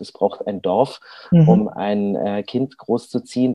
es 0.00 0.12
braucht 0.12 0.46
ein 0.46 0.62
Dorf, 0.62 1.00
mhm. 1.30 1.48
um 1.48 1.68
ein 1.68 2.16
äh, 2.16 2.42
Kind 2.42 2.76
großzuziehen. 2.78 3.54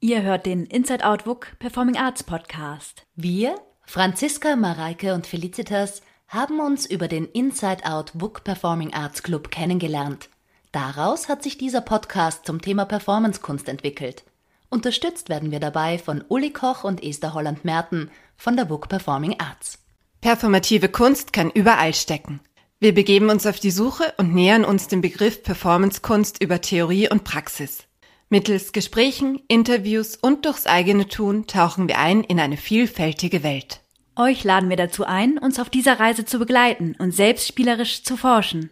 Ihr 0.00 0.22
hört 0.22 0.46
den 0.46 0.66
Inside 0.66 1.04
Out 1.04 1.26
WUK 1.26 1.58
Performing 1.58 1.96
Arts 1.96 2.22
Podcast. 2.22 3.02
Wir, 3.16 3.56
Franziska, 3.84 4.54
Mareike 4.54 5.14
und 5.14 5.26
Felicitas, 5.26 6.00
haben 6.28 6.60
uns 6.60 6.86
über 6.86 7.08
den 7.08 7.26
Inside 7.26 7.86
Out 7.86 8.12
WUK 8.14 8.42
Performing 8.42 8.92
Arts 8.92 9.22
Club 9.22 9.50
kennengelernt. 9.50 10.28
Daraus 10.72 11.28
hat 11.28 11.42
sich 11.42 11.56
dieser 11.56 11.80
Podcast 11.80 12.46
zum 12.46 12.60
Thema 12.60 12.84
Performancekunst 12.84 13.68
entwickelt. 13.68 14.24
Unterstützt 14.68 15.28
werden 15.28 15.52
wir 15.52 15.60
dabei 15.60 15.98
von 15.98 16.24
Uli 16.28 16.50
Koch 16.50 16.84
und 16.84 17.02
Esther 17.02 17.34
Holland-Merten 17.34 18.10
von 18.36 18.56
der 18.56 18.68
WUK 18.68 18.88
Performing 18.88 19.36
Arts. 19.38 19.78
Performative 20.20 20.88
Kunst 20.88 21.32
kann 21.32 21.50
überall 21.50 21.94
stecken. 21.94 22.40
Wir 22.80 22.92
begeben 22.92 23.30
uns 23.30 23.46
auf 23.46 23.60
die 23.60 23.70
Suche 23.70 24.12
und 24.18 24.34
nähern 24.34 24.64
uns 24.64 24.88
dem 24.88 25.00
Begriff 25.00 25.42
Performancekunst 25.42 26.42
über 26.42 26.60
Theorie 26.60 27.08
und 27.08 27.24
Praxis. 27.24 27.84
Mittels 28.28 28.72
Gesprächen, 28.72 29.40
Interviews 29.46 30.16
und 30.16 30.44
durchs 30.44 30.66
eigene 30.66 31.06
Tun 31.06 31.46
tauchen 31.46 31.86
wir 31.86 31.98
ein 31.98 32.24
in 32.24 32.40
eine 32.40 32.56
vielfältige 32.56 33.44
Welt. 33.44 33.80
Euch 34.18 34.44
laden 34.44 34.70
wir 34.70 34.78
dazu 34.78 35.04
ein, 35.04 35.36
uns 35.36 35.58
auf 35.58 35.68
dieser 35.68 36.00
Reise 36.00 36.24
zu 36.24 36.38
begleiten 36.38 36.96
und 36.98 37.12
selbst 37.12 37.46
spielerisch 37.46 38.02
zu 38.02 38.16
forschen. 38.16 38.70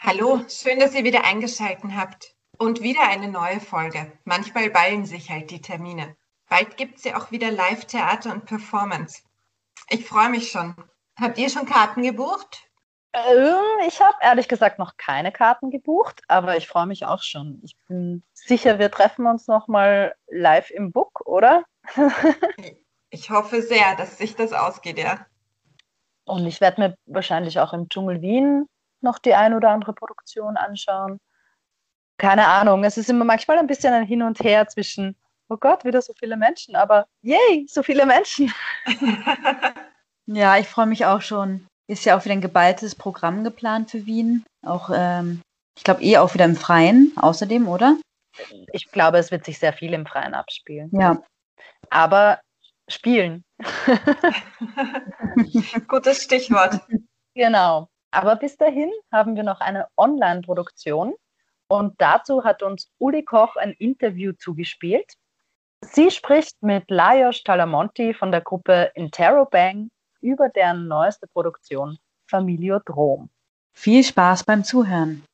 Hallo, 0.00 0.44
schön, 0.48 0.80
dass 0.80 0.92
ihr 0.94 1.04
wieder 1.04 1.24
eingeschaltet 1.24 1.92
habt. 1.94 2.34
Und 2.58 2.82
wieder 2.82 3.08
eine 3.08 3.28
neue 3.28 3.60
Folge. 3.60 4.12
Manchmal 4.24 4.70
ballen 4.70 5.06
sich 5.06 5.30
halt 5.30 5.50
die 5.50 5.62
Termine. 5.62 6.16
Bald 6.48 6.76
gibt 6.76 6.98
es 6.98 7.04
ja 7.04 7.16
auch 7.16 7.30
wieder 7.30 7.52
Live-Theater 7.52 8.32
und 8.32 8.44
Performance. 8.44 9.22
Ich 9.88 10.04
freue 10.04 10.30
mich 10.30 10.50
schon. 10.50 10.74
Habt 11.18 11.38
ihr 11.38 11.48
schon 11.48 11.64
Karten 11.64 12.02
gebucht? 12.02 12.69
Ähm, 13.12 13.56
ich 13.88 14.00
habe 14.00 14.16
ehrlich 14.20 14.48
gesagt 14.48 14.78
noch 14.78 14.96
keine 14.96 15.32
Karten 15.32 15.70
gebucht, 15.70 16.22
aber 16.28 16.56
ich 16.56 16.68
freue 16.68 16.86
mich 16.86 17.06
auch 17.06 17.22
schon. 17.22 17.60
Ich 17.64 17.76
bin 17.88 18.22
sicher, 18.32 18.78
wir 18.78 18.90
treffen 18.90 19.26
uns 19.26 19.48
noch 19.48 19.66
mal 19.66 20.14
live 20.28 20.70
im 20.70 20.92
Book, 20.92 21.26
oder? 21.26 21.64
ich 23.10 23.30
hoffe 23.30 23.62
sehr, 23.62 23.96
dass 23.96 24.18
sich 24.18 24.36
das 24.36 24.52
ausgeht, 24.52 24.98
ja. 24.98 25.26
Und 26.24 26.46
ich 26.46 26.60
werde 26.60 26.80
mir 26.80 26.96
wahrscheinlich 27.06 27.58
auch 27.58 27.72
im 27.72 27.88
Dschungel 27.88 28.22
Wien 28.22 28.68
noch 29.00 29.18
die 29.18 29.34
ein 29.34 29.54
oder 29.54 29.70
andere 29.70 29.92
Produktion 29.92 30.56
anschauen. 30.56 31.18
Keine 32.18 32.46
Ahnung, 32.46 32.84
es 32.84 32.98
ist 32.98 33.10
immer 33.10 33.24
manchmal 33.24 33.58
ein 33.58 33.66
bisschen 33.66 33.92
ein 33.92 34.06
Hin 34.06 34.22
und 34.22 34.38
Her 34.40 34.68
zwischen, 34.68 35.16
oh 35.48 35.56
Gott, 35.56 35.84
wieder 35.84 36.02
so 36.02 36.12
viele 36.18 36.36
Menschen, 36.36 36.76
aber 36.76 37.06
yay, 37.22 37.66
so 37.68 37.82
viele 37.82 38.06
Menschen. 38.06 38.52
ja, 40.26 40.58
ich 40.58 40.68
freue 40.68 40.86
mich 40.86 41.06
auch 41.06 41.22
schon. 41.22 41.66
Ist 41.90 42.04
ja 42.04 42.16
auch 42.16 42.24
wieder 42.24 42.34
ein 42.34 42.40
geballtes 42.40 42.94
Programm 42.94 43.42
geplant 43.42 43.90
für 43.90 44.06
Wien. 44.06 44.44
Auch, 44.64 44.90
ähm, 44.94 45.42
ich 45.76 45.82
glaube, 45.82 46.04
eh 46.04 46.18
auch 46.18 46.32
wieder 46.34 46.44
im 46.44 46.54
Freien 46.54 47.12
außerdem, 47.16 47.66
oder? 47.66 47.96
Ich 48.72 48.92
glaube, 48.92 49.18
es 49.18 49.32
wird 49.32 49.44
sich 49.44 49.58
sehr 49.58 49.72
viel 49.72 49.92
im 49.92 50.06
Freien 50.06 50.34
abspielen. 50.34 50.88
Ja. 50.92 51.20
Aber 51.90 52.38
spielen. 52.86 53.42
Gutes 55.88 56.22
Stichwort. 56.22 56.80
Genau. 57.34 57.88
Aber 58.12 58.36
bis 58.36 58.56
dahin 58.56 58.92
haben 59.12 59.34
wir 59.34 59.42
noch 59.42 59.60
eine 59.60 59.88
Online-Produktion 59.96 61.14
und 61.66 62.00
dazu 62.00 62.44
hat 62.44 62.62
uns 62.62 62.88
Uli 62.98 63.24
Koch 63.24 63.56
ein 63.56 63.72
Interview 63.72 64.30
zugespielt. 64.38 65.14
Sie 65.84 66.12
spricht 66.12 66.62
mit 66.62 66.88
Lajos 66.88 67.42
Talamonti 67.42 68.14
von 68.14 68.30
der 68.30 68.42
Gruppe 68.42 68.92
Interrobang 68.94 69.90
über 70.20 70.48
deren 70.48 70.88
neueste 70.88 71.26
Produktion 71.26 71.98
Familiodrom. 72.28 73.30
Viel 73.72 74.04
Spaß 74.04 74.44
beim 74.44 74.64
Zuhören. 74.64 75.24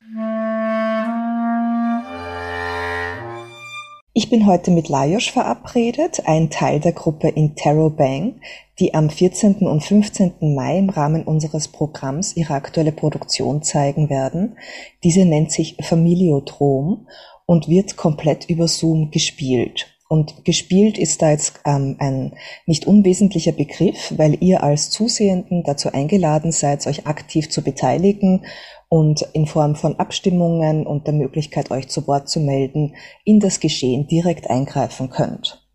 Ich 4.13 4.31
bin 4.31 4.47
heute 4.47 4.71
mit 4.71 4.89
Lajos 4.89 5.27
verabredet, 5.27 6.23
ein 6.25 6.49
Teil 6.49 6.79
der 6.79 6.93
Gruppe 6.93 7.27
Interrobang, 7.27 8.41
die 8.79 8.95
am 8.95 9.11
14. 9.11 9.57
und 9.67 9.83
15. 9.83 10.55
Mai 10.55 10.79
im 10.79 10.89
Rahmen 10.89 11.23
unseres 11.23 11.67
Programms 11.67 12.35
ihre 12.35 12.55
aktuelle 12.55 12.91
Produktion 12.91 13.61
zeigen 13.61 14.09
werden. 14.09 14.57
Diese 15.03 15.23
nennt 15.23 15.51
sich 15.51 15.77
Familiodrom 15.83 17.07
und 17.45 17.67
wird 17.67 17.95
komplett 17.95 18.49
über 18.49 18.67
Zoom 18.67 19.11
gespielt. 19.11 19.96
Und 20.09 20.45
gespielt 20.45 20.97
ist 20.97 21.21
da 21.21 21.31
jetzt 21.31 21.59
ähm, 21.65 21.97
ein 21.99 22.33
nicht 22.65 22.87
unwesentlicher 22.87 23.51
Begriff, 23.51 24.13
weil 24.15 24.41
ihr 24.41 24.63
als 24.63 24.89
Zusehenden 24.89 25.63
dazu 25.63 25.91
eingeladen 25.91 26.51
seid, 26.51 26.87
euch 26.87 27.07
aktiv 27.07 27.49
zu 27.49 27.61
beteiligen 27.61 28.45
und 28.89 29.21
in 29.33 29.47
Form 29.47 29.75
von 29.75 29.99
Abstimmungen 29.99 30.87
und 30.87 31.07
der 31.07 31.13
Möglichkeit, 31.13 31.71
euch 31.71 31.89
zu 31.89 32.07
Wort 32.07 32.29
zu 32.29 32.39
melden, 32.39 32.95
in 33.25 33.39
das 33.41 33.59
Geschehen 33.59 34.07
direkt 34.07 34.49
eingreifen 34.49 35.09
könnt. 35.09 35.67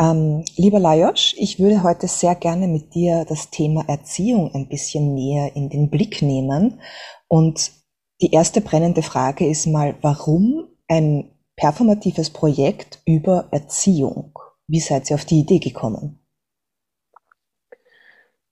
Ähm, 0.00 0.44
lieber 0.56 0.78
Lajos, 0.78 1.34
ich 1.38 1.58
würde 1.58 1.82
heute 1.82 2.06
sehr 2.06 2.34
gerne 2.34 2.68
mit 2.68 2.94
dir 2.94 3.24
das 3.28 3.50
Thema 3.50 3.84
Erziehung 3.88 4.54
ein 4.54 4.68
bisschen 4.68 5.14
näher 5.14 5.56
in 5.56 5.70
den 5.70 5.90
Blick 5.90 6.22
nehmen. 6.22 6.80
Und 7.26 7.72
die 8.20 8.30
erste 8.30 8.60
brennende 8.60 9.02
Frage 9.02 9.46
ist 9.46 9.66
mal, 9.66 9.96
warum 10.02 10.68
ein 10.86 11.30
performatives 11.58 12.30
Projekt 12.30 13.00
über 13.04 13.48
Erziehung. 13.50 14.38
Wie 14.68 14.78
seid 14.78 15.10
ihr 15.10 15.16
auf 15.16 15.24
die 15.24 15.40
Idee 15.40 15.58
gekommen? 15.58 16.20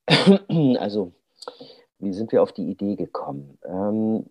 Also, 0.79 1.13
wie 1.99 2.13
sind 2.13 2.33
wir 2.33 2.43
auf 2.43 2.53
die 2.53 2.69
Idee 2.69 2.97
gekommen? 2.97 3.59
Ähm, 3.65 4.27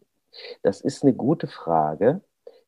das 0.62 0.82
ist 0.82 1.04
eine 1.04 1.14
gute 1.14 1.48
Frage, 1.48 2.22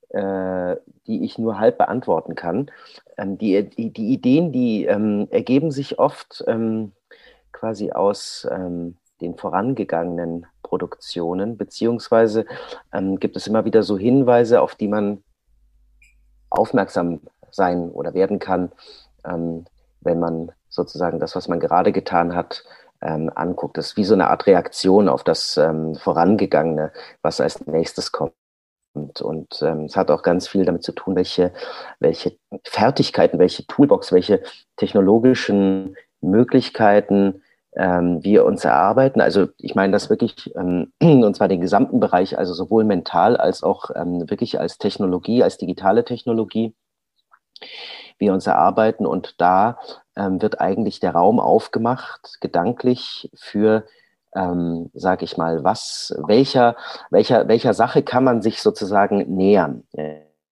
äh, 0.10 0.78
die 1.08 1.26
ich 1.26 1.38
nur 1.38 1.60
halb 1.60 1.78
beantworten 1.78 2.36
kann. 2.36 2.72
Ähm, 3.18 3.38
die, 3.38 3.70
die, 3.70 3.92
die, 3.92 4.14
Ideen, 4.14 4.54
die 4.54 4.86
ähm, 4.86 5.28
ergeben 5.30 5.72
sich 5.72 6.00
oft 6.00 6.44
quasi 7.52 7.92
aus 7.92 8.48
den 9.20 9.36
vorangegangenen 9.36 10.46
Produktionen, 10.62 11.58
beziehungsweise 11.58 12.46
gibt 13.20 13.36
es 13.36 13.48
immer 13.48 13.66
wieder 13.66 13.82
so 13.82 13.98
Hinweise, 13.98 14.62
auf 14.62 14.76
die 14.76 14.88
man 14.88 15.24
aufmerksam 16.50 17.22
sein 17.52 17.90
oder 17.90 18.14
werden 18.14 18.40
kann, 18.40 18.72
ähm, 19.26 19.66
wenn 20.02 20.20
man 20.20 20.52
sozusagen 20.70 21.20
das, 21.20 21.36
was 21.36 21.48
man 21.48 21.60
gerade 21.60 21.92
getan 21.92 22.36
hat, 22.36 22.64
ähm, 23.02 23.32
anguckt. 23.34 23.78
Das 23.78 23.88
ist 23.88 23.98
wie 23.98 24.04
so 24.04 24.14
eine 24.14 24.30
Art 24.30 24.48
Reaktion 24.48 25.10
auf 25.10 25.24
das 25.24 25.58
ähm, 25.58 25.96
Vorangegangene, 25.96 26.92
was 27.22 27.42
als 27.42 27.66
nächstes 27.68 28.12
kommt. 28.12 28.34
Und, 28.94 29.22
und 29.22 29.62
ähm, 29.62 29.86
es 29.86 29.96
hat 29.96 30.10
auch 30.10 30.24
ganz 30.24 30.48
viel 30.48 30.66
damit 30.66 30.84
zu 30.84 30.92
tun, 30.92 31.16
welche, 31.16 31.54
welche 32.00 32.38
Fertigkeiten, 32.64 33.38
welche 33.38 33.68
Toolbox, 33.68 34.12
welche 34.12 34.42
technologischen 34.76 35.96
Möglichkeiten 36.22 37.44
ähm, 37.78 38.24
wir 38.24 38.46
uns 38.46 38.66
erarbeiten. 38.66 39.22
Also 39.22 39.48
ich 39.58 39.76
meine 39.76 39.94
das 39.94 40.10
wirklich, 40.10 40.54
ähm, 40.56 40.92
und 41.02 41.36
zwar 41.36 41.48
den 41.48 41.62
gesamten 41.62 42.00
Bereich, 42.00 42.38
also 42.38 42.54
sowohl 42.54 42.84
mental 42.84 43.38
als 43.38 43.64
auch 43.64 43.92
ähm, 43.96 44.30
wirklich 44.30 44.60
als 44.60 44.78
Technologie, 44.78 45.44
als 45.44 45.58
digitale 45.58 46.04
Technologie, 46.04 46.76
wir 48.18 48.34
uns 48.34 48.48
erarbeiten. 48.48 49.06
Und 49.06 49.36
da 49.40 49.78
ähm, 50.16 50.42
wird 50.42 50.60
eigentlich 50.60 51.00
der 51.00 51.12
Raum 51.12 51.40
aufgemacht, 51.40 52.38
gedanklich 52.42 53.30
für 53.36 53.86
ähm, 54.36 54.90
sage 54.94 55.26
ich 55.26 55.38
mal, 55.38 55.64
was, 55.64 56.14
welcher, 56.28 56.76
welcher, 57.10 57.48
welcher 57.48 57.74
Sache 57.74 58.04
kann 58.04 58.24
man 58.24 58.42
sich 58.42 58.62
sozusagen 58.62 59.36
nähern? 59.36 59.84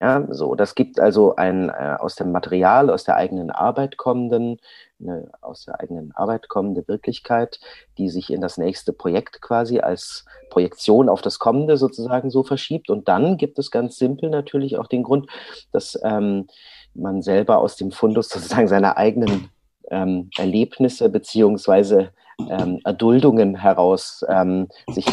Ja, 0.02 0.28
so, 0.30 0.56
das 0.56 0.76
gibt 0.76 1.00
also 1.00 1.38
ein 1.38 1.70
äh, 1.70 1.96
aus 1.98 2.16
dem 2.16 2.34
Material, 2.34 2.90
aus 2.90 3.06
der 3.06 3.16
eigenen 3.16 3.50
Arbeit 3.50 3.96
kommenden, 3.96 4.58
eine 5.00 5.30
aus 5.42 5.64
der 5.66 5.80
eigenen 5.80 6.12
Arbeit 6.14 6.50
kommende 6.50 6.86
Wirklichkeit, 6.90 7.62
die 7.98 8.10
sich 8.10 8.30
in 8.30 8.42
das 8.42 8.58
nächste 8.58 8.92
Projekt 8.92 9.42
quasi 9.42 9.80
als 9.80 10.26
Projektion 10.50 11.08
auf 11.08 11.22
das 11.22 11.40
kommende 11.40 11.78
sozusagen 11.78 12.30
so 12.30 12.44
verschiebt. 12.44 12.90
Und 12.90 13.08
dann 13.08 13.38
gibt 13.38 13.58
es 13.58 13.72
ganz 13.72 13.96
simpel 13.96 14.30
natürlich 14.30 14.78
auch 14.78 14.88
den 14.88 15.04
Grund, 15.04 15.30
dass 15.72 15.98
ähm, 16.04 16.48
man 16.94 17.22
selber 17.22 17.60
aus 17.60 17.78
dem 17.78 17.92
Fundus 17.92 18.28
sozusagen 18.30 18.68
seiner 18.68 18.98
eigenen 18.98 19.50
ähm, 19.92 20.30
Erlebnisse 20.38 21.08
beziehungsweise 21.10 22.12
ähm, 22.50 22.82
Erduldungen 22.84 23.56
heraus 23.56 24.26
ähm, 24.28 24.68
sich 24.92 25.06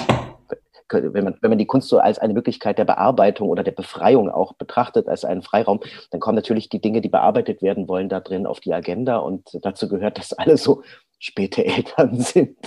wenn 0.92 1.24
man, 1.24 1.36
wenn 1.40 1.50
man 1.50 1.58
die 1.58 1.66
Kunst 1.66 1.88
so 1.88 1.98
als 1.98 2.18
eine 2.18 2.34
Möglichkeit 2.34 2.78
der 2.78 2.84
Bearbeitung 2.84 3.48
oder 3.48 3.62
der 3.62 3.72
Befreiung 3.72 4.30
auch 4.30 4.54
betrachtet, 4.54 5.08
als 5.08 5.24
einen 5.24 5.42
Freiraum, 5.42 5.80
dann 6.10 6.20
kommen 6.20 6.36
natürlich 6.36 6.68
die 6.68 6.80
Dinge, 6.80 7.00
die 7.00 7.08
bearbeitet 7.08 7.62
werden 7.62 7.88
wollen, 7.88 8.08
da 8.08 8.20
drin 8.20 8.46
auf 8.46 8.60
die 8.60 8.72
Agenda. 8.72 9.18
Und 9.18 9.58
dazu 9.62 9.88
gehört, 9.88 10.18
dass 10.18 10.32
alle 10.32 10.56
so 10.56 10.82
späte 11.18 11.64
Eltern 11.64 12.16
sind. 12.20 12.58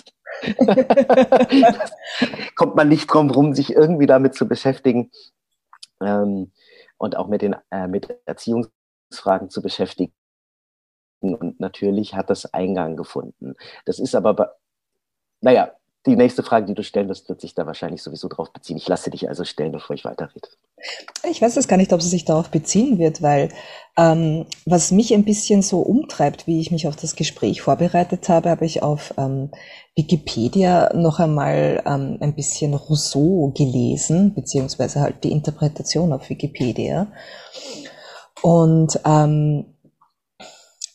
kommt 2.55 2.75
man 2.75 2.89
nicht 2.89 3.07
drum 3.07 3.29
rum, 3.29 3.53
sich 3.53 3.71
irgendwie 3.71 4.05
damit 4.05 4.35
zu 4.35 4.47
beschäftigen 4.47 5.11
ähm, 6.01 6.51
und 6.97 7.15
auch 7.15 7.27
mit 7.27 7.41
den 7.41 7.55
äh, 7.71 7.87
mit 7.87 8.17
Erziehungsfragen 8.25 9.49
zu 9.49 9.61
beschäftigen. 9.61 10.13
Und 11.19 11.59
natürlich 11.59 12.13
hat 12.15 12.29
das 12.29 12.53
Eingang 12.53 12.95
gefunden. 12.95 13.55
Das 13.85 13.99
ist 13.99 14.13
aber, 14.13 14.55
naja, 15.41 15.71
die 16.05 16.15
nächste 16.15 16.43
Frage, 16.43 16.67
die 16.67 16.73
du 16.75 16.83
stellen 16.83 17.09
wirst, 17.09 17.29
wird 17.29 17.41
sich 17.41 17.55
da 17.55 17.65
wahrscheinlich 17.65 18.03
sowieso 18.03 18.27
drauf 18.27 18.53
beziehen. 18.53 18.77
Ich 18.77 18.87
lasse 18.87 19.09
dich 19.09 19.27
also 19.27 19.43
stellen, 19.43 19.71
bevor 19.71 19.95
ich 19.95 20.05
weiterrede. 20.05 20.47
Ich 21.29 21.41
weiß 21.41 21.57
es 21.57 21.67
gar 21.67 21.77
nicht, 21.77 21.93
ob 21.93 22.01
sie 22.01 22.09
sich 22.09 22.25
darauf 22.25 22.49
beziehen 22.49 22.99
wird, 22.99 23.21
weil 23.21 23.49
ähm, 23.97 24.45
was 24.65 24.91
mich 24.91 25.13
ein 25.13 25.25
bisschen 25.25 25.61
so 25.61 25.79
umtreibt, 25.79 26.45
wie 26.45 26.59
ich 26.59 26.69
mich 26.69 26.87
auf 26.87 26.95
das 26.95 27.15
Gespräch 27.15 27.61
vorbereitet 27.61 28.29
habe, 28.29 28.49
habe 28.49 28.65
ich 28.65 28.83
auf 28.83 29.13
ähm, 29.17 29.49
Wikipedia 29.95 30.93
noch 30.93 31.19
einmal 31.19 31.81
ähm, 31.85 32.17
ein 32.19 32.35
bisschen 32.35 32.73
Rousseau 32.73 33.51
gelesen, 33.55 34.33
beziehungsweise 34.35 35.01
halt 35.01 35.23
die 35.23 35.31
Interpretation 35.31 36.13
auf 36.13 36.29
Wikipedia. 36.29 37.07
Und 38.41 38.99
ähm, 39.05 39.74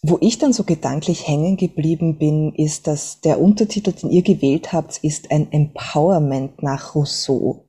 wo 0.03 0.19
ich 0.21 0.39
dann 0.39 0.53
so 0.53 0.65
gedanklich 0.65 1.29
hängen 1.29 1.57
geblieben 1.57 2.17
bin, 2.19 2.55
ist, 2.55 2.87
dass 2.87 3.21
der 3.21 3.41
Untertitel, 3.41 3.93
den 3.93 4.11
ihr 4.11 4.23
gewählt 4.23 4.73
habt, 4.73 4.99
ist 5.05 5.31
ein 5.31 5.53
Empowerment 5.53 6.63
nach 6.63 6.95
Rousseau. 6.95 7.67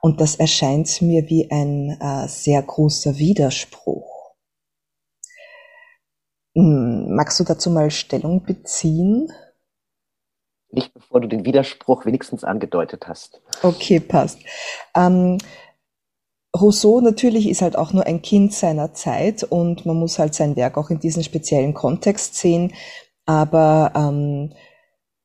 Und 0.00 0.20
das 0.20 0.36
erscheint 0.36 1.00
mir 1.00 1.28
wie 1.30 1.50
ein 1.50 1.96
äh, 2.00 2.28
sehr 2.28 2.60
großer 2.60 3.16
Widerspruch. 3.18 4.34
Hm, 6.54 7.14
magst 7.14 7.40
du 7.40 7.44
dazu 7.44 7.70
mal 7.70 7.90
Stellung 7.90 8.44
beziehen? 8.44 9.32
Nicht 10.70 10.92
bevor 10.92 11.20
du 11.20 11.28
den 11.28 11.44
Widerspruch 11.44 12.04
wenigstens 12.04 12.42
angedeutet 12.42 13.06
hast. 13.06 13.40
Okay, 13.62 14.00
passt. 14.00 14.40
Ähm, 14.96 15.38
Rousseau 16.56 17.00
natürlich 17.00 17.48
ist 17.48 17.62
halt 17.62 17.76
auch 17.76 17.92
nur 17.92 18.06
ein 18.06 18.22
Kind 18.22 18.52
seiner 18.52 18.94
Zeit 18.94 19.42
und 19.42 19.86
man 19.86 19.96
muss 19.96 20.18
halt 20.18 20.34
sein 20.34 20.54
Werk 20.56 20.78
auch 20.78 20.90
in 20.90 21.00
diesem 21.00 21.22
speziellen 21.22 21.74
Kontext 21.74 22.36
sehen. 22.36 22.72
Aber 23.26 23.92
ähm, 23.96 24.52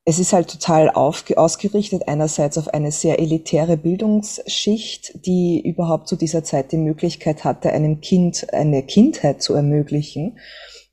es 0.05 0.17
ist 0.17 0.33
halt 0.33 0.49
total 0.49 0.89
ausgerichtet 0.89 2.07
einerseits 2.07 2.57
auf 2.57 2.69
eine 2.69 2.91
sehr 2.91 3.19
elitäre 3.19 3.77
Bildungsschicht, 3.77 5.25
die 5.25 5.61
überhaupt 5.63 6.07
zu 6.07 6.15
dieser 6.15 6.43
Zeit 6.43 6.71
die 6.71 6.77
Möglichkeit 6.77 7.43
hatte, 7.43 7.71
einem 7.71 8.01
Kind 8.01 8.51
eine 8.51 8.81
Kindheit 8.81 9.43
zu 9.43 9.53
ermöglichen. 9.53 10.39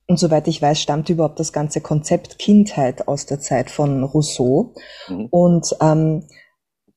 Und 0.06 0.18
soweit 0.18 0.46
ich 0.48 0.60
weiß, 0.60 0.80
stammt 0.80 1.08
überhaupt 1.08 1.40
das 1.40 1.54
ganze 1.54 1.80
Konzept 1.80 2.38
Kindheit 2.38 3.08
aus 3.08 3.24
der 3.24 3.40
Zeit 3.40 3.70
von 3.70 4.04
Rousseau. 4.04 4.74
Mhm. 5.08 5.26
Und 5.30 5.76
ähm, 5.80 6.24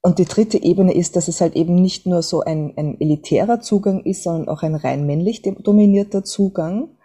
und 0.01 0.17
die 0.17 0.25
dritte 0.25 0.61
Ebene 0.61 0.93
ist, 0.93 1.15
dass 1.15 1.27
es 1.27 1.41
halt 1.41 1.55
eben 1.55 1.75
nicht 1.75 2.05
nur 2.05 2.21
so 2.21 2.41
ein, 2.41 2.73
ein 2.77 2.99
elitärer 3.01 3.59
Zugang 3.59 4.03
ist, 4.05 4.23
sondern 4.23 4.47
auch 4.47 4.63
ein 4.63 4.75
rein 4.75 5.05
männlich 5.05 5.41
dominierter 5.41 6.23
Zugang. 6.23 6.95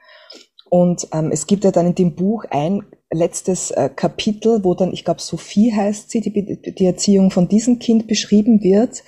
Und 0.70 1.08
ähm, 1.12 1.31
es 1.32 1.46
gibt 1.46 1.64
ja 1.64 1.73
dann 1.73 1.88
in 1.88 1.94
dem 1.96 2.14
Buch 2.14 2.44
ein 2.50 2.82
letztes 3.12 3.73
äh, 3.73 3.91
Kapitel, 3.94 4.64
wo 4.64 4.75
dann, 4.75 4.93
ich 4.93 5.05
glaube, 5.05 5.20
Sophie 5.20 5.73
heißt 5.73 6.11
sie, 6.11 6.20
die, 6.20 6.75
die 6.75 6.87
Erziehung 6.87 7.31
von 7.31 7.49
diesem 7.49 7.79
Kind 7.81 8.06
beschrieben 8.06 8.62
wird, 8.62 9.02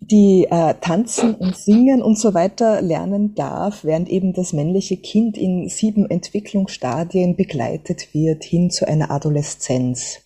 die 0.00 0.46
äh, 0.50 0.74
tanzen 0.80 1.34
und 1.34 1.56
singen 1.56 2.02
und 2.02 2.18
so 2.18 2.34
weiter 2.34 2.82
lernen 2.82 3.34
darf, 3.34 3.84
während 3.84 4.08
eben 4.08 4.32
das 4.32 4.52
männliche 4.52 4.96
Kind 4.96 5.38
in 5.38 5.68
sieben 5.68 6.10
Entwicklungsstadien 6.10 7.36
begleitet 7.36 8.12
wird 8.14 8.44
hin 8.44 8.70
zu 8.70 8.86
einer 8.86 9.10
Adoleszenz. 9.10 10.25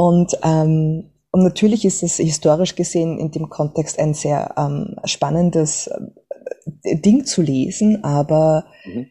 Und, 0.00 0.38
ähm, 0.44 1.10
und 1.32 1.42
natürlich 1.42 1.84
ist 1.84 2.04
es 2.04 2.18
historisch 2.18 2.76
gesehen 2.76 3.18
in 3.18 3.32
dem 3.32 3.48
Kontext 3.48 3.98
ein 3.98 4.14
sehr 4.14 4.54
ähm, 4.56 4.94
spannendes 5.04 5.88
äh, 5.88 6.96
Ding 7.00 7.24
zu 7.24 7.42
lesen, 7.42 8.04
aber 8.04 8.66
mhm. 8.84 9.10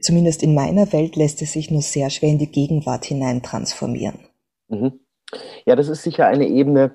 zumindest 0.00 0.42
in 0.42 0.54
meiner 0.54 0.92
Welt 0.94 1.14
lässt 1.14 1.42
es 1.42 1.52
sich 1.52 1.70
nur 1.70 1.82
sehr 1.82 2.08
schwer 2.08 2.30
in 2.30 2.38
die 2.38 2.50
Gegenwart 2.50 3.04
hinein 3.04 3.42
transformieren. 3.42 4.20
Mhm. 4.68 5.00
Ja, 5.66 5.76
das 5.76 5.88
ist 5.88 6.02
sicher 6.02 6.26
eine 6.26 6.48
Ebene, 6.48 6.94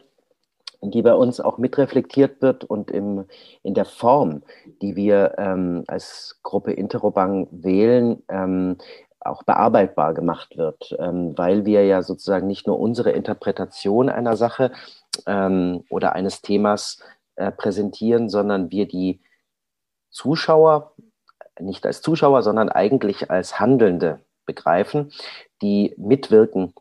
die 0.82 1.04
bei 1.04 1.14
uns 1.14 1.40
auch 1.40 1.60
mitreflektiert 1.60 2.42
wird 2.42 2.64
und 2.64 2.90
im, 2.90 3.26
in 3.62 3.76
der 3.76 3.86
Form, 3.86 4.42
die 4.82 4.96
wir 4.96 5.36
ähm, 5.38 5.84
als 5.88 6.40
Gruppe 6.42 6.74
Interrobang 6.74 7.48
wählen, 7.52 8.24
ähm, 8.28 8.78
auch 9.26 9.44
bearbeitbar 9.44 10.14
gemacht 10.14 10.58
wird, 10.58 10.96
ähm, 11.00 11.38
weil 11.38 11.66
wir 11.66 11.86
ja 11.86 12.02
sozusagen 12.02 12.48
nicht 12.48 12.68
nur 12.68 12.80
unsere 12.80 13.12
Interpretation 13.12 14.10
einer 14.10 14.36
Sache 14.36 14.72
ähm, 15.26 15.84
oder 15.90 16.14
eines 16.14 16.42
Themas 16.42 17.00
äh, 17.36 17.52
präsentieren, 17.52 18.30
sondern 18.30 18.72
wir 18.72 18.88
die 18.88 19.22
Zuschauer 20.10 20.94
nicht 21.60 21.86
als 21.86 22.02
Zuschauer, 22.02 22.44
sondern 22.44 22.70
eigentlich 22.70 23.30
als 23.32 23.60
Handelnde 23.60 24.20
begreifen, 24.46 25.12
die 25.62 25.94
mitwirken 25.98 26.74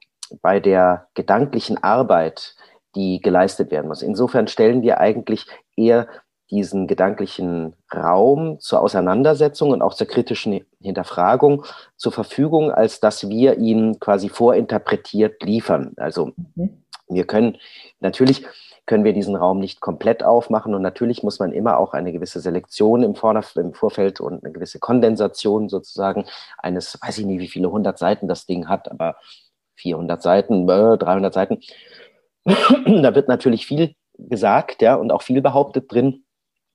bei 0.42 0.60
der 0.60 1.08
gedanklichen 1.14 1.82
Arbeit, 1.82 2.56
die 2.94 3.20
geleistet 3.20 3.70
werden 3.70 3.88
muss. 3.88 4.02
Insofern 4.02 4.48
stellen 4.48 4.82
wir 4.82 5.00
eigentlich 5.00 5.46
eher 5.76 6.08
diesen 6.50 6.86
gedanklichen 6.86 7.74
Raum 7.94 8.60
zur 8.60 8.80
Auseinandersetzung 8.80 9.70
und 9.70 9.82
auch 9.82 9.94
zur 9.94 10.06
kritischen 10.06 10.64
Hinterfragung 10.80 11.64
zur 11.96 12.12
Verfügung, 12.12 12.70
als 12.70 13.00
dass 13.00 13.28
wir 13.28 13.58
ihn 13.58 13.98
quasi 13.98 14.28
vorinterpretiert 14.28 15.42
liefern. 15.42 15.92
Also 15.96 16.32
mhm. 16.54 16.84
wir 17.08 17.26
können 17.26 17.58
natürlich 18.00 18.46
können 18.86 19.04
wir 19.04 19.14
diesen 19.14 19.34
Raum 19.34 19.60
nicht 19.60 19.80
komplett 19.80 20.22
aufmachen 20.22 20.74
und 20.74 20.82
natürlich 20.82 21.22
muss 21.22 21.38
man 21.38 21.52
immer 21.52 21.78
auch 21.78 21.94
eine 21.94 22.12
gewisse 22.12 22.40
Selektion 22.40 23.02
im, 23.02 23.14
Vorderf 23.14 23.56
im 23.56 23.72
Vorfeld 23.72 24.20
und 24.20 24.44
eine 24.44 24.52
gewisse 24.52 24.78
Kondensation 24.78 25.70
sozusagen 25.70 26.26
eines, 26.58 26.98
weiß 27.00 27.18
ich 27.18 27.24
nicht, 27.24 27.40
wie 27.40 27.48
viele 27.48 27.70
hundert 27.70 27.98
Seiten 27.98 28.28
das 28.28 28.44
Ding 28.44 28.68
hat, 28.68 28.90
aber 28.90 29.16
400 29.76 30.22
Seiten, 30.22 30.66
300 30.66 31.32
Seiten. 31.32 31.60
da 32.44 33.14
wird 33.14 33.28
natürlich 33.28 33.66
viel 33.66 33.94
gesagt, 34.18 34.82
ja, 34.82 34.94
und 34.94 35.10
auch 35.12 35.22
viel 35.22 35.40
behauptet 35.40 35.90
drin 35.90 36.23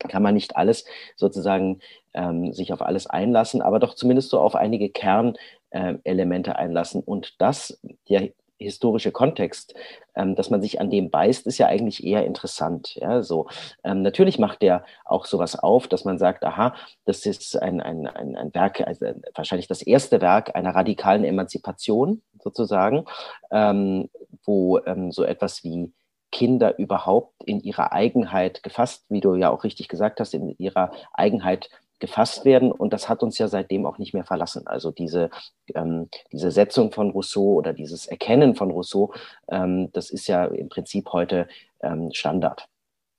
kann 0.07 0.24
man 0.24 0.34
nicht 0.34 0.56
alles 0.56 0.86
sozusagen 1.16 1.80
ähm, 2.13 2.54
sich 2.54 2.74
auf 2.74 2.81
alles 2.81 3.07
einlassen, 3.07 3.62
aber 3.62 3.80
doch 3.80 3.94
zumindest 3.94 4.30
so 4.30 4.40
auf 4.40 4.56
einige 4.56 4.90
Kernelemente 4.90 6.51
äh, 6.51 6.56
einlassen. 6.56 7.01
Und 7.01 7.36
das, 7.40 7.80
der 8.07 8.30
historische 8.60 9.12
Kontext, 9.12 9.74
ähm, 10.16 10.35
dass 10.35 10.50
man 10.50 10.62
sich 10.62 10.81
an 10.81 10.90
dem 10.90 11.09
beißt, 11.09 11.47
ist 11.47 11.57
ja 11.57 11.68
eigentlich 11.68 12.04
eher 12.04 12.26
interessant. 12.26 12.95
Ja, 12.95 13.24
so 13.24 13.47
ähm, 13.83 14.02
natürlich 14.02 14.38
macht 14.38 14.62
der 14.62 14.83
auch 15.06 15.26
sowas 15.26 15.57
auf, 15.57 15.88
dass 15.88 16.04
man 16.04 16.18
sagt, 16.18 16.44
aha, 16.44 16.76
das 17.06 17.26
ist 17.26 17.56
ein, 17.59 17.80
ein, 17.80 18.06
ein, 18.06 18.35
ein 18.35 18.54
Werk, 18.54 18.81
also 18.81 19.06
wahrscheinlich 19.33 19.68
das 19.68 19.81
erste 19.81 20.19
Werk 20.21 20.56
einer 20.56 20.76
radikalen 20.76 21.24
Emanzipation 21.24 22.21
sozusagen, 22.42 23.06
ähm, 23.50 24.09
wo 24.44 24.80
ähm, 24.80 25.12
so 25.12 25.24
etwas 25.24 25.64
wie 25.64 25.92
Kinder 26.31 26.78
überhaupt 26.78 27.44
in 27.44 27.59
ihrer 27.59 27.92
Eigenheit 27.92 28.64
gefasst, 28.64 29.06
wie 29.09 29.19
du 29.19 29.36
ja 29.36 29.50
auch 29.50 29.64
richtig 29.64 29.88
gesagt 29.88 30.19
hast, 30.19 30.33
in 30.33 30.56
ihrer 30.57 30.92
Eigenheit 31.14 31.69
gefasst 32.00 32.45
werden. 32.45 32.71
Und 32.71 32.94
das 32.94 33.09
hat 33.09 33.24
uns 33.24 33.38
ja 33.38 33.48
seitdem 33.48 33.86
auch 33.86 33.98
nicht 33.98 34.14
mehr 34.14 34.24
verlassen. 34.24 34.66
Also 34.68 34.92
diese, 34.92 35.30
ähm, 35.76 36.09
diese 36.31 36.52
Setzung 36.52 36.92
von 36.92 37.12
Rousseau 37.12 37.54
oder 37.56 37.74
dieses 37.74 38.07
Erkennen 38.07 38.56
von 38.56 38.71
Rousseau, 38.71 39.14
ähm, 39.50 39.92
das 39.92 40.09
ist 40.09 40.28
ja 40.28 40.45
im 40.45 40.69
Prinzip 40.69 41.12
heute 41.12 41.48
ähm, 41.81 42.12
Standard. 42.14 42.68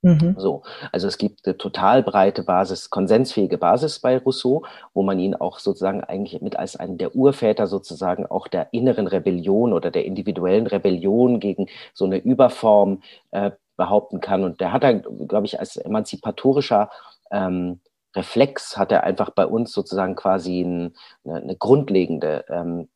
Mhm. 0.03 0.35
So, 0.39 0.63
also 0.93 1.09
es 1.09 1.19
gibt 1.19 1.47
eine 1.47 1.59
total 1.59 2.03
breite 2.03 2.43
Basis, 2.43 2.89
konsensfähige 2.89 3.59
Basis 3.59 3.99
bei 3.99 4.17
Rousseau, 4.17 4.65
wo 4.95 5.03
man 5.03 5.19
ihn 5.19 5.35
auch 5.35 5.59
sozusagen 5.59 6.03
eigentlich 6.03 6.41
mit 6.41 6.57
als 6.57 6.77
einen 6.77 6.97
der 6.97 7.15
Urväter 7.15 7.67
sozusagen 7.67 8.25
auch 8.25 8.49
der 8.49 8.73
inneren 8.73 9.07
Rebellion 9.07 9.75
oder 9.75 9.91
der 9.91 10.07
individuellen 10.07 10.67
Rebellion 10.67 11.39
gegen 11.39 11.67
so 11.93 12.07
eine 12.07 12.17
Überform 12.17 13.03
äh, 13.31 13.51
behaupten 13.77 14.21
kann. 14.21 14.43
Und 14.45 14.61
der 14.61 14.73
hat 14.73 14.85
dann, 14.85 15.03
glaube 15.29 15.47
ich, 15.47 15.61
als 15.61 15.77
emanzipatorischer 15.77 16.91
ähm, 17.31 17.81
Reflex 18.17 18.77
hat 18.77 18.93
er 18.93 19.05
einfach 19.05 19.31
bei 19.31 19.47
uns 19.47 19.73
sozusagen 19.73 20.17
quasi 20.17 20.63
ein, 20.63 20.95
eine, 21.25 21.43
eine 21.43 21.57
grundlegende 21.57 22.45
ähm, 22.49 22.89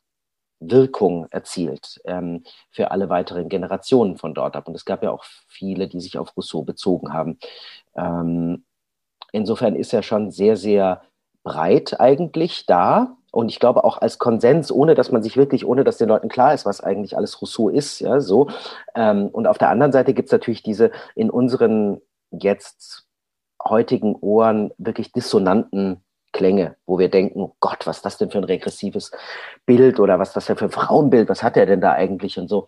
Wirkung 0.69 1.27
erzielt 1.31 2.01
ähm, 2.05 2.43
für 2.71 2.91
alle 2.91 3.09
weiteren 3.09 3.49
Generationen 3.49 4.17
von 4.17 4.33
dort 4.33 4.55
ab. 4.55 4.67
Und 4.67 4.75
es 4.75 4.85
gab 4.85 5.03
ja 5.03 5.11
auch 5.11 5.23
viele, 5.47 5.87
die 5.87 6.01
sich 6.01 6.17
auf 6.17 6.35
Rousseau 6.35 6.63
bezogen 6.63 7.13
haben. 7.13 7.37
Ähm, 7.95 8.65
insofern 9.31 9.75
ist 9.75 9.93
er 9.93 10.03
schon 10.03 10.31
sehr, 10.31 10.57
sehr 10.57 11.01
breit 11.43 11.99
eigentlich 11.99 12.65
da. 12.65 13.17
Und 13.31 13.49
ich 13.49 13.59
glaube 13.59 13.83
auch 13.83 13.97
als 14.01 14.17
Konsens, 14.17 14.71
ohne 14.71 14.95
dass 14.95 15.11
man 15.11 15.21
sich 15.21 15.35
wirklich, 15.35 15.65
ohne 15.65 15.83
dass 15.83 15.97
den 15.97 16.07
Leuten 16.07 16.29
klar 16.29 16.53
ist, 16.53 16.65
was 16.65 16.81
eigentlich 16.81 17.17
alles 17.17 17.41
Rousseau 17.41 17.69
ist, 17.69 17.99
ja, 17.99 18.21
so. 18.21 18.49
Ähm, 18.95 19.27
und 19.27 19.47
auf 19.47 19.57
der 19.57 19.69
anderen 19.69 19.91
Seite 19.91 20.13
gibt 20.13 20.27
es 20.27 20.31
natürlich 20.31 20.63
diese 20.63 20.91
in 21.15 21.29
unseren 21.29 22.01
jetzt 22.31 23.07
heutigen 23.63 24.15
Ohren 24.15 24.71
wirklich 24.77 25.11
dissonanten 25.11 26.04
Klänge, 26.35 26.75
wo 26.85 26.99
wir 26.99 27.09
denken, 27.09 27.39
oh 27.39 27.55
Gott, 27.61 27.87
was 27.87 27.97
ist 27.97 28.05
das 28.05 28.17
denn 28.17 28.29
für 28.29 28.39
ein 28.39 28.43
regressives 28.43 29.11
Bild 29.65 30.01
oder 30.01 30.19
was 30.19 30.29
ist 30.29 30.35
das 30.35 30.45
denn 30.47 30.57
für 30.57 30.65
ein 30.65 30.71
Frauenbild, 30.71 31.29
was 31.29 31.41
hat 31.43 31.55
er 31.55 31.65
denn 31.65 31.79
da 31.79 31.93
eigentlich 31.93 32.37
und 32.37 32.49
so. 32.49 32.67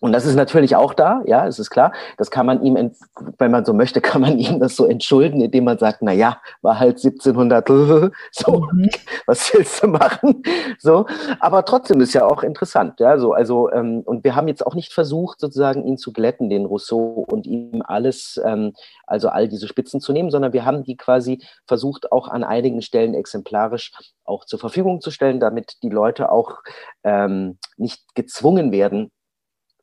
Und 0.00 0.12
das 0.12 0.24
ist 0.24 0.34
natürlich 0.34 0.76
auch 0.76 0.94
da, 0.94 1.22
ja, 1.26 1.46
es 1.46 1.58
ist 1.58 1.70
klar. 1.70 1.92
Das 2.16 2.30
kann 2.30 2.46
man 2.46 2.62
ihm, 2.62 2.92
wenn 3.38 3.50
man 3.50 3.64
so 3.64 3.74
möchte, 3.74 4.00
kann 4.10 4.22
man 4.22 4.38
ihm 4.38 4.58
das 4.58 4.74
so 4.74 4.86
entschulden, 4.86 5.40
indem 5.40 5.64
man 5.64 5.78
sagt, 5.78 5.98
na 6.00 6.12
ja, 6.12 6.38
war 6.62 6.78
halt 6.78 6.96
1700, 6.96 7.68
so, 8.32 8.66
mhm. 8.72 8.88
was 9.26 9.52
willst 9.54 9.82
du 9.82 9.88
machen? 9.88 10.42
So, 10.78 11.06
aber 11.40 11.64
trotzdem 11.64 12.00
ist 12.00 12.14
ja 12.14 12.24
auch 12.24 12.42
interessant, 12.42 13.00
ja, 13.00 13.18
so, 13.18 13.32
also, 13.32 13.70
ähm, 13.70 14.02
und 14.04 14.24
wir 14.24 14.34
haben 14.34 14.48
jetzt 14.48 14.66
auch 14.66 14.74
nicht 14.74 14.92
versucht, 14.92 15.40
sozusagen 15.40 15.84
ihn 15.84 15.98
zu 15.98 16.12
glätten, 16.12 16.48
den 16.48 16.64
Rousseau, 16.64 17.24
und 17.28 17.46
ihm 17.46 17.82
alles, 17.84 18.40
ähm, 18.44 18.72
also 19.06 19.28
all 19.28 19.48
diese 19.48 19.68
Spitzen 19.68 20.00
zu 20.00 20.12
nehmen, 20.12 20.30
sondern 20.30 20.52
wir 20.52 20.64
haben 20.64 20.84
die 20.84 20.96
quasi 20.96 21.42
versucht, 21.66 22.12
auch 22.12 22.28
an 22.28 22.44
einigen 22.44 22.82
Stellen 22.82 23.14
exemplarisch 23.14 23.92
auch 24.24 24.44
zur 24.44 24.58
Verfügung 24.58 25.00
zu 25.00 25.10
stellen, 25.10 25.40
damit 25.40 25.82
die 25.82 25.88
Leute 25.90 26.30
auch 26.30 26.58
ähm, 27.04 27.58
nicht 27.76 28.14
gezwungen 28.14 28.72
werden, 28.72 29.10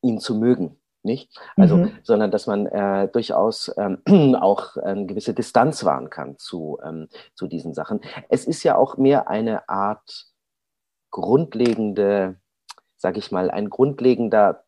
ihn 0.08 0.20
zu 0.20 0.36
mögen. 0.36 0.80
Nicht? 1.04 1.30
Also, 1.56 1.78
mhm. 1.78 1.92
sondern 2.04 2.32
dass 2.32 2.48
man 2.48 2.66
äh, 2.66 3.08
durchaus 3.08 3.72
ähm, 3.78 4.02
auch 4.36 4.76
eine 4.78 5.06
gewisse 5.06 5.34
Distanz 5.34 5.86
wahren 5.86 6.10
kann 6.10 6.38
zu, 6.38 6.80
ähm, 6.84 7.08
zu 7.34 7.48
diesen 7.48 7.74
Sachen. 7.74 8.02
Es 8.30 8.46
ist 8.46 8.64
ja 8.64 8.76
auch 8.76 8.98
mehr 8.98 9.30
eine 9.30 9.70
Art 9.70 10.26
grundlegende, 11.12 12.36
sag 12.98 13.18
ich 13.18 13.32
mal, 13.32 13.50
ein 13.50 13.70
grundlegender 13.70 14.66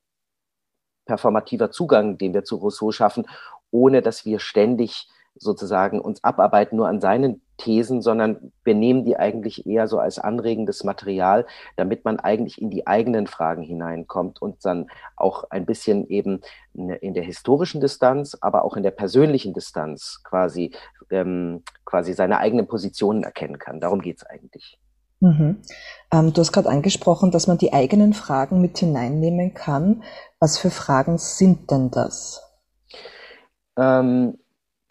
performativer 1.05 1.71
Zugang, 1.71 2.17
den 2.17 2.33
wir 2.33 2.43
zu 2.43 2.55
Rousseau 2.55 2.91
schaffen, 2.91 3.25
ohne 3.71 4.01
dass 4.01 4.25
wir 4.25 4.39
ständig 4.39 5.09
sozusagen 5.39 5.99
uns 5.99 6.23
abarbeiten 6.23 6.75
nur 6.75 6.87
an 6.87 7.01
seinen 7.01 7.41
Thesen, 7.57 8.01
sondern 8.01 8.51
wir 8.63 8.73
nehmen 8.73 9.05
die 9.05 9.17
eigentlich 9.17 9.65
eher 9.65 9.87
so 9.87 9.99
als 9.99 10.17
anregendes 10.17 10.83
Material, 10.83 11.45
damit 11.75 12.05
man 12.05 12.19
eigentlich 12.19 12.61
in 12.61 12.69
die 12.69 12.87
eigenen 12.87 13.27
Fragen 13.27 13.63
hineinkommt 13.63 14.41
und 14.41 14.65
dann 14.65 14.87
auch 15.15 15.43
ein 15.49 15.65
bisschen 15.65 16.07
eben 16.07 16.41
in 16.73 17.13
der 17.13 17.23
historischen 17.23 17.81
Distanz, 17.81 18.37
aber 18.39 18.63
auch 18.63 18.77
in 18.77 18.83
der 18.83 18.91
persönlichen 18.91 19.53
Distanz 19.53 20.21
quasi, 20.23 20.71
ähm, 21.09 21.63
quasi 21.85 22.13
seine 22.13 22.39
eigenen 22.39 22.67
Positionen 22.67 23.23
erkennen 23.23 23.59
kann. 23.59 23.79
Darum 23.79 24.01
geht 24.01 24.17
es 24.17 24.25
eigentlich. 24.25 24.79
Mhm. 25.19 25.57
Ähm, 26.11 26.33
du 26.33 26.41
hast 26.41 26.53
gerade 26.53 26.69
angesprochen, 26.69 27.31
dass 27.31 27.47
man 27.47 27.57
die 27.57 27.73
eigenen 27.73 28.13
Fragen 28.13 28.61
mit 28.61 28.77
hineinnehmen 28.77 29.53
kann. 29.53 30.03
Was 30.39 30.57
für 30.57 30.69
Fragen 30.69 31.17
sind 31.17 31.71
denn 31.71 31.91
das? 31.91 32.41
Ähm, 33.77 34.37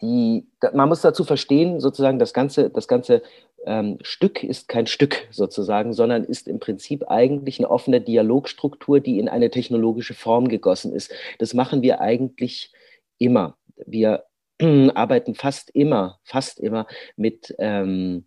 die, 0.01 0.47
man 0.73 0.89
muss 0.89 1.01
dazu 1.01 1.23
verstehen, 1.23 1.79
sozusagen, 1.79 2.19
das 2.19 2.33
ganze, 2.33 2.69
das 2.69 2.87
ganze 2.87 3.21
ähm, 3.65 3.97
Stück 4.01 4.43
ist 4.43 4.67
kein 4.69 4.87
Stück 4.87 5.27
sozusagen, 5.31 5.93
sondern 5.93 6.23
ist 6.23 6.47
im 6.47 6.59
Prinzip 6.59 7.09
eigentlich 7.09 7.59
eine 7.59 7.69
offene 7.69 7.99
Dialogstruktur, 7.99 8.99
die 9.01 9.19
in 9.19 9.27
eine 9.27 9.49
technologische 9.49 10.13
Form 10.13 10.47
gegossen 10.47 10.93
ist. 10.93 11.11
Das 11.39 11.53
machen 11.53 11.81
wir 11.81 11.99
eigentlich 11.99 12.71
immer. 13.17 13.57
Wir 13.85 14.25
arbeiten 14.61 15.35
fast 15.35 15.69
immer, 15.71 16.19
fast 16.23 16.59
immer 16.59 16.87
mit 17.17 17.53
ähm, 17.59 18.25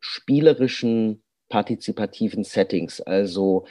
spielerischen, 0.00 1.22
partizipativen 1.48 2.44
Settings. 2.44 3.00
Also 3.00 3.66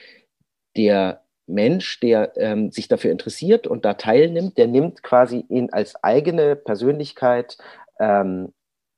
der 0.75 1.23
Mensch, 1.49 1.99
der 1.99 2.37
ähm, 2.37 2.71
sich 2.71 2.87
dafür 2.87 3.11
interessiert 3.11 3.67
und 3.67 3.85
da 3.85 3.95
teilnimmt, 3.95 4.57
der 4.57 4.67
nimmt 4.67 5.03
quasi 5.03 5.45
ihn 5.49 5.69
als 5.71 6.01
eigene 6.03 6.55
Persönlichkeit 6.55 7.57
ähm, 7.99 8.53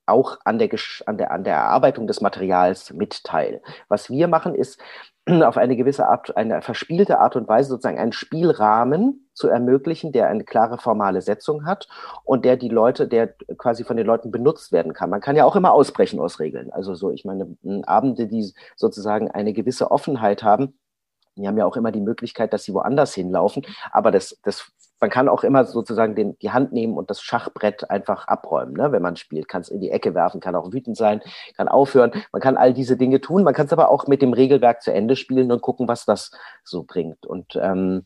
auch 0.05 0.37
an 0.43 0.59
der, 0.59 0.69
an, 1.05 1.17
der, 1.17 1.31
an 1.31 1.43
der 1.43 1.55
Erarbeitung 1.55 2.07
des 2.07 2.21
Materials 2.21 2.91
mit 2.93 3.23
teil. 3.23 3.61
Was 3.87 4.09
wir 4.09 4.27
machen, 4.27 4.55
ist 4.55 4.79
auf 5.27 5.57
eine 5.57 5.75
gewisse 5.75 6.07
Art, 6.07 6.35
eine 6.35 6.61
verspielte 6.61 7.19
Art 7.19 7.35
und 7.35 7.47
Weise 7.47 7.69
sozusagen 7.69 7.99
einen 7.99 8.11
Spielrahmen 8.11 9.29
zu 9.33 9.47
ermöglichen, 9.47 10.11
der 10.11 10.27
eine 10.27 10.43
klare 10.43 10.77
formale 10.77 11.21
Setzung 11.21 11.65
hat 11.65 11.87
und 12.25 12.43
der 12.45 12.57
die 12.57 12.69
Leute, 12.69 13.07
der 13.07 13.33
quasi 13.57 13.83
von 13.83 13.97
den 13.97 14.05
Leuten 14.05 14.31
benutzt 14.31 14.71
werden 14.71 14.93
kann. 14.93 15.09
Man 15.09 15.21
kann 15.21 15.35
ja 15.35 15.45
auch 15.45 15.55
immer 15.55 15.71
ausbrechen 15.71 16.19
aus 16.19 16.39
Regeln. 16.39 16.71
Also 16.71 16.95
so, 16.95 17.11
ich 17.11 17.23
meine, 17.23 17.55
Abende, 17.85 18.27
die 18.27 18.51
sozusagen 18.75 19.31
eine 19.31 19.53
gewisse 19.53 19.91
Offenheit 19.91 20.43
haben, 20.43 20.77
die 21.35 21.47
haben 21.47 21.57
ja 21.57 21.65
auch 21.65 21.77
immer 21.77 21.91
die 21.91 22.01
Möglichkeit, 22.01 22.53
dass 22.53 22.63
sie 22.63 22.73
woanders 22.73 23.13
hinlaufen. 23.13 23.65
Aber 23.91 24.11
das, 24.11 24.37
das, 24.43 24.71
man 24.99 25.09
kann 25.09 25.29
auch 25.29 25.43
immer 25.43 25.65
sozusagen 25.65 26.15
den, 26.15 26.37
die 26.39 26.51
Hand 26.51 26.73
nehmen 26.73 26.97
und 26.97 27.09
das 27.09 27.21
Schachbrett 27.21 27.89
einfach 27.89 28.27
abräumen, 28.27 28.73
ne? 28.73 28.91
wenn 28.91 29.01
man 29.01 29.15
spielt. 29.15 29.47
Kann 29.47 29.61
es 29.61 29.69
in 29.69 29.79
die 29.79 29.91
Ecke 29.91 30.13
werfen, 30.13 30.41
kann 30.41 30.55
auch 30.55 30.71
wütend 30.73 30.97
sein, 30.97 31.21
kann 31.55 31.67
aufhören. 31.67 32.11
Man 32.31 32.41
kann 32.41 32.57
all 32.57 32.73
diese 32.73 32.97
Dinge 32.97 33.21
tun. 33.21 33.43
Man 33.43 33.53
kann 33.53 33.65
es 33.65 33.73
aber 33.73 33.89
auch 33.89 34.07
mit 34.07 34.21
dem 34.21 34.33
Regelwerk 34.33 34.81
zu 34.81 34.93
Ende 34.93 35.15
spielen 35.15 35.51
und 35.51 35.61
gucken, 35.61 35.87
was 35.87 36.05
das 36.05 36.31
so 36.63 36.83
bringt. 36.83 37.25
Und 37.25 37.57
ähm, 37.61 38.03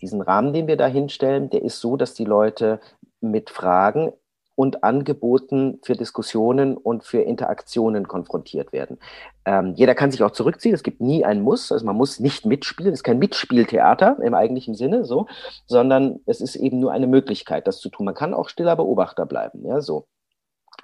diesen 0.00 0.22
Rahmen, 0.22 0.52
den 0.52 0.66
wir 0.66 0.76
da 0.76 0.86
hinstellen, 0.86 1.50
der 1.50 1.62
ist 1.62 1.80
so, 1.80 1.96
dass 1.96 2.14
die 2.14 2.24
Leute 2.24 2.80
mit 3.20 3.50
Fragen 3.50 4.12
und 4.58 4.82
Angeboten 4.82 5.78
für 5.84 5.94
Diskussionen 5.94 6.76
und 6.76 7.04
für 7.04 7.20
Interaktionen 7.20 8.08
konfrontiert 8.08 8.72
werden. 8.72 8.98
Ähm, 9.44 9.74
jeder 9.76 9.94
kann 9.94 10.10
sich 10.10 10.20
auch 10.24 10.32
zurückziehen, 10.32 10.74
es 10.74 10.82
gibt 10.82 11.00
nie 11.00 11.24
ein 11.24 11.42
Muss, 11.42 11.70
also 11.70 11.86
man 11.86 11.94
muss 11.94 12.18
nicht 12.18 12.44
mitspielen, 12.44 12.92
es 12.92 12.98
ist 12.98 13.04
kein 13.04 13.20
Mitspieltheater 13.20 14.18
im 14.20 14.34
eigentlichen 14.34 14.74
Sinne, 14.74 15.04
so, 15.04 15.28
sondern 15.66 16.18
es 16.26 16.40
ist 16.40 16.56
eben 16.56 16.80
nur 16.80 16.90
eine 16.90 17.06
Möglichkeit, 17.06 17.68
das 17.68 17.78
zu 17.78 17.88
tun. 17.88 18.06
Man 18.06 18.16
kann 18.16 18.34
auch 18.34 18.48
stiller 18.48 18.74
Beobachter 18.74 19.26
bleiben, 19.26 19.64
ja, 19.64 19.80
so. 19.80 20.08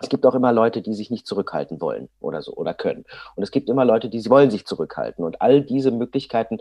Es 0.00 0.08
gibt 0.08 0.24
auch 0.24 0.36
immer 0.36 0.52
Leute, 0.52 0.80
die 0.80 0.94
sich 0.94 1.10
nicht 1.10 1.26
zurückhalten 1.26 1.80
wollen 1.80 2.08
oder 2.20 2.42
so 2.42 2.52
oder 2.52 2.74
können. 2.74 3.04
Und 3.34 3.42
es 3.42 3.50
gibt 3.50 3.68
immer 3.68 3.84
Leute, 3.84 4.08
die 4.08 4.24
wollen 4.30 4.52
sich 4.52 4.66
zurückhalten. 4.66 5.24
Und 5.24 5.42
all 5.42 5.62
diese 5.62 5.90
Möglichkeiten 5.90 6.58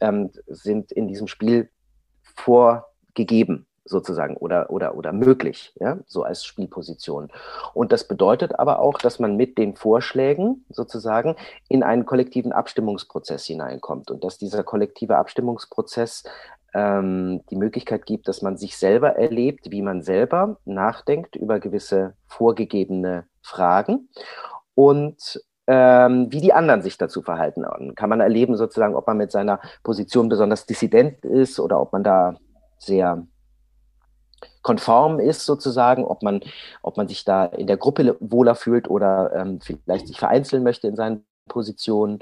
ähm, 0.00 0.30
sind 0.46 0.92
in 0.92 1.08
diesem 1.08 1.26
Spiel 1.26 1.68
vorgegeben 2.22 3.66
sozusagen 3.84 4.36
oder, 4.36 4.70
oder, 4.70 4.96
oder 4.96 5.12
möglich, 5.12 5.74
ja, 5.78 5.98
so 6.06 6.22
als 6.22 6.44
Spielposition. 6.44 7.28
Und 7.74 7.92
das 7.92 8.08
bedeutet 8.08 8.58
aber 8.58 8.78
auch, 8.78 8.98
dass 8.98 9.18
man 9.18 9.36
mit 9.36 9.58
den 9.58 9.76
Vorschlägen 9.76 10.64
sozusagen 10.70 11.36
in 11.68 11.82
einen 11.82 12.06
kollektiven 12.06 12.52
Abstimmungsprozess 12.52 13.44
hineinkommt 13.44 14.10
und 14.10 14.24
dass 14.24 14.38
dieser 14.38 14.62
kollektive 14.64 15.16
Abstimmungsprozess 15.16 16.24
ähm, 16.72 17.42
die 17.50 17.56
Möglichkeit 17.56 18.06
gibt, 18.06 18.26
dass 18.28 18.42
man 18.42 18.56
sich 18.56 18.76
selber 18.76 19.16
erlebt, 19.16 19.70
wie 19.70 19.82
man 19.82 20.02
selber 20.02 20.56
nachdenkt 20.64 21.36
über 21.36 21.60
gewisse 21.60 22.14
vorgegebene 22.26 23.26
Fragen 23.42 24.08
und 24.74 25.40
ähm, 25.66 26.26
wie 26.30 26.40
die 26.40 26.52
anderen 26.52 26.82
sich 26.82 26.98
dazu 26.98 27.22
verhalten. 27.22 27.64
Kann 27.94 28.10
man 28.10 28.20
erleben 28.20 28.56
sozusagen, 28.56 28.94
ob 28.94 29.06
man 29.06 29.16
mit 29.16 29.30
seiner 29.30 29.60
Position 29.82 30.28
besonders 30.28 30.66
dissident 30.66 31.24
ist 31.24 31.58
oder 31.58 31.80
ob 31.80 31.92
man 31.92 32.02
da 32.02 32.36
sehr 32.78 33.26
konform 34.64 35.20
ist 35.20 35.46
sozusagen, 35.46 36.04
ob 36.04 36.22
man, 36.22 36.40
ob 36.82 36.96
man 36.96 37.06
sich 37.06 37.24
da 37.24 37.44
in 37.44 37.68
der 37.68 37.76
Gruppe 37.76 38.16
wohler 38.18 38.56
fühlt 38.56 38.88
oder 38.88 39.32
ähm, 39.34 39.60
vielleicht 39.60 40.08
sich 40.08 40.18
vereinzeln 40.18 40.64
möchte 40.64 40.88
in 40.88 40.96
seinen 40.96 41.24
Positionen. 41.48 42.18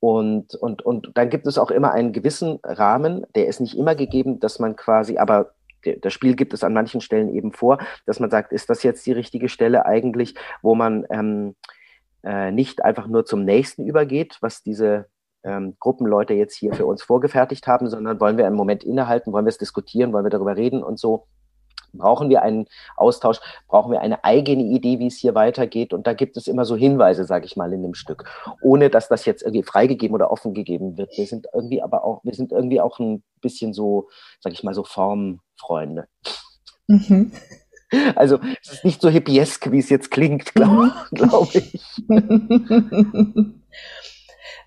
Und, 0.00 0.54
und, 0.56 0.82
und 0.82 1.12
dann 1.14 1.30
gibt 1.30 1.46
es 1.46 1.56
auch 1.56 1.70
immer 1.70 1.92
einen 1.92 2.12
gewissen 2.12 2.58
Rahmen, 2.62 3.24
der 3.34 3.46
ist 3.46 3.60
nicht 3.60 3.78
immer 3.78 3.94
gegeben, 3.94 4.40
dass 4.40 4.58
man 4.58 4.76
quasi, 4.76 5.16
aber 5.16 5.54
das 6.00 6.12
Spiel 6.12 6.34
gibt 6.34 6.52
es 6.52 6.64
an 6.64 6.74
manchen 6.74 7.00
Stellen 7.00 7.32
eben 7.32 7.52
vor, 7.52 7.78
dass 8.04 8.20
man 8.20 8.30
sagt, 8.30 8.52
ist 8.52 8.68
das 8.68 8.82
jetzt 8.82 9.06
die 9.06 9.12
richtige 9.12 9.48
Stelle 9.48 9.86
eigentlich, 9.86 10.34
wo 10.60 10.74
man 10.74 11.06
ähm, 11.10 11.54
äh, 12.24 12.50
nicht 12.50 12.84
einfach 12.84 13.06
nur 13.06 13.24
zum 13.24 13.44
nächsten 13.44 13.86
übergeht, 13.86 14.38
was 14.40 14.64
diese 14.64 15.06
ähm, 15.44 15.76
Gruppenleute 15.78 16.34
jetzt 16.34 16.56
hier 16.56 16.74
für 16.74 16.86
uns 16.86 17.02
vorgefertigt 17.04 17.68
haben, 17.68 17.88
sondern 17.88 18.18
wollen 18.18 18.36
wir 18.36 18.46
einen 18.46 18.56
Moment 18.56 18.82
innehalten, 18.82 19.32
wollen 19.32 19.46
wir 19.46 19.50
es 19.50 19.58
diskutieren, 19.58 20.12
wollen 20.12 20.24
wir 20.24 20.30
darüber 20.30 20.56
reden 20.56 20.82
und 20.82 20.98
so. 20.98 21.28
Brauchen 21.96 22.28
wir 22.28 22.42
einen 22.42 22.66
Austausch? 22.96 23.38
Brauchen 23.68 23.92
wir 23.92 24.00
eine 24.00 24.24
eigene 24.24 24.64
Idee, 24.64 24.98
wie 24.98 25.06
es 25.06 25.16
hier 25.16 25.34
weitergeht? 25.34 25.92
Und 25.92 26.06
da 26.06 26.12
gibt 26.12 26.36
es 26.36 26.46
immer 26.46 26.64
so 26.64 26.76
Hinweise, 26.76 27.24
sage 27.24 27.46
ich 27.46 27.56
mal, 27.56 27.72
in 27.72 27.82
dem 27.82 27.94
Stück, 27.94 28.24
ohne 28.62 28.90
dass 28.90 29.08
das 29.08 29.24
jetzt 29.24 29.42
irgendwie 29.42 29.62
freigegeben 29.62 30.14
oder 30.14 30.30
offen 30.30 30.54
gegeben 30.54 30.96
wird. 30.96 31.16
Wir 31.16 31.26
sind 31.26 31.46
irgendwie 31.52 31.82
aber 31.82 32.04
auch, 32.04 32.24
wir 32.24 32.34
sind 32.34 32.52
irgendwie 32.52 32.80
auch 32.80 32.98
ein 32.98 33.22
bisschen 33.40 33.72
so, 33.72 34.08
sage 34.40 34.54
ich 34.54 34.62
mal, 34.62 34.74
so 34.74 34.84
Formfreunde. 34.84 36.06
Mhm. 36.86 37.32
Also 38.16 38.40
es 38.62 38.72
ist 38.72 38.84
nicht 38.84 39.00
so 39.00 39.08
hippiesk, 39.08 39.70
wie 39.70 39.78
es 39.78 39.90
jetzt 39.90 40.10
klingt, 40.10 40.56
glaube 40.56 40.92
glaub 41.12 41.54
ich. 41.54 41.80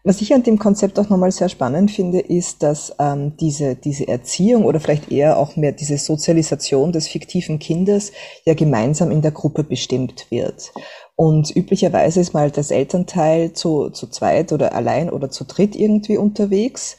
Was 0.03 0.22
ich 0.22 0.34
an 0.34 0.44
dem 0.44 0.58
Konzept 0.58 0.98
auch 0.98 1.10
nochmal 1.10 1.32
sehr 1.32 1.50
spannend 1.50 1.91
finde, 1.91 2.20
ist, 2.20 2.63
dass 2.63 2.96
ähm, 3.00 3.36
diese, 3.38 3.75
diese 3.75 4.08
Erziehung 4.08 4.63
oder 4.63 4.79
vielleicht 4.79 5.12
eher 5.12 5.38
auch 5.38 5.58
mehr 5.58 5.74
diese 5.74 5.98
Sozialisation 5.98 6.94
des 6.94 7.10
fiktiven 7.10 7.60
Kindes 7.60 8.13
ja 8.46 8.53
gemeinsam 8.53 9.12
in 9.12 9.22
der 9.22 9.32
Gruppe 9.32 9.63
bestimmt 9.63 10.27
wird. 10.29 10.72
Und 11.18 11.53
üblicherweise 11.53 12.22
ist 12.22 12.34
mal 12.34 12.50
das 12.50 12.72
Elternteil 12.72 13.51
zu, 13.51 13.89
zu 13.89 14.08
zweit 14.08 14.53
oder 14.53 14.74
allein 14.74 15.10
oder 15.10 15.29
zu 15.29 15.44
dritt 15.44 15.75
irgendwie 15.75 16.18
unterwegs. 16.18 16.98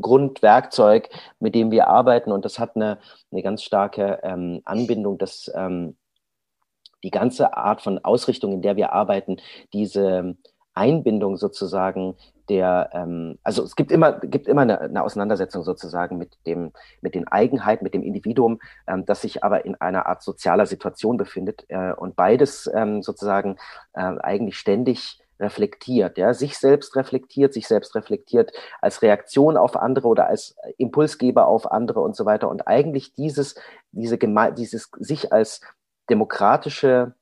Grundwerkzeug, 0.00 1.08
mit 1.38 1.54
dem 1.54 1.70
wir 1.70 1.88
arbeiten. 1.88 2.32
Und 2.32 2.44
das 2.44 2.58
hat 2.58 2.76
eine, 2.76 2.98
eine 3.30 3.42
ganz 3.42 3.62
starke 3.62 4.20
ähm, 4.22 4.62
Anbindung, 4.64 5.18
dass 5.18 5.50
ähm, 5.54 5.96
die 7.04 7.10
ganze 7.10 7.56
Art 7.56 7.82
von 7.82 8.04
Ausrichtung, 8.04 8.52
in 8.52 8.62
der 8.62 8.76
wir 8.76 8.92
arbeiten, 8.92 9.36
diese 9.72 10.36
Einbindung 10.74 11.36
sozusagen 11.36 12.16
der, 12.48 12.90
ähm, 12.92 13.38
also 13.42 13.62
es 13.62 13.76
gibt 13.76 13.92
immer, 13.92 14.12
gibt 14.12 14.48
immer 14.48 14.62
eine, 14.62 14.80
eine, 14.80 15.02
Auseinandersetzung 15.02 15.62
sozusagen 15.62 16.18
mit 16.18 16.36
dem, 16.46 16.72
mit 17.00 17.14
den 17.14 17.28
Eigenheiten, 17.28 17.84
mit 17.84 17.94
dem 17.94 18.02
Individuum, 18.02 18.60
ähm, 18.86 19.06
das 19.06 19.22
sich 19.22 19.44
aber 19.44 19.64
in 19.64 19.80
einer 19.80 20.06
Art 20.06 20.22
sozialer 20.22 20.66
Situation 20.66 21.16
befindet 21.16 21.64
äh, 21.68 21.92
und 21.92 22.16
beides 22.16 22.70
ähm, 22.74 23.02
sozusagen 23.02 23.56
äh, 23.92 24.00
eigentlich 24.00 24.58
ständig 24.58 25.22
reflektiert, 25.40 26.18
ja, 26.18 26.34
sich 26.34 26.56
selbst 26.58 26.94
reflektiert, 26.96 27.52
sich 27.52 27.66
selbst 27.66 27.94
reflektiert 27.94 28.52
als 28.80 29.02
Reaktion 29.02 29.56
auf 29.56 29.76
andere 29.76 30.06
oder 30.08 30.26
als 30.28 30.56
Impulsgeber 30.78 31.46
auf 31.46 31.70
andere 31.70 32.00
und 32.00 32.14
so 32.14 32.24
weiter. 32.24 32.48
Und 32.48 32.68
eigentlich 32.68 33.14
dieses, 33.14 33.56
diese 33.90 34.18
Geme 34.18 34.52
dieses 34.52 34.90
sich 34.98 35.32
als 35.32 35.60
demokratische 36.08 37.14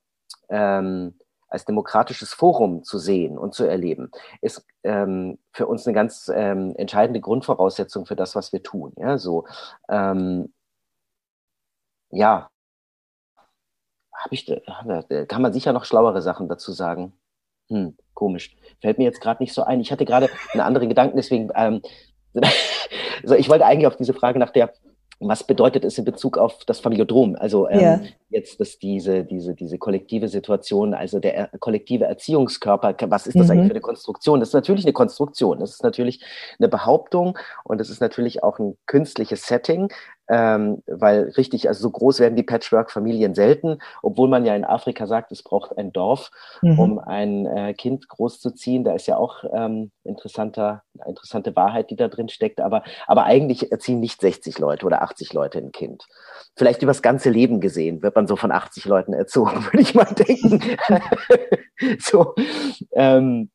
ähm, 0.49 1.14
als 1.50 1.64
demokratisches 1.64 2.33
Forum 2.33 2.85
zu 2.85 2.99
sehen 2.99 3.37
und 3.37 3.54
zu 3.54 3.64
erleben, 3.64 4.11
ist 4.40 4.64
ähm, 4.85 5.38
für 5.52 5.66
uns 5.66 5.87
eine 5.87 5.95
ganz 5.95 6.30
ähm, 6.35 6.75
entscheidende 6.76 7.21
Grundvoraussetzung 7.21 8.07
für 8.07 8.16
das, 8.16 8.35
was 8.37 8.52
wir 8.52 8.62
tun. 8.62 8.92
Ja, 8.97 9.19
so, 9.19 9.47
ähm, 9.88 10.52
ja, 12.11 12.50
habe 14.12 14.35
ich, 14.35 14.47
kann 15.28 15.42
man 15.42 15.52
sicher 15.52 15.73
noch 15.73 15.85
schlauere 15.85 16.23
Sachen 16.23 16.49
dazu 16.49 16.73
sagen. 16.73 17.12
Hm, 17.69 17.97
komisch. 18.14 18.57
Fällt 18.80 18.99
mir 18.99 19.04
jetzt 19.04 19.21
gerade 19.21 19.42
nicht 19.42 19.54
so 19.54 19.62
ein. 19.62 19.80
Ich 19.80 19.92
hatte 19.92 20.04
gerade 20.04 20.28
einen 20.52 20.61
anderen 20.61 20.88
Gedanken, 20.88 21.16
deswegen, 21.16 21.50
also 21.52 23.35
ich 23.37 23.49
wollte 23.49 23.64
eigentlich 23.64 23.87
auf 23.87 23.97
diese 23.97 24.12
Frage 24.14 24.38
nach 24.38 24.50
der 24.50 24.73
was 25.20 25.44
bedeutet 25.44 25.84
es 25.84 25.98
in 25.98 26.04
Bezug 26.04 26.38
auf 26.38 26.64
das 26.64 26.80
Familiodrom? 26.80 27.36
Also 27.38 27.68
ähm, 27.68 27.80
ja. 27.80 28.00
jetzt 28.30 28.58
dass 28.58 28.78
diese, 28.78 29.22
diese, 29.22 29.54
diese 29.54 29.76
kollektive 29.76 30.28
Situation, 30.28 30.94
also 30.94 31.20
der 31.20 31.34
er, 31.34 31.58
kollektive 31.58 32.06
Erziehungskörper, 32.06 32.96
was 33.10 33.26
ist 33.26 33.38
das 33.38 33.46
mhm. 33.46 33.52
eigentlich 33.52 33.66
für 33.66 33.74
eine 33.74 33.80
Konstruktion? 33.82 34.40
Das 34.40 34.48
ist 34.48 34.54
natürlich 34.54 34.84
eine 34.84 34.94
Konstruktion, 34.94 35.60
das 35.60 35.72
ist 35.72 35.84
natürlich 35.84 36.24
eine 36.58 36.68
Behauptung 36.68 37.38
und 37.64 37.80
es 37.80 37.90
ist 37.90 38.00
natürlich 38.00 38.42
auch 38.42 38.58
ein 38.58 38.78
künstliches 38.86 39.46
Setting, 39.46 39.92
ähm, 40.30 40.82
weil 40.87 41.30
richtig, 41.37 41.66
also 41.68 41.82
so 41.82 41.90
groß 41.90 42.20
werden 42.20 42.37
die 42.37 42.44
Patchwork-Familien 42.44 43.34
selten, 43.34 43.78
obwohl 44.00 44.28
man 44.28 44.44
ja 44.44 44.54
in 44.54 44.64
Afrika 44.64 45.08
sagt, 45.08 45.32
es 45.32 45.42
braucht 45.42 45.76
ein 45.76 45.92
Dorf, 45.92 46.30
mhm. 46.62 46.78
um 46.78 46.98
ein 47.00 47.46
äh, 47.46 47.74
Kind 47.74 48.09
großzuziehen. 48.09 48.85
Da 48.85 48.94
ist 48.94 49.09
ja 49.09 49.16
auch 49.16 49.42
ähm, 49.52 49.90
interessanter, 50.05 50.85
interessante 51.05 51.57
Wahrheit, 51.57 51.90
die 51.90 51.96
da 51.96 52.07
drin 52.07 52.28
steckt. 52.28 52.61
Aber, 52.61 52.85
aber 53.09 53.24
eigentlich 53.24 53.72
erziehen 53.72 53.98
nicht 53.98 54.20
60 54.20 54.59
Leute 54.61 54.87
oder 54.87 55.02
80 55.02 55.33
Leute 55.33 55.59
ein 55.59 55.72
Kind. 55.72 56.07
Vielleicht 56.57 56.83
übers 56.83 57.02
ganze 57.02 57.31
Leben 57.31 57.61
gesehen 57.61 58.02
wird 58.02 58.14
man 58.14 58.28
so 58.28 58.37
von 58.37 58.52
80 58.52 58.85
Leuten 58.85 59.12
erzogen, 59.12 59.64
würde 59.64 59.81
ich 59.81 59.94
mal 59.96 60.05
denken. 60.05 60.62
so, 61.98 62.35
ähm, 62.92 63.50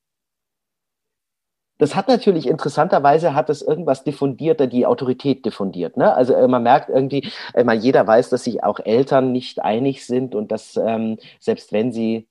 das 1.77 1.95
hat 1.95 2.07
natürlich 2.07 2.47
interessanterweise 2.47 3.35
hat 3.35 3.49
es 3.49 3.61
irgendwas 3.61 4.03
diffundiert, 4.03 4.71
die 4.71 4.85
Autorität 4.85 5.45
diffundiert. 5.45 5.97
Ne? 5.97 6.13
Also 6.13 6.33
äh, 6.33 6.47
man 6.47 6.63
merkt 6.63 6.89
irgendwie, 6.89 7.29
äh, 7.53 7.73
jeder 7.73 8.07
weiß, 8.07 8.29
dass 8.29 8.45
sich 8.45 8.63
auch 8.63 8.79
Eltern 8.79 9.31
nicht 9.31 9.61
einig 9.61 10.05
sind 10.05 10.35
und 10.35 10.51
dass 10.51 10.77
ähm, 10.77 11.17
selbst 11.39 11.73
wenn 11.73 11.91
sie 11.91 12.27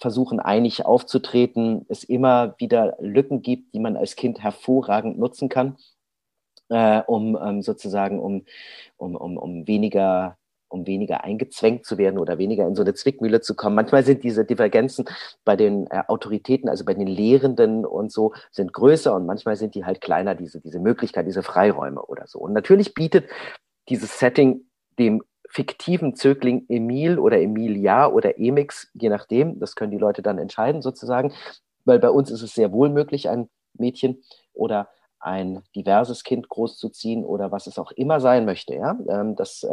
versuchen 0.00 0.40
einig 0.40 0.84
aufzutreten, 0.84 1.86
es 1.88 2.04
immer 2.04 2.54
wieder 2.58 2.96
Lücken 3.00 3.42
gibt, 3.42 3.74
die 3.74 3.80
man 3.80 3.96
als 3.96 4.14
Kind 4.14 4.40
hervorragend 4.42 5.18
nutzen 5.18 5.48
kann, 5.48 5.76
äh, 6.68 7.00
um 7.06 7.36
ähm, 7.42 7.62
sozusagen 7.62 8.20
um, 8.20 8.44
um, 8.96 9.16
um, 9.16 9.38
um 9.38 9.66
weniger 9.66 10.36
um 10.76 10.86
weniger 10.86 11.24
eingezwängt 11.24 11.86
zu 11.86 11.98
werden 11.98 12.18
oder 12.18 12.38
weniger 12.38 12.66
in 12.66 12.74
so 12.74 12.82
eine 12.82 12.94
Zwickmühle 12.94 13.40
zu 13.40 13.54
kommen. 13.54 13.76
Manchmal 13.76 14.04
sind 14.04 14.22
diese 14.22 14.44
Divergenzen 14.44 15.06
bei 15.44 15.56
den 15.56 15.86
äh, 15.88 16.02
Autoritäten, 16.06 16.68
also 16.68 16.84
bei 16.84 16.94
den 16.94 17.06
Lehrenden 17.06 17.84
und 17.84 18.12
so, 18.12 18.32
sind 18.50 18.72
größer 18.72 19.14
und 19.14 19.26
manchmal 19.26 19.56
sind 19.56 19.74
die 19.74 19.84
halt 19.84 20.00
kleiner, 20.00 20.34
diese, 20.34 20.60
diese 20.60 20.78
Möglichkeit, 20.78 21.26
diese 21.26 21.42
Freiräume 21.42 22.02
oder 22.02 22.26
so. 22.26 22.38
Und 22.38 22.52
natürlich 22.52 22.94
bietet 22.94 23.28
dieses 23.88 24.18
Setting 24.18 24.62
dem 24.98 25.22
fiktiven 25.48 26.14
Zögling 26.14 26.66
Emil 26.68 27.18
oder 27.18 27.40
Emilia 27.40 28.08
oder 28.08 28.38
Emix, 28.38 28.90
je 28.94 29.08
nachdem, 29.08 29.58
das 29.60 29.76
können 29.76 29.92
die 29.92 29.98
Leute 29.98 30.22
dann 30.22 30.38
entscheiden 30.38 30.82
sozusagen, 30.82 31.32
weil 31.84 31.98
bei 31.98 32.10
uns 32.10 32.30
ist 32.30 32.42
es 32.42 32.54
sehr 32.54 32.72
wohl 32.72 32.88
möglich, 32.88 33.28
ein 33.28 33.48
Mädchen 33.74 34.22
oder 34.52 34.88
ein 35.18 35.62
diverses 35.74 36.24
Kind 36.24 36.48
großzuziehen 36.48 37.24
oder 37.24 37.50
was 37.50 37.66
es 37.66 37.78
auch 37.78 37.90
immer 37.92 38.20
sein 38.20 38.44
möchte. 38.44 38.74
Ja? 38.74 38.98
Ähm, 39.08 39.34
das 39.34 39.66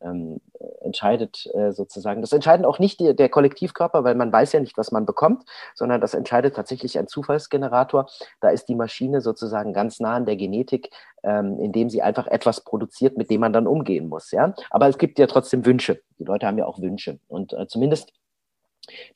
ähm, 0.00 0.40
entscheidet 0.80 1.48
äh, 1.54 1.72
sozusagen, 1.72 2.20
das 2.20 2.32
entscheidet 2.32 2.66
auch 2.66 2.78
nicht 2.78 3.00
die, 3.00 3.14
der 3.14 3.28
Kollektivkörper, 3.28 4.04
weil 4.04 4.14
man 4.14 4.32
weiß 4.32 4.52
ja 4.52 4.60
nicht, 4.60 4.76
was 4.76 4.92
man 4.92 5.06
bekommt, 5.06 5.44
sondern 5.74 6.00
das 6.00 6.14
entscheidet 6.14 6.56
tatsächlich 6.56 6.98
ein 6.98 7.08
Zufallsgenerator. 7.08 8.06
Da 8.40 8.50
ist 8.50 8.68
die 8.68 8.74
Maschine 8.74 9.20
sozusagen 9.20 9.72
ganz 9.72 10.00
nah 10.00 10.14
an 10.14 10.26
der 10.26 10.36
Genetik, 10.36 10.90
ähm, 11.22 11.58
indem 11.58 11.90
sie 11.90 12.02
einfach 12.02 12.26
etwas 12.26 12.62
produziert, 12.62 13.16
mit 13.16 13.30
dem 13.30 13.40
man 13.40 13.52
dann 13.52 13.66
umgehen 13.66 14.08
muss. 14.08 14.30
Ja? 14.30 14.54
Aber 14.70 14.88
es 14.88 14.98
gibt 14.98 15.18
ja 15.18 15.26
trotzdem 15.26 15.64
Wünsche. 15.66 16.00
Die 16.18 16.24
Leute 16.24 16.46
haben 16.46 16.58
ja 16.58 16.66
auch 16.66 16.80
Wünsche. 16.80 17.18
Und 17.28 17.52
äh, 17.52 17.66
zumindest 17.66 18.12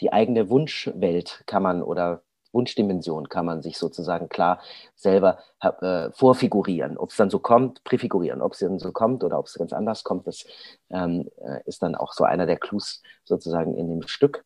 die 0.01 0.13
eigene 0.13 0.51
Wunschwelt 0.51 1.45
kann 1.47 1.63
man 1.63 1.83
oder 1.83 2.23
Wunschdimension 2.53 3.29
kann 3.29 3.47
man 3.47 3.63
sich 3.63 3.79
sozusagen 3.79 4.29
klar 4.29 4.61
selber 4.95 5.39
äh, 5.61 6.11
vorfigurieren. 6.13 6.99
Ob 6.99 7.11
es 7.11 7.17
dann 7.17 7.31
so 7.31 7.39
kommt, 7.39 7.85
präfigurieren. 7.85 8.43
Ob 8.43 8.53
es 8.53 8.59
dann 8.61 8.79
so 8.79 8.93
kommt 8.93 9.25
oder 9.25 9.39
ob 9.39 9.47
es 9.47 9.55
ganz 9.55 9.73
anders 9.73 10.05
kommt, 10.05 10.27
das 10.27 10.45
ähm, 10.91 11.29
äh, 11.39 11.61
ist 11.67 11.83
dann 11.83 11.95
auch 11.95 12.13
so 12.13 12.25
einer 12.25 12.47
der 12.47 12.57
Clues 12.59 13.03
sozusagen 13.25 13.75
in 13.77 13.89
dem 13.89 14.07
Stück. 14.07 14.45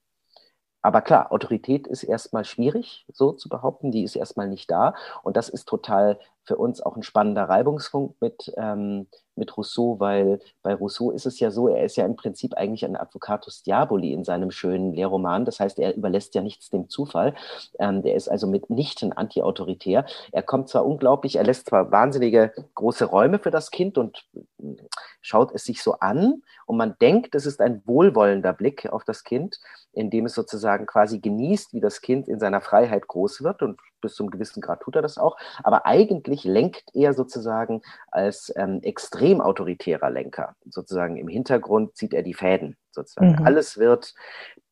Aber 0.83 1.01
klar, 1.01 1.33
Autorität 1.33 1.87
ist 1.87 2.03
erstmal 2.03 2.45
schwierig, 2.45 3.07
so 3.11 3.33
zu 3.33 3.49
behaupten, 3.49 3.91
die 3.91 4.05
ist 4.05 4.17
erstmal 4.17 4.49
nicht 4.49 4.71
da. 4.71 4.95
Und 5.23 5.35
das 5.39 5.49
ist 5.49 5.67
total 5.67 6.21
für 6.45 6.57
uns 6.57 6.81
auch 6.81 6.97
ein 6.97 7.03
spannender 7.03 7.45
Reibungspunkt 7.45 8.21
mit, 8.21 8.53
ähm, 8.57 9.07
mit 9.37 9.57
Rousseau, 9.57 9.99
weil 9.99 10.41
bei 10.63 10.75
Rousseau 10.75 11.11
ist 11.11 11.27
es 11.27 11.41
ja 11.41 11.51
so, 11.51 11.69
er 11.69 11.85
ist 11.85 11.97
ja 11.97 12.05
im 12.05 12.17
Prinzip 12.17 12.55
eigentlich 12.55 12.85
ein 12.85 12.97
Advocatus 12.97 13.63
Diaboli 13.63 14.13
in 14.13 14.25
seinem 14.25 14.51
schönen 14.51 14.93
Lehrroman. 14.93 15.45
Das 15.45 15.59
heißt, 15.59 15.79
er 15.79 15.97
überlässt 15.97 16.35
ja 16.35 16.43
nichts 16.43 16.71
dem 16.71 16.89
Zufall. 16.89 17.35
Ähm, 17.79 18.03
der 18.03 18.15
ist 18.15 18.29
also 18.29 18.47
mitnichten 18.47 19.13
anti-autoritär. 19.13 20.07
Er 20.33 20.43
kommt 20.43 20.69
zwar 20.69 20.87
unglaublich, 20.87 21.37
er 21.37 21.45
lässt 21.45 21.69
zwar 21.69 21.91
wahnsinnige 21.91 22.53
große 22.75 23.07
Räume 23.07 23.39
für 23.39 23.51
das 23.51 23.71
Kind 23.71 23.99
und 23.99 24.25
äh, 24.35 24.77
schaut 25.21 25.53
es 25.55 25.65
sich 25.65 25.83
so 25.83 25.95
an 25.95 26.43
und 26.67 26.77
man 26.77 26.97
denkt, 27.01 27.35
es 27.35 27.47
ist 27.47 27.61
ein 27.61 27.83
wohlwollender 27.87 28.53
Blick 28.53 28.87
auf 28.93 29.05
das 29.05 29.25
Kind, 29.25 29.59
in 29.93 30.11
dem 30.11 30.27
es 30.27 30.35
sozusagen 30.35 30.87
quasi 30.87 31.21
genießt, 31.21 31.73
wie 31.73 31.81
das 31.81 32.01
Kind 32.01 32.29
in 32.29 32.39
seiner 32.39 32.61
Freiheit 32.61 33.07
groß 33.07 33.43
wird 33.43 33.63
und 33.63 33.81
bis 34.05 34.15
zum 34.15 34.31
gewissen 34.31 34.61
Grad 34.61 34.81
tut 34.81 34.95
er 34.95 35.03
das 35.03 35.19
auch. 35.19 35.37
Aber 35.63 35.87
eigentlich 35.87 36.45
lenkt 36.45 36.85
er 36.95 37.15
sozusagen 37.15 37.83
als 38.11 38.53
ähm, 38.57 38.81
extrem 38.83 39.41
autoritärer 39.41 40.11
Lenker. 40.11 40.55
Sozusagen 40.69 41.17
im 41.17 41.29
Hintergrund 41.29 41.97
zieht 41.97 42.15
er 42.15 42.23
die 42.23 42.35
Fäden. 42.35 42.77
Sozusagen 42.91 43.37
mhm. 43.41 43.47
alles 43.47 43.79
wird, 43.79 44.15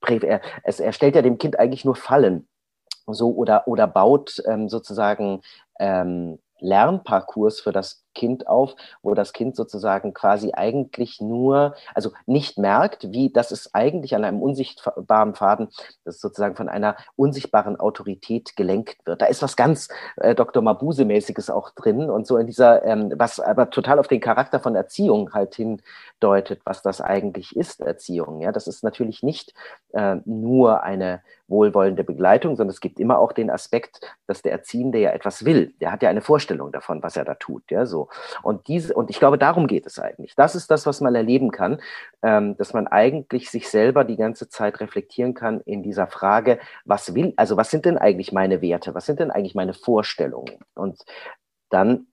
er, 0.06 0.40
es, 0.62 0.78
er 0.78 0.92
stellt 0.92 1.16
ja 1.16 1.22
dem 1.22 1.38
Kind 1.38 1.58
eigentlich 1.58 1.84
nur 1.84 1.96
Fallen. 1.96 2.46
So 3.06 3.34
oder, 3.34 3.66
oder 3.66 3.88
baut 3.88 4.40
ähm, 4.46 4.68
sozusagen 4.68 5.40
ähm, 5.80 6.38
Lernparcours 6.60 7.60
für 7.60 7.72
das 7.72 8.01
Kind 8.14 8.46
auf, 8.46 8.74
wo 9.02 9.14
das 9.14 9.32
Kind 9.32 9.56
sozusagen 9.56 10.14
quasi 10.14 10.52
eigentlich 10.52 11.20
nur, 11.20 11.74
also 11.94 12.10
nicht 12.26 12.58
merkt, 12.58 13.12
wie 13.12 13.30
das 13.30 13.52
ist 13.52 13.74
eigentlich 13.74 14.14
an 14.14 14.24
einem 14.24 14.42
unsichtbaren 14.42 15.34
Faden, 15.34 15.68
das 16.04 16.20
sozusagen 16.20 16.56
von 16.56 16.68
einer 16.68 16.96
unsichtbaren 17.16 17.78
Autorität 17.78 18.56
gelenkt 18.56 19.06
wird. 19.06 19.22
Da 19.22 19.26
ist 19.26 19.42
was 19.42 19.56
ganz 19.56 19.88
äh, 20.16 20.34
Dr. 20.34 20.62
Mabuse-mäßiges 20.62 21.50
auch 21.50 21.70
drin 21.70 22.10
und 22.10 22.26
so 22.26 22.36
in 22.36 22.46
dieser, 22.46 22.84
ähm, 22.84 23.12
was 23.16 23.40
aber 23.40 23.70
total 23.70 23.98
auf 23.98 24.08
den 24.08 24.20
Charakter 24.20 24.60
von 24.60 24.74
Erziehung 24.74 25.32
halt 25.32 25.54
hindeutet, 25.54 26.60
was 26.64 26.82
das 26.82 27.00
eigentlich 27.00 27.56
ist, 27.56 27.80
Erziehung. 27.80 28.40
Ja, 28.40 28.52
das 28.52 28.66
ist 28.66 28.84
natürlich 28.84 29.22
nicht 29.22 29.54
äh, 29.92 30.16
nur 30.24 30.82
eine 30.82 31.22
wohlwollende 31.48 32.02
Begleitung, 32.02 32.56
sondern 32.56 32.72
es 32.72 32.80
gibt 32.80 32.98
immer 32.98 33.18
auch 33.18 33.32
den 33.32 33.50
Aspekt, 33.50 34.00
dass 34.26 34.42
der 34.42 34.52
Erziehende 34.52 34.98
ja 34.98 35.10
etwas 35.10 35.44
will. 35.44 35.74
Der 35.80 35.92
hat 35.92 36.02
ja 36.02 36.08
eine 36.08 36.22
Vorstellung 36.22 36.72
davon, 36.72 37.02
was 37.02 37.16
er 37.16 37.24
da 37.24 37.34
tut. 37.34 37.70
Ja, 37.70 37.86
Und 38.42 38.68
diese, 38.68 38.94
und 38.94 39.10
ich 39.10 39.18
glaube, 39.18 39.38
darum 39.38 39.66
geht 39.66 39.86
es 39.86 39.98
eigentlich. 39.98 40.34
Das 40.34 40.54
ist 40.54 40.70
das, 40.70 40.86
was 40.86 41.00
man 41.00 41.14
erleben 41.14 41.50
kann, 41.50 41.80
ähm, 42.22 42.56
dass 42.56 42.72
man 42.72 42.86
eigentlich 42.86 43.50
sich 43.50 43.68
selber 43.68 44.04
die 44.04 44.16
ganze 44.16 44.48
Zeit 44.48 44.80
reflektieren 44.80 45.34
kann 45.34 45.60
in 45.60 45.82
dieser 45.82 46.06
Frage, 46.06 46.58
was 46.84 47.14
will, 47.14 47.32
also 47.36 47.56
was 47.56 47.70
sind 47.70 47.84
denn 47.84 47.98
eigentlich 47.98 48.32
meine 48.32 48.62
Werte? 48.62 48.94
Was 48.94 49.06
sind 49.06 49.20
denn 49.20 49.30
eigentlich 49.30 49.54
meine 49.54 49.74
Vorstellungen? 49.74 50.58
Und 50.74 51.02
dann 51.70 52.06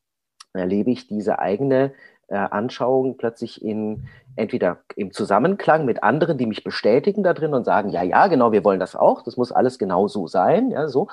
erlebe 0.54 0.92
ich 0.92 1.08
diese 1.08 1.40
eigene 1.40 1.94
äh, 2.30 2.36
Anschauung 2.36 3.18
plötzlich 3.18 3.64
in 3.64 4.08
entweder 4.36 4.78
im 4.96 5.12
Zusammenklang 5.12 5.86
mit 5.86 6.02
anderen, 6.04 6.38
die 6.38 6.46
mich 6.46 6.64
bestätigen 6.64 7.24
da 7.24 7.34
drin 7.34 7.54
und 7.54 7.66
sagen, 7.66 7.90
ja, 7.90 8.04
ja, 8.04 8.28
genau, 8.28 8.52
wir 8.52 8.64
wollen 8.64 8.80
das 8.80 8.96
auch, 8.96 9.22
das 9.24 9.36
muss 9.36 9.52
alles 9.52 9.78
genau 9.78 10.08
so 10.08 10.28
sein, 10.28 10.72
ja, 10.72 10.88
so, 10.88 11.08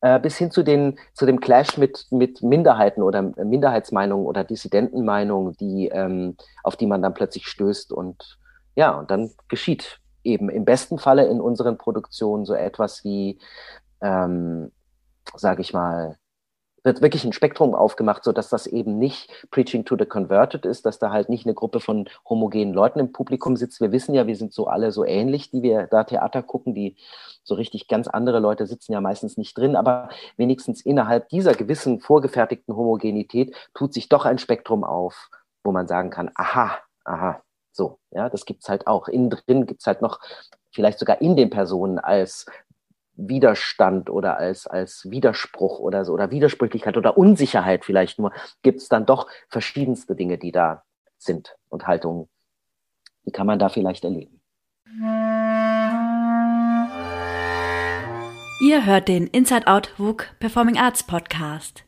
äh, 0.00 0.18
bis 0.18 0.36
hin 0.36 0.50
zu 0.50 0.62
den, 0.62 0.98
zu 1.14 1.24
dem 1.24 1.40
Clash 1.40 1.78
mit, 1.78 2.06
mit 2.10 2.42
Minderheiten 2.42 3.02
oder 3.02 3.22
Minderheitsmeinungen 3.22 4.26
oder 4.26 4.42
Dissidentenmeinungen, 4.42 5.56
die, 5.58 5.88
ähm, 5.88 6.36
auf 6.64 6.76
die 6.76 6.86
man 6.86 7.02
dann 7.02 7.14
plötzlich 7.14 7.46
stößt 7.46 7.92
und 7.92 8.38
ja, 8.74 8.90
und 8.98 9.10
dann 9.10 9.30
geschieht 9.48 10.00
eben 10.24 10.48
im 10.48 10.64
besten 10.64 10.98
Falle 10.98 11.26
in 11.26 11.40
unseren 11.40 11.78
Produktionen 11.78 12.44
so 12.44 12.54
etwas 12.54 13.04
wie, 13.04 13.38
ähm, 14.00 14.72
sage 15.36 15.60
ich 15.60 15.72
mal, 15.72 16.16
wird 16.84 17.00
wirklich 17.00 17.24
ein 17.24 17.32
Spektrum 17.32 17.74
aufgemacht, 17.74 18.24
so 18.24 18.32
dass 18.32 18.48
das 18.48 18.66
eben 18.66 18.98
nicht 18.98 19.30
Preaching 19.50 19.84
to 19.84 19.96
the 19.96 20.04
Converted 20.04 20.66
ist, 20.66 20.84
dass 20.84 20.98
da 20.98 21.10
halt 21.10 21.28
nicht 21.28 21.46
eine 21.46 21.54
Gruppe 21.54 21.80
von 21.80 22.08
homogenen 22.28 22.74
Leuten 22.74 22.98
im 22.98 23.12
Publikum 23.12 23.56
sitzt. 23.56 23.80
Wir 23.80 23.92
wissen 23.92 24.14
ja, 24.14 24.26
wir 24.26 24.36
sind 24.36 24.52
so 24.52 24.66
alle 24.66 24.90
so 24.92 25.04
ähnlich, 25.04 25.50
die 25.50 25.62
wir 25.62 25.86
da 25.86 26.04
Theater 26.04 26.42
gucken, 26.42 26.74
die 26.74 26.96
so 27.44 27.54
richtig 27.54 27.88
ganz 27.88 28.08
andere 28.08 28.40
Leute 28.40 28.66
sitzen 28.66 28.92
ja 28.92 29.00
meistens 29.00 29.36
nicht 29.36 29.56
drin, 29.56 29.76
aber 29.76 30.08
wenigstens 30.36 30.80
innerhalb 30.80 31.28
dieser 31.28 31.54
gewissen 31.54 32.00
vorgefertigten 32.00 32.74
Homogenität 32.76 33.54
tut 33.74 33.92
sich 33.94 34.08
doch 34.08 34.24
ein 34.24 34.38
Spektrum 34.38 34.84
auf, 34.84 35.28
wo 35.64 35.72
man 35.72 35.86
sagen 35.86 36.10
kann, 36.10 36.30
aha, 36.34 36.78
aha, 37.04 37.42
so, 37.72 37.98
ja, 38.10 38.28
das 38.28 38.44
gibt's 38.44 38.68
halt 38.68 38.86
auch. 38.86 39.08
Innen 39.08 39.30
drin 39.30 39.66
gibt's 39.66 39.86
halt 39.86 40.02
noch 40.02 40.20
vielleicht 40.72 40.98
sogar 40.98 41.20
in 41.20 41.36
den 41.36 41.50
Personen 41.50 41.98
als 41.98 42.46
Widerstand 43.14 44.10
oder 44.10 44.38
als, 44.38 44.66
als 44.66 45.10
Widerspruch 45.10 45.78
oder 45.78 46.04
so 46.04 46.12
oder 46.12 46.30
Widersprüchlichkeit 46.30 46.96
oder 46.96 47.16
Unsicherheit 47.16 47.84
vielleicht 47.84 48.18
nur, 48.18 48.32
gibt 48.62 48.80
es 48.80 48.88
dann 48.88 49.06
doch 49.06 49.28
verschiedenste 49.48 50.14
Dinge, 50.16 50.38
die 50.38 50.52
da 50.52 50.84
sind 51.18 51.56
und 51.68 51.86
Haltungen. 51.86 52.28
Die 53.26 53.32
kann 53.32 53.46
man 53.46 53.58
da 53.58 53.68
vielleicht 53.68 54.04
erleben. 54.04 54.40
Ihr 58.60 58.86
hört 58.86 59.08
den 59.08 59.26
Inside 59.26 59.66
Out 59.66 59.94
WUK 59.98 60.36
Performing 60.38 60.78
Arts 60.78 61.02
Podcast. 61.02 61.84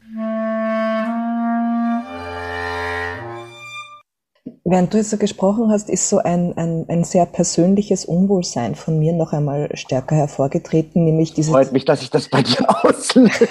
Während 4.66 4.94
du 4.94 4.96
jetzt 4.96 5.10
so 5.10 5.18
gesprochen 5.18 5.70
hast, 5.70 5.90
ist 5.90 6.08
so 6.08 6.18
ein, 6.18 6.56
ein, 6.56 6.86
ein 6.88 7.04
sehr 7.04 7.26
persönliches 7.26 8.06
Unwohlsein 8.06 8.74
von 8.74 8.98
mir 8.98 9.12
noch 9.12 9.34
einmal 9.34 9.68
stärker 9.76 10.16
hervorgetreten, 10.16 11.04
nämlich 11.04 11.34
diese. 11.34 11.50
Freut 11.50 11.72
mich, 11.72 11.84
dass 11.84 12.00
ich 12.00 12.08
das 12.08 12.28
bei 12.30 12.42
dir 12.42 12.66
auslöse. 12.84 13.46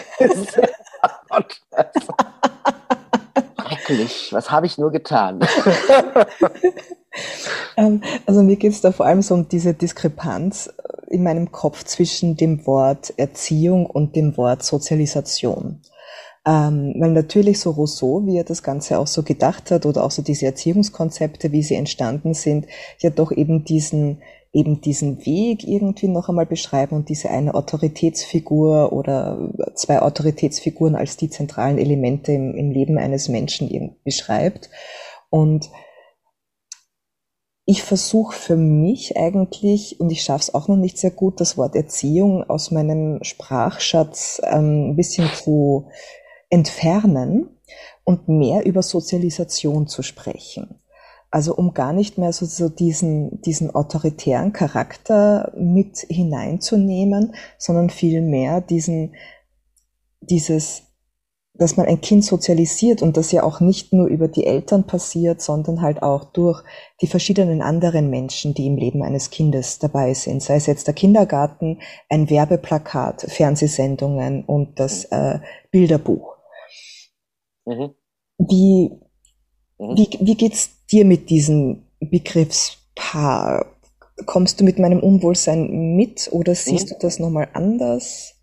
Schrecklich. 3.67 4.29
Was 4.31 4.49
habe 4.49 4.65
ich 4.65 4.77
nur 4.77 4.91
getan? 4.91 5.39
Ähm, 7.77 8.01
also 8.25 8.41
mir 8.41 8.55
geht 8.55 8.71
es 8.71 8.81
da 8.81 8.91
vor 8.91 9.05
allem 9.05 9.21
so 9.21 9.35
um 9.35 9.47
diese 9.47 9.73
Diskrepanz 9.73 10.73
in 11.07 11.23
meinem 11.23 11.51
Kopf 11.51 11.83
zwischen 11.83 12.37
dem 12.37 12.65
Wort 12.65 13.13
Erziehung 13.17 13.85
und 13.85 14.15
dem 14.15 14.35
Wort 14.37 14.63
Sozialisation. 14.63 15.81
Ähm, 16.45 16.95
weil 16.99 17.11
natürlich 17.11 17.59
so 17.59 17.71
Rousseau, 17.71 18.25
wie 18.25 18.37
er 18.37 18.43
das 18.43 18.63
Ganze 18.63 18.99
auch 18.99 19.07
so 19.07 19.23
gedacht 19.23 19.71
hat, 19.71 19.85
oder 19.85 20.03
auch 20.03 20.11
so 20.11 20.21
diese 20.21 20.45
Erziehungskonzepte, 20.45 21.51
wie 21.51 21.63
sie 21.63 21.75
entstanden 21.75 22.33
sind, 22.33 22.67
ja 22.99 23.09
doch 23.09 23.31
eben 23.31 23.63
diesen 23.63 24.21
eben 24.53 24.81
diesen 24.81 25.25
Weg 25.25 25.67
irgendwie 25.67 26.07
noch 26.07 26.29
einmal 26.29 26.45
beschreiben 26.45 26.95
und 26.95 27.09
diese 27.09 27.31
eine 27.31 27.55
Autoritätsfigur 27.55 28.93
oder 28.93 29.49
zwei 29.73 29.99
Autoritätsfiguren 29.99 30.95
als 30.95 31.17
die 31.17 31.29
zentralen 31.29 31.79
Elemente 31.79 32.33
im, 32.33 32.55
im 32.55 32.69
Leben 32.69 32.99
eines 32.99 33.29
Menschen 33.29 33.95
beschreibt. 34.03 34.69
Und 35.31 35.71
ich 37.65 37.81
versuche 37.81 38.35
für 38.35 38.55
mich 38.55 39.17
eigentlich, 39.17 39.99
und 39.99 40.11
ich 40.11 40.21
schaffe 40.21 40.43
es 40.43 40.53
auch 40.53 40.67
noch 40.67 40.75
nicht 40.75 40.99
sehr 40.99 41.11
gut, 41.11 41.41
das 41.41 41.57
Wort 41.57 41.75
Erziehung 41.75 42.43
aus 42.43 42.69
meinem 42.69 43.23
Sprachschatz 43.23 44.39
ähm, 44.43 44.91
ein 44.91 44.95
bisschen 44.95 45.29
zu 45.33 45.87
entfernen 46.53 47.49
und 48.03 48.27
mehr 48.27 48.63
über 48.63 48.83
Sozialisation 48.83 49.87
zu 49.87 50.03
sprechen. 50.03 50.79
Also 51.31 51.55
um 51.55 51.73
gar 51.73 51.93
nicht 51.93 52.19
mehr 52.19 52.31
so, 52.31 52.45
so 52.45 52.69
diesen, 52.69 53.41
diesen 53.41 53.73
autoritären 53.73 54.53
Charakter 54.53 55.51
mit 55.57 56.05
hineinzunehmen, 56.07 57.33
sondern 57.57 57.89
vielmehr 57.89 58.61
diesen, 58.61 59.15
dieses, 60.21 60.83
dass 61.55 61.75
man 61.75 61.87
ein 61.87 62.01
Kind 62.01 62.23
sozialisiert 62.23 63.01
und 63.01 63.17
das 63.17 63.31
ja 63.31 63.41
auch 63.41 63.59
nicht 63.59 63.91
nur 63.91 64.05
über 64.05 64.27
die 64.27 64.45
Eltern 64.45 64.83
passiert, 64.83 65.41
sondern 65.41 65.81
halt 65.81 66.03
auch 66.03 66.23
durch 66.23 66.63
die 67.01 67.07
verschiedenen 67.07 67.63
anderen 67.63 68.11
Menschen, 68.11 68.53
die 68.53 68.67
im 68.67 68.77
Leben 68.77 69.01
eines 69.01 69.31
Kindes 69.31 69.79
dabei 69.79 70.13
sind. 70.13 70.43
Sei 70.43 70.57
es 70.57 70.67
jetzt 70.67 70.85
der 70.85 70.93
Kindergarten, 70.93 71.79
ein 72.09 72.29
Werbeplakat, 72.29 73.25
Fernsehsendungen 73.27 74.45
und 74.45 74.79
das 74.79 75.05
äh, 75.05 75.39
Bilderbuch. 75.71 76.32
Mhm. 77.65 77.95
Wie, 78.37 78.91
mhm. 79.77 79.97
wie, 79.97 80.09
wie 80.19 80.35
geht's 80.35 80.85
dir 80.87 81.05
mit 81.05 81.29
diesem 81.29 81.83
Begriffspaar? 81.99 83.65
Kommst 84.25 84.59
du 84.59 84.63
mit 84.63 84.79
meinem 84.79 84.99
Unwohlsein 84.99 85.95
mit 85.95 86.29
oder 86.31 86.55
siehst 86.55 86.89
mhm. 86.89 86.93
du 86.93 86.99
das 86.99 87.19
nochmal 87.19 87.49
anders? 87.53 88.35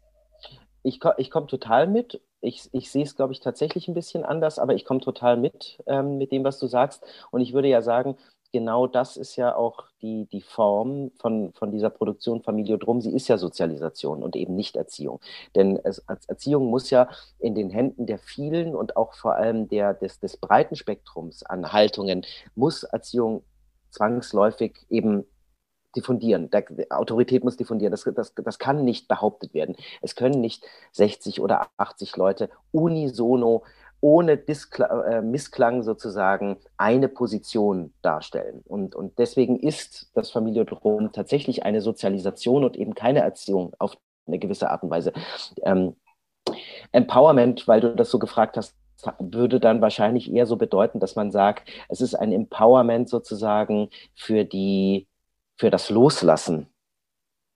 Ich, 0.83 1.01
ich 1.19 1.31
komme 1.31 1.47
total 1.47 1.87
mit. 1.87 2.21
Ich, 2.41 2.69
ich 2.73 2.91
sehe 2.91 3.05
es, 3.05 3.17
glaube 3.17 3.33
ich, 3.35 3.41
tatsächlich 3.41 3.87
ein 3.87 3.95
bisschen 3.95 4.25
anders, 4.25 4.59
aber 4.59 4.75
ich 4.75 4.85
komme 4.85 5.01
total 5.01 5.37
mit 5.37 5.79
ähm, 5.87 6.17
mit 6.17 6.33
dem, 6.33 6.43
was 6.43 6.59
du 6.59 6.67
sagst. 6.67 7.05
Und 7.31 7.43
ich 7.43 7.53
würde 7.53 7.69
ja 7.69 7.83
sagen, 7.83 8.17
genau 8.53 8.87
das 8.87 9.17
ist 9.17 9.37
ja 9.37 9.55
auch 9.55 9.85
die, 10.03 10.27
die 10.27 10.41
Form 10.41 11.11
von, 11.21 11.53
von 11.53 11.71
dieser 11.71 11.91
Produktion 11.91 12.43
Familie 12.43 12.79
Drum. 12.79 13.01
Sie 13.01 13.15
ist 13.15 13.29
ja 13.29 13.39
Sozialisation 13.39 14.23
und 14.23 14.37
eben 14.37 14.55
nicht 14.55 14.77
Erziehung. 14.77 15.21
Denn 15.55 15.79
es, 15.85 16.05
Erziehung 16.27 16.67
muss 16.67 16.91
ja 16.91 17.09
in 17.39 17.55
den 17.55 17.71
Händen 17.71 18.07
der 18.07 18.19
vielen 18.19 18.75
und 18.75 18.97
auch 18.97 19.15
vor 19.15 19.35
allem 19.35 19.69
der, 19.69 19.95
des, 19.95 20.21
des 20.21 20.37
breiten 20.37 20.77
Spektrums 20.77 21.43
an 21.43 21.73
Haltungen, 21.73 22.27
muss 22.55 22.83
Erziehung 22.83 23.43
zwangsläufig 23.91 24.87
eben 24.89 25.25
diffundieren. 25.97 26.51
Der, 26.51 26.65
Autorität 26.91 27.45
muss 27.45 27.57
diffundieren. 27.57 27.91
Das, 27.91 28.05
das, 28.15 28.35
das 28.35 28.59
kann 28.59 28.85
nicht 28.85 29.09
behauptet 29.09 29.55
werden. 29.55 29.77
Es 30.03 30.15
können 30.15 30.41
nicht 30.41 30.65
60 30.93 31.41
oder 31.41 31.69
80 31.77 32.17
Leute 32.17 32.51
unisono 32.73 33.65
ohne 34.01 34.37
Diskla 34.37 35.05
äh, 35.05 35.23
Missklang 35.23 35.83
sozusagen 35.83 36.57
eine 36.77 37.09
Position 37.09 37.93
darstellen. 38.03 38.63
Und, 38.65 38.95
und 38.95 39.19
deswegen 39.19 39.59
ist 39.59 40.11
das 40.15 40.31
Familiodrom 40.31 41.13
tatsächlich 41.13 41.65
eine 41.65 41.81
Sozialisation 41.81 42.65
und 42.65 42.77
eben 42.77 42.95
keine 42.95 43.21
Erziehung 43.21 43.75
auf 43.79 43.97
eine 44.27 44.39
gewisse 44.39 44.71
Art 44.71 44.83
und 44.83 44.91
Weise. 44.91 45.13
Ähm, 45.63 45.97
Empowerment, 46.93 47.69
weil 47.69 47.81
du 47.81 47.95
das 47.95 48.11
so 48.11 48.19
gefragt 48.19 48.57
hast, 48.57 48.75
würde 49.19 49.61
dann 49.61 49.81
wahrscheinlich 49.81 50.31
eher 50.31 50.47
so 50.47 50.57
bedeuten, 50.57 51.01
dass 51.01 51.17
man 51.17 51.31
sagt, 51.31 51.69
es 51.89 52.01
ist 52.01 52.15
ein 52.15 52.33
Empowerment 52.33 53.09
sozusagen 53.09 53.89
für 54.15 54.45
die, 54.45 55.09
für 55.57 55.71
das 55.71 55.91
Loslassen 55.91 56.69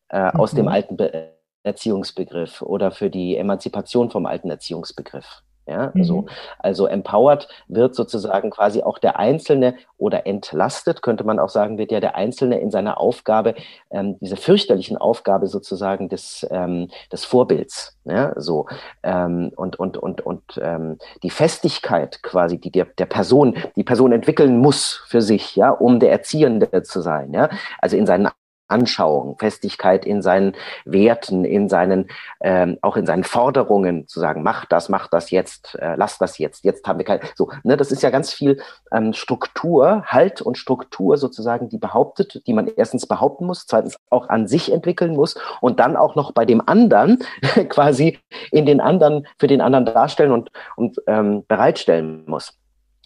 äh, 0.08 0.30
aus 0.32 0.52
dem 0.52 0.66
mhm. 0.66 0.72
alten 0.72 0.96
Be 0.96 1.34
Erziehungsbegriff 1.66 2.60
oder 2.60 2.90
für 2.90 3.08
die 3.08 3.38
Emanzipation 3.38 4.10
vom 4.10 4.26
alten 4.26 4.50
Erziehungsbegriff. 4.50 5.42
Ja, 5.66 5.92
mhm. 5.94 6.04
so. 6.04 6.26
Also 6.58 6.86
empowered 6.86 7.48
wird 7.68 7.94
sozusagen 7.94 8.50
quasi 8.50 8.82
auch 8.82 8.98
der 8.98 9.18
Einzelne 9.18 9.74
oder 9.96 10.26
entlastet, 10.26 11.00
könnte 11.00 11.24
man 11.24 11.38
auch 11.38 11.48
sagen, 11.48 11.78
wird 11.78 11.90
ja 11.90 12.00
der 12.00 12.16
Einzelne 12.16 12.60
in 12.60 12.70
seiner 12.70 13.00
Aufgabe, 13.00 13.54
ähm, 13.90 14.18
diese 14.20 14.36
fürchterlichen 14.36 14.98
Aufgabe 14.98 15.46
sozusagen 15.46 16.08
des, 16.08 16.46
ähm, 16.50 16.88
des 17.10 17.24
Vorbilds. 17.24 17.96
Ja, 18.04 18.32
so. 18.36 18.66
Ähm, 19.02 19.52
und 19.56 19.78
und, 19.78 19.96
und, 19.96 20.20
und 20.20 20.42
ähm, 20.60 20.98
die 21.22 21.30
Festigkeit 21.30 22.22
quasi, 22.22 22.58
die 22.58 22.70
der, 22.70 22.84
der 22.84 23.06
Person, 23.06 23.56
die 23.76 23.84
Person 23.84 24.12
entwickeln 24.12 24.58
muss 24.58 25.02
für 25.06 25.22
sich, 25.22 25.56
ja, 25.56 25.70
um 25.70 26.00
der 26.00 26.12
Erziehende 26.12 26.82
zu 26.82 27.00
sein. 27.00 27.32
Ja, 27.32 27.48
also 27.80 27.96
in 27.96 28.06
seinen 28.06 28.28
Anschauung, 28.68 29.36
Festigkeit 29.38 30.06
in 30.06 30.22
seinen 30.22 30.54
Werten, 30.84 31.44
in 31.44 31.68
seinen, 31.68 32.08
ähm, 32.40 32.78
auch 32.82 32.96
in 32.96 33.06
seinen 33.06 33.24
Forderungen, 33.24 34.08
zu 34.08 34.20
sagen, 34.20 34.42
mach 34.42 34.64
das, 34.64 34.88
mach 34.88 35.08
das 35.08 35.30
jetzt, 35.30 35.76
äh, 35.80 35.94
lass 35.96 36.18
das 36.18 36.38
jetzt, 36.38 36.64
jetzt 36.64 36.86
haben 36.86 36.98
wir 36.98 37.04
kein, 37.04 37.20
so, 37.34 37.50
ne, 37.62 37.76
das 37.76 37.92
ist 37.92 38.02
ja 38.02 38.10
ganz 38.10 38.32
viel 38.32 38.60
ähm, 38.92 39.12
Struktur, 39.12 40.04
Halt 40.06 40.42
und 40.42 40.58
Struktur 40.58 41.16
sozusagen, 41.16 41.68
die 41.68 41.78
behauptet, 41.78 42.46
die 42.46 42.52
man 42.52 42.68
erstens 42.68 43.06
behaupten 43.06 43.46
muss, 43.46 43.66
zweitens 43.66 43.96
auch 44.10 44.28
an 44.28 44.46
sich 44.48 44.72
entwickeln 44.72 45.14
muss 45.14 45.36
und 45.60 45.80
dann 45.80 45.96
auch 45.96 46.14
noch 46.14 46.32
bei 46.32 46.44
dem 46.44 46.66
anderen 46.66 47.18
quasi 47.68 48.18
in 48.50 48.66
den 48.66 48.80
anderen, 48.80 49.26
für 49.38 49.46
den 49.46 49.60
anderen 49.60 49.86
darstellen 49.86 50.32
und, 50.32 50.50
und 50.76 51.00
ähm, 51.06 51.44
bereitstellen 51.46 52.24
muss. 52.26 52.52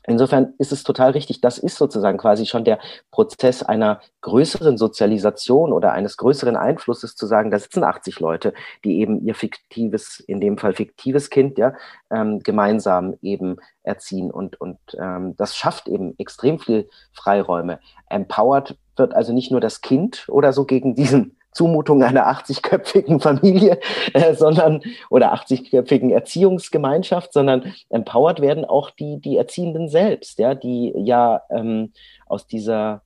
Insofern 0.08 0.54
ist 0.58 0.72
es 0.72 0.84
total 0.84 1.10
richtig, 1.10 1.40
das 1.40 1.58
ist 1.58 1.76
sozusagen 1.76 2.18
quasi 2.18 2.46
schon 2.46 2.64
der 2.64 2.78
Prozess 3.10 3.62
einer 3.62 4.00
größeren 4.22 4.78
Sozialisation 4.78 5.72
oder 5.72 5.92
eines 5.92 6.16
größeren 6.16 6.56
Einflusses 6.56 7.14
zu 7.14 7.26
sagen, 7.26 7.50
da 7.50 7.58
sitzen 7.58 7.84
80 7.84 8.18
Leute, 8.18 8.54
die 8.84 9.00
eben 9.00 9.24
ihr 9.24 9.34
fiktives, 9.34 10.20
in 10.20 10.40
dem 10.40 10.56
Fall 10.56 10.72
fiktives 10.72 11.30
Kind, 11.30 11.58
ja, 11.58 11.74
ähm, 12.10 12.40
gemeinsam 12.40 13.16
eben 13.20 13.56
erziehen 13.82 14.30
und, 14.30 14.60
und 14.60 14.78
ähm, 14.98 15.36
das 15.36 15.56
schafft 15.56 15.88
eben 15.88 16.18
extrem 16.18 16.58
viel 16.58 16.88
Freiräume. 17.12 17.78
Empowered 18.08 18.76
wird 18.96 19.14
also 19.14 19.32
nicht 19.32 19.50
nur 19.50 19.60
das 19.60 19.82
Kind 19.82 20.26
oder 20.28 20.52
so 20.52 20.64
gegen 20.64 20.94
diesen 20.94 21.38
Zumutung 21.58 22.04
einer 22.04 22.28
80-köpfigen 22.28 23.18
Familie, 23.20 23.80
äh, 24.14 24.34
sondern 24.34 24.80
oder 25.10 25.34
80-köpfigen 25.34 26.12
Erziehungsgemeinschaft, 26.12 27.32
sondern 27.32 27.74
empowered 27.90 28.40
werden 28.40 28.64
auch 28.64 28.90
die, 28.90 29.20
die 29.20 29.36
Erziehenden 29.36 29.88
selbst, 29.88 30.38
ja, 30.38 30.54
die 30.54 30.92
ja 30.96 31.42
ähm, 31.50 31.92
aus 32.26 32.46
dieser, 32.46 33.02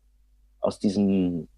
aus 0.61 0.79
diesem, 0.79 1.49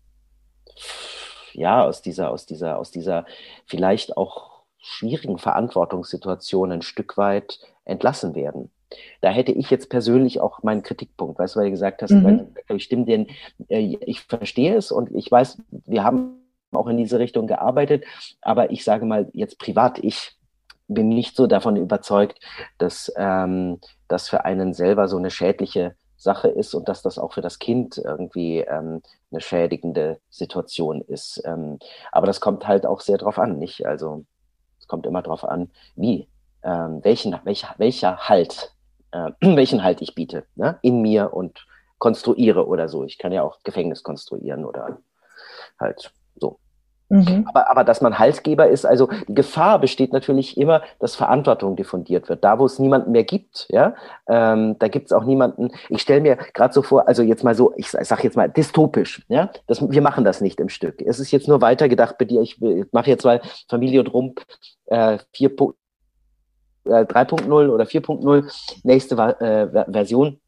ja, 1.52 1.84
aus 1.84 2.00
dieser, 2.00 2.30
aus 2.30 2.46
dieser, 2.46 2.78
aus 2.78 2.92
dieser 2.92 3.26
vielleicht 3.66 4.16
auch 4.16 4.62
schwierigen 4.78 5.38
Verantwortungssituation 5.38 6.70
ein 6.70 6.82
Stück 6.82 7.16
weit 7.16 7.58
entlassen 7.84 8.36
werden. 8.36 8.70
Da 9.20 9.30
hätte 9.30 9.50
ich 9.50 9.68
jetzt 9.68 9.90
persönlich 9.90 10.40
auch 10.40 10.62
meinen 10.62 10.84
Kritikpunkt, 10.84 11.40
weißt 11.40 11.56
du, 11.56 11.58
weil 11.58 11.66
du 11.66 11.72
gesagt 11.72 12.02
hast, 12.02 12.12
mhm. 12.12 12.54
ich 12.68 12.84
stimme 12.84 13.04
dir, 13.04 13.26
äh, 13.68 13.96
ich 14.06 14.20
verstehe 14.20 14.76
es 14.76 14.92
und 14.92 15.10
ich 15.12 15.28
weiß, 15.28 15.58
wir 15.86 16.04
haben 16.04 16.43
auch 16.76 16.86
in 16.86 16.96
diese 16.96 17.18
Richtung 17.18 17.46
gearbeitet. 17.46 18.04
Aber 18.40 18.70
ich 18.70 18.84
sage 18.84 19.06
mal 19.06 19.28
jetzt 19.32 19.58
privat, 19.58 19.98
ich 19.98 20.36
bin 20.88 21.08
nicht 21.08 21.36
so 21.36 21.46
davon 21.46 21.76
überzeugt, 21.76 22.38
dass 22.78 23.12
ähm, 23.16 23.80
das 24.08 24.28
für 24.28 24.44
einen 24.44 24.74
selber 24.74 25.08
so 25.08 25.16
eine 25.16 25.30
schädliche 25.30 25.94
Sache 26.16 26.48
ist 26.48 26.74
und 26.74 26.88
dass 26.88 27.02
das 27.02 27.18
auch 27.18 27.32
für 27.34 27.40
das 27.40 27.58
Kind 27.58 27.98
irgendwie 27.98 28.58
ähm, 28.60 29.02
eine 29.30 29.40
schädigende 29.40 30.20
Situation 30.30 31.00
ist. 31.02 31.42
Ähm, 31.44 31.78
aber 32.12 32.26
das 32.26 32.40
kommt 32.40 32.66
halt 32.66 32.86
auch 32.86 33.00
sehr 33.00 33.18
drauf 33.18 33.38
an, 33.38 33.58
nicht? 33.58 33.86
Also 33.86 34.24
es 34.78 34.86
kommt 34.86 35.06
immer 35.06 35.22
drauf 35.22 35.44
an, 35.44 35.70
wie, 35.96 36.28
ähm, 36.62 37.00
welchen, 37.02 37.38
welcher, 37.44 37.74
welcher 37.78 38.16
Halt, 38.28 38.72
äh, 39.12 39.30
welchen 39.40 39.82
Halt 39.82 40.02
ich 40.02 40.14
biete, 40.14 40.44
ne? 40.56 40.78
in 40.82 41.02
mir 41.02 41.32
und 41.34 41.66
konstruiere 41.98 42.66
oder 42.66 42.88
so. 42.88 43.04
Ich 43.04 43.18
kann 43.18 43.32
ja 43.32 43.42
auch 43.42 43.62
Gefängnis 43.62 44.02
konstruieren 44.02 44.64
oder 44.64 44.98
halt 45.78 46.12
so. 46.36 46.58
Mhm. 47.08 47.46
Aber, 47.48 47.70
aber 47.70 47.84
dass 47.84 48.00
man 48.00 48.18
Halsgeber 48.18 48.68
ist, 48.68 48.86
also 48.86 49.08
die 49.28 49.34
Gefahr 49.34 49.78
besteht 49.78 50.12
natürlich 50.12 50.56
immer, 50.56 50.82
dass 50.98 51.14
Verantwortung 51.14 51.76
diffundiert 51.76 52.28
wird. 52.28 52.42
Da, 52.42 52.58
wo 52.58 52.66
es 52.66 52.78
niemanden 52.78 53.12
mehr 53.12 53.24
gibt, 53.24 53.66
ja, 53.70 53.94
ähm, 54.26 54.76
da 54.78 54.88
gibt 54.88 55.06
es 55.06 55.12
auch 55.12 55.24
niemanden. 55.24 55.70
Ich 55.90 56.02
stelle 56.02 56.22
mir 56.22 56.36
gerade 56.54 56.72
so 56.72 56.82
vor, 56.82 57.06
also 57.06 57.22
jetzt 57.22 57.44
mal 57.44 57.54
so, 57.54 57.72
ich 57.76 57.90
sage 57.90 58.22
jetzt 58.22 58.36
mal 58.36 58.48
dystopisch, 58.48 59.22
ja, 59.28 59.50
das, 59.66 59.88
wir 59.88 60.02
machen 60.02 60.24
das 60.24 60.40
nicht 60.40 60.60
im 60.60 60.68
Stück. 60.68 61.02
Es 61.02 61.18
ist 61.18 61.30
jetzt 61.30 61.48
nur 61.48 61.60
weitergedacht 61.60 62.16
bei 62.18 62.24
dir. 62.24 62.40
Ich, 62.40 62.60
ich 62.60 62.86
mache 62.92 63.10
jetzt 63.10 63.24
mal 63.24 63.40
Familie 63.68 64.00
und 64.00 64.12
Rump 64.12 64.42
äh, 64.86 65.18
4. 65.32 65.50
Äh, 66.86 67.04
3.0 67.04 67.68
oder 67.70 67.84
4.0, 67.84 68.52
nächste 68.82 69.14
äh, 69.14 69.90
Version 69.90 70.38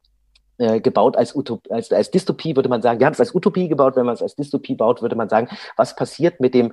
äh, 0.59 0.81
gebaut 0.81 1.17
als, 1.17 1.35
Utop 1.35 1.61
als, 1.71 1.93
als 1.93 2.11
Dystopie, 2.11 2.57
würde 2.57 2.69
man 2.69 2.83
sagen. 2.83 2.99
Wir 2.99 3.07
haben 3.07 3.15
es 3.15 3.21
als 3.21 3.35
Utopie 3.35 3.69
gebaut. 3.69 3.97
Wenn 3.97 4.07
man 4.07 4.15
es 4.15 4.23
als 4.23 4.37
Dystopie 4.37 4.75
baut, 4.75 5.03
würde 5.03 5.17
man 5.17 5.29
sagen, 5.29 5.49
was 5.77 5.97
passiert 5.97 6.41
mit 6.41 6.55
dem, 6.55 6.73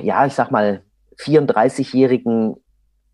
ja, 0.00 0.26
ich 0.26 0.34
sag 0.34 0.50
mal, 0.50 0.82
34-jährigen, 1.18 2.56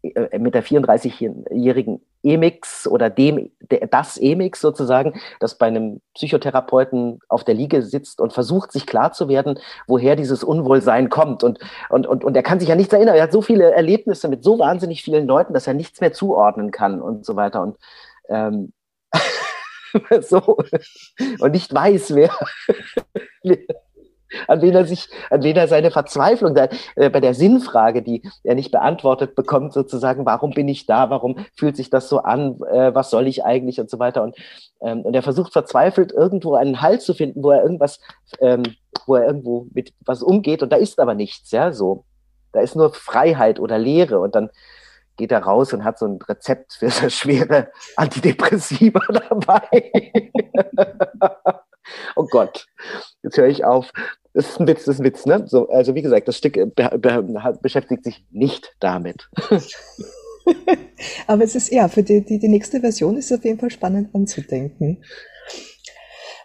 äh, 0.03 0.39
mit 0.39 0.55
der 0.55 0.65
34-jährigen 0.65 2.01
Emix 2.23 2.87
oder 2.87 3.11
dem, 3.11 3.51
das 3.91 4.19
Emix 4.19 4.61
sozusagen, 4.61 5.21
das 5.41 5.57
bei 5.57 5.67
einem 5.67 6.01
Psychotherapeuten 6.15 7.21
auf 7.29 7.45
der 7.45 7.55
Liege 7.55 7.83
sitzt 7.83 8.21
und 8.21 8.33
versucht, 8.33 8.73
sich 8.73 8.87
klar 8.87 9.13
zu 9.13 9.29
werden, 9.29 9.59
woher 9.87 10.17
dieses 10.17 10.43
Unwohlsein 10.43 11.09
kommt. 11.09 11.45
Und, 11.45 11.61
und, 11.89 12.07
und, 12.07 12.25
und 12.25 12.37
er 12.37 12.43
kann 12.43 12.61
sich 12.61 12.69
ja 12.69 12.75
nichts 12.75 12.93
erinnern. 12.93 13.17
Er 13.17 13.23
hat 13.23 13.33
so 13.33 13.43
viele 13.43 13.73
Erlebnisse 13.73 14.29
mit 14.29 14.43
so 14.43 14.59
wahnsinnig 14.59 15.03
vielen 15.03 15.27
Leuten, 15.27 15.55
dass 15.55 15.67
er 15.67 15.75
nichts 15.75 16.01
mehr 16.01 16.13
zuordnen 16.13 16.71
kann 16.71 17.01
und 17.01 17.25
so 17.25 17.37
weiter. 17.37 17.63
Und 17.63 17.77
ähm, 18.29 18.73
so 20.21 20.59
und 21.41 21.53
nicht 21.53 21.73
weiß, 21.73 22.15
wer, 22.15 22.31
an 24.47 24.61
wen 24.61 24.75
er 24.75 24.85
sich, 24.85 25.09
an 25.31 25.43
wen 25.43 25.57
er 25.57 25.69
seine 25.69 25.91
Verzweiflung 25.91 26.55
da, 26.55 26.69
äh, 26.97 27.11
bei 27.11 27.21
der 27.21 27.35
Sinnfrage, 27.35 28.03
die 28.03 28.23
er 28.45 28.55
nicht 28.55 28.71
beantwortet 28.71 29.35
bekommt, 29.35 29.73
sozusagen, 29.73 30.27
warum 30.27 30.51
bin 30.51 30.69
ich 30.69 30.87
da, 30.87 31.11
warum 31.11 31.37
fühlt 31.57 31.77
sich 31.77 31.91
das 31.91 32.09
so 32.09 32.19
an, 32.19 32.61
äh, 32.71 32.95
was 32.95 33.11
soll 33.11 33.27
ich 33.27 33.45
eigentlich 33.45 33.81
und 33.81 33.91
so 33.91 33.99
weiter. 33.99 34.23
Und, 34.23 34.37
ähm, 34.83 35.03
und 35.03 35.15
er 35.15 35.23
versucht 35.23 35.53
verzweifelt 35.53 36.13
irgendwo 36.13 36.55
einen 36.55 36.83
Halt 36.83 37.03
zu 37.03 37.15
finden, 37.15 37.43
wo 37.43 37.51
er 37.51 37.63
irgendwas, 37.63 38.01
ähm, 38.41 38.63
wo 39.07 39.17
er 39.17 39.27
irgendwo 39.27 39.67
mit 39.73 39.93
was 40.05 40.23
umgeht 40.23 40.63
und 40.63 40.73
da 40.73 40.77
ist 40.77 41.01
aber 41.01 41.15
nichts, 41.15 41.51
ja, 41.51 41.73
so. 41.73 42.05
Da 42.53 42.61
ist 42.61 42.77
nur 42.77 42.95
Freiheit 42.95 43.61
oder 43.61 43.79
Leere 43.79 44.21
und 44.21 44.35
dann 44.35 44.51
geht 45.19 45.33
er 45.33 45.43
raus 45.43 45.75
und 45.75 45.85
hat 45.85 45.99
so 45.99 46.07
ein 46.07 46.19
Rezept 46.27 46.73
für 46.75 46.89
so 46.89 47.11
schwere 47.11 47.71
Antidepressiva 47.97 49.01
dabei. 49.29 49.93
oh 52.17 52.27
Gott, 52.31 52.67
jetzt 53.23 53.37
höre 53.37 53.49
ich 53.49 53.65
auf. 53.65 53.93
Das 54.33 54.49
ist 54.49 54.61
ein 54.61 54.67
Witz, 54.67 54.85
das 54.85 54.95
ist 54.95 55.01
ein 55.01 55.05
Witz, 55.05 55.27
ne? 55.27 55.45
So, 55.47 55.69
also 55.69 55.95
wie 55.95 56.03
gesagt, 56.03 56.29
das 56.29 56.39
Stück 56.39 56.55
be 56.55 56.99
be 56.99 57.59
beschäftigt 57.61 58.05
sich 58.05 58.25
nicht 58.31 58.75
damit. 58.81 59.29
Aber 61.27 61.45
es 61.45 61.55
ist 61.55 61.73
ja, 61.73 61.89
für 61.89 62.03
die, 62.03 62.25
die, 62.25 62.39
die 62.39 62.49
nächste 62.49 62.81
Version 62.81 63.17
ist 63.17 63.33
auf 63.33 63.45
jeden 63.45 63.59
Fall 63.59 63.71
spannend 63.71 64.15
anzudenken. 64.15 65.03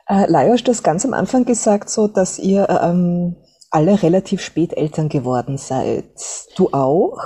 Äh, 0.07 0.29
Lajos, 0.29 0.63
du 0.63 0.71
hast 0.71 0.83
ganz 0.83 1.05
am 1.05 1.13
Anfang 1.13 1.45
gesagt, 1.45 1.89
so, 1.89 2.07
dass 2.07 2.39
ihr 2.39 2.67
ähm, 2.69 3.35
alle 3.71 4.01
relativ 4.03 4.41
spät 4.41 4.75
Eltern 4.75 5.09
geworden 5.09 5.57
seid. 5.57 6.05
Du 6.55 6.69
auch? 6.71 7.17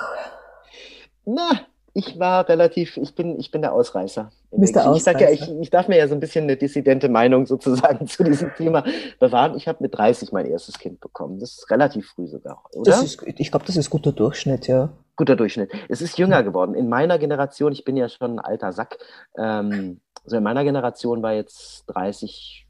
Na, 1.27 1.49
ich 1.93 2.17
war 2.19 2.47
relativ, 2.47 2.95
ich 2.95 3.15
bin, 3.15 3.37
ich 3.37 3.51
bin 3.51 3.61
der 3.61 3.73
Ausreißer. 3.73 4.31
Bist 4.51 4.75
der 4.75 4.83
ich, 4.83 4.87
Ausreißer. 4.87 5.19
Ja, 5.19 5.29
ich, 5.29 5.51
ich 5.59 5.69
darf 5.69 5.89
mir 5.89 5.97
ja 5.97 6.07
so 6.07 6.13
ein 6.13 6.21
bisschen 6.21 6.43
eine 6.43 6.55
dissidente 6.55 7.09
Meinung 7.09 7.45
sozusagen 7.45 8.07
zu 8.07 8.23
diesem 8.23 8.53
Thema 8.55 8.85
bewahren. 9.19 9.57
Ich 9.57 9.67
habe 9.67 9.79
mit 9.81 9.97
30 9.97 10.31
mein 10.31 10.45
erstes 10.45 10.79
Kind 10.79 11.01
bekommen. 11.01 11.39
Das 11.39 11.57
ist 11.57 11.69
relativ 11.69 12.07
früh 12.07 12.27
sogar, 12.27 12.63
oder? 12.73 13.03
Ist, 13.03 13.21
ich 13.25 13.51
glaube, 13.51 13.65
das 13.65 13.75
ist 13.75 13.89
guter 13.89 14.13
Durchschnitt, 14.13 14.67
ja. 14.67 14.89
Guter 15.17 15.35
Durchschnitt. 15.35 15.71
Es 15.89 16.01
ist 16.01 16.17
jünger 16.17 16.43
geworden. 16.43 16.75
In 16.75 16.87
meiner 16.87 17.19
Generation, 17.19 17.73
ich 17.73 17.83
bin 17.83 17.97
ja 17.97 18.07
schon 18.07 18.35
ein 18.35 18.39
alter 18.39 18.71
Sack, 18.71 18.97
ähm, 19.37 19.99
also 20.23 20.37
in 20.37 20.43
meiner 20.43 20.63
Generation 20.63 21.21
war 21.23 21.33
jetzt 21.33 21.85
30, 21.87 22.67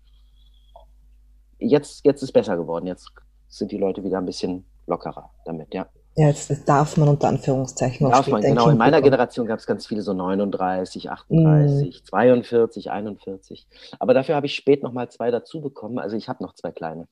jetzt, 1.59 2.05
jetzt 2.05 2.23
ist 2.23 2.31
besser 2.31 2.57
geworden. 2.57 2.87
Jetzt 2.87 3.11
sind 3.49 3.71
die 3.71 3.77
Leute 3.77 4.03
wieder 4.03 4.17
ein 4.17 4.25
bisschen 4.25 4.65
lockerer 4.87 5.29
damit, 5.45 5.73
ja. 5.75 5.87
Ja, 6.19 6.29
jetzt 6.29 6.67
darf 6.67 6.97
man 6.97 7.09
unter 7.09 7.27
Anführungszeichen 7.27 8.09
darf 8.09 8.27
man, 8.27 8.41
Genau, 8.41 8.69
in 8.69 8.77
meiner 8.77 9.03
Generation 9.03 9.45
gab 9.45 9.59
es 9.59 9.67
ganz 9.67 9.85
viele 9.85 10.01
so 10.01 10.13
39, 10.13 11.11
38, 11.11 12.01
mm. 12.01 12.05
42, 12.07 12.89
41. 12.89 13.67
Aber 13.99 14.15
dafür 14.15 14.33
habe 14.33 14.47
ich 14.47 14.55
spät 14.55 14.81
nochmal 14.81 15.11
zwei 15.11 15.29
dazu 15.29 15.61
bekommen. 15.61 15.99
Also 15.99 16.17
ich 16.17 16.27
habe 16.27 16.43
noch 16.43 16.55
zwei 16.55 16.71
kleine. 16.71 17.07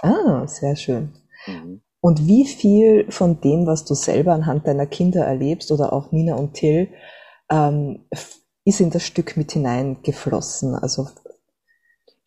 Ah, 0.00 0.46
sehr 0.46 0.74
schön. 0.74 1.12
Mhm. 1.46 1.82
Und 2.00 2.26
wie 2.26 2.46
viel 2.46 3.10
von 3.10 3.42
dem, 3.42 3.66
was 3.66 3.84
du 3.84 3.92
selber 3.92 4.32
anhand 4.32 4.66
deiner 4.66 4.86
Kinder 4.86 5.26
erlebst 5.26 5.70
oder 5.70 5.92
auch 5.92 6.10
Nina 6.10 6.36
und 6.36 6.54
Till, 6.54 6.88
ähm, 7.50 8.08
ist 8.64 8.80
in 8.80 8.88
das 8.88 9.02
Stück 9.02 9.36
mit 9.36 9.52
hineingeflossen? 9.52 10.74
Also 10.76 11.08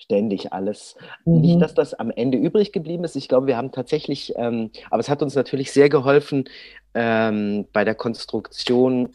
ständig 0.09 0.51
alles. 0.51 0.95
Mhm. 1.25 1.41
Nicht, 1.41 1.61
dass 1.61 1.75
das 1.75 1.93
am 1.93 2.09
Ende 2.09 2.37
übrig 2.37 2.71
geblieben 2.71 3.03
ist. 3.03 3.15
Ich 3.15 3.27
glaube, 3.27 3.45
wir 3.45 3.57
haben 3.57 3.71
tatsächlich, 3.71 4.33
ähm, 4.37 4.71
aber 4.89 4.99
es 4.99 5.09
hat 5.09 5.21
uns 5.21 5.35
natürlich 5.35 5.71
sehr 5.71 5.87
geholfen 5.87 6.45
ähm, 6.95 7.67
bei 7.71 7.85
der 7.85 7.93
Konstruktion 7.93 9.09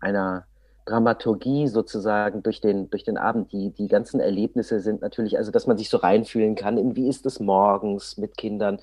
einer 0.00 0.46
Dramaturgie 0.86 1.68
sozusagen 1.68 2.42
durch 2.42 2.60
den, 2.60 2.88
durch 2.90 3.04
den 3.04 3.18
Abend. 3.18 3.52
Die, 3.52 3.70
die 3.70 3.88
ganzen 3.88 4.20
Erlebnisse 4.20 4.80
sind 4.80 5.02
natürlich, 5.02 5.36
also 5.36 5.50
dass 5.50 5.66
man 5.66 5.76
sich 5.76 5.90
so 5.90 5.98
reinfühlen 5.98 6.54
kann, 6.54 6.78
in 6.78 6.96
wie 6.96 7.08
ist 7.08 7.26
es 7.26 7.38
morgens 7.40 8.16
mit 8.16 8.38
Kindern, 8.38 8.78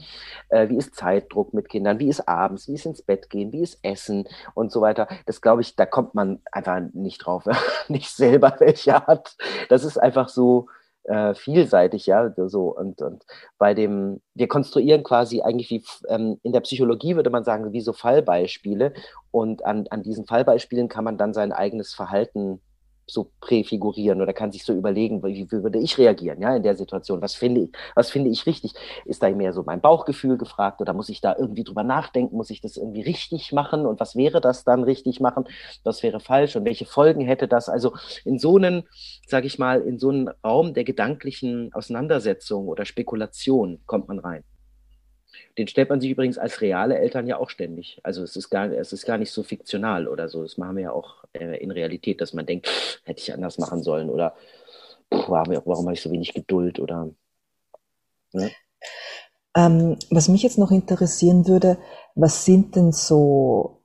äh, 0.49 0.69
wie 0.69 0.77
ist 0.77 0.95
Zeitdruck 0.95 1.53
mit 1.53 1.69
Kindern, 1.69 1.99
wie 1.99 2.09
ist 2.09 2.27
abends, 2.27 2.67
wie 2.67 2.73
ist 2.73 2.85
ins 2.85 3.01
Bett 3.01 3.29
gehen, 3.29 3.51
wie 3.51 3.61
ist 3.61 3.79
Essen 3.81 4.27
und 4.53 4.71
so 4.71 4.81
weiter. 4.81 5.07
Das 5.25 5.41
glaube 5.41 5.61
ich, 5.61 5.75
da 5.75 5.87
kommt 5.87 6.13
man 6.13 6.41
einfach 6.51 6.79
nicht 6.93 7.25
drauf, 7.25 7.45
nicht 7.87 8.09
selber 8.09 8.55
welche 8.59 8.93
hat. 8.93 9.35
Das 9.69 9.83
ist 9.83 9.97
einfach 9.97 10.29
so, 10.29 10.67
äh, 11.03 11.33
vielseitig, 11.33 12.05
ja, 12.05 12.33
so 12.47 12.75
und, 12.75 13.01
und 13.01 13.23
bei 13.57 13.73
dem, 13.73 14.21
wir 14.33 14.47
konstruieren 14.47 15.03
quasi 15.03 15.41
eigentlich 15.41 15.69
wie 15.69 15.83
ähm, 16.07 16.39
in 16.43 16.53
der 16.53 16.61
Psychologie 16.61 17.15
würde 17.15 17.29
man 17.29 17.43
sagen, 17.43 17.73
wie 17.73 17.81
so 17.81 17.93
Fallbeispiele. 17.93 18.93
Und 19.31 19.65
an, 19.65 19.87
an 19.89 20.03
diesen 20.03 20.25
Fallbeispielen 20.25 20.89
kann 20.89 21.03
man 21.03 21.17
dann 21.17 21.33
sein 21.33 21.51
eigenes 21.51 21.93
Verhalten 21.93 22.61
so 23.07 23.31
präfigurieren 23.41 24.21
oder 24.21 24.33
kann 24.33 24.51
sich 24.51 24.63
so 24.63 24.73
überlegen, 24.73 25.23
wie, 25.23 25.47
wie, 25.51 25.63
würde 25.63 25.79
ich 25.79 25.97
reagieren, 25.97 26.41
ja, 26.41 26.55
in 26.55 26.63
der 26.63 26.75
Situation? 26.75 27.21
Was 27.21 27.35
finde 27.35 27.61
ich, 27.61 27.69
was 27.95 28.09
finde 28.11 28.29
ich 28.29 28.45
richtig? 28.45 28.73
Ist 29.05 29.21
da 29.23 29.29
mehr 29.29 29.53
so 29.53 29.63
mein 29.63 29.81
Bauchgefühl 29.81 30.37
gefragt 30.37 30.81
oder 30.81 30.93
muss 30.93 31.09
ich 31.09 31.21
da 31.21 31.35
irgendwie 31.37 31.63
drüber 31.63 31.83
nachdenken? 31.83 32.37
Muss 32.37 32.49
ich 32.49 32.61
das 32.61 32.77
irgendwie 32.77 33.01
richtig 33.01 33.51
machen? 33.51 33.85
Und 33.85 33.99
was 33.99 34.15
wäre 34.15 34.41
das 34.41 34.63
dann 34.63 34.83
richtig 34.83 35.19
machen? 35.19 35.45
Was 35.83 36.03
wäre 36.03 36.19
falsch? 36.19 36.55
Und 36.55 36.65
welche 36.65 36.85
Folgen 36.85 37.21
hätte 37.21 37.47
das? 37.47 37.69
Also 37.69 37.93
in 38.25 38.39
so 38.39 38.57
einen, 38.57 38.83
sage 39.27 39.47
ich 39.47 39.59
mal, 39.59 39.81
in 39.81 39.99
so 39.99 40.09
einen 40.09 40.29
Raum 40.43 40.73
der 40.73 40.83
gedanklichen 40.83 41.73
Auseinandersetzung 41.73 42.67
oder 42.67 42.85
Spekulation 42.85 43.81
kommt 43.85 44.07
man 44.07 44.19
rein. 44.19 44.43
Den 45.57 45.67
stellt 45.67 45.89
man 45.89 46.01
sich 46.01 46.11
übrigens 46.11 46.37
als 46.37 46.61
reale 46.61 46.97
Eltern 46.97 47.27
ja 47.27 47.37
auch 47.37 47.49
ständig. 47.49 47.99
Also 48.03 48.23
es 48.23 48.35
ist 48.35 48.49
gar, 48.49 48.71
es 48.71 48.93
ist 48.93 49.05
gar 49.05 49.17
nicht 49.17 49.31
so 49.31 49.43
fiktional 49.43 50.07
oder 50.07 50.29
so. 50.29 50.43
Das 50.43 50.57
machen 50.57 50.75
wir 50.77 50.83
ja 50.83 50.91
auch 50.91 51.23
äh, 51.33 51.57
in 51.57 51.71
Realität, 51.71 52.21
dass 52.21 52.33
man 52.33 52.45
denkt, 52.45 53.01
hätte 53.05 53.19
ich 53.19 53.33
anders 53.33 53.57
machen 53.57 53.83
sollen 53.83 54.09
oder 54.09 54.35
warum, 55.09 55.85
habe 55.85 55.93
ich 55.93 56.01
so 56.01 56.11
wenig 56.11 56.33
Geduld 56.33 56.79
oder. 56.79 57.09
Ne? 58.33 58.51
Ähm, 59.55 59.97
was 60.09 60.29
mich 60.29 60.43
jetzt 60.43 60.57
noch 60.57 60.71
interessieren 60.71 61.47
würde, 61.47 61.77
was 62.15 62.45
sind 62.45 62.75
denn 62.75 62.93
so 62.93 63.81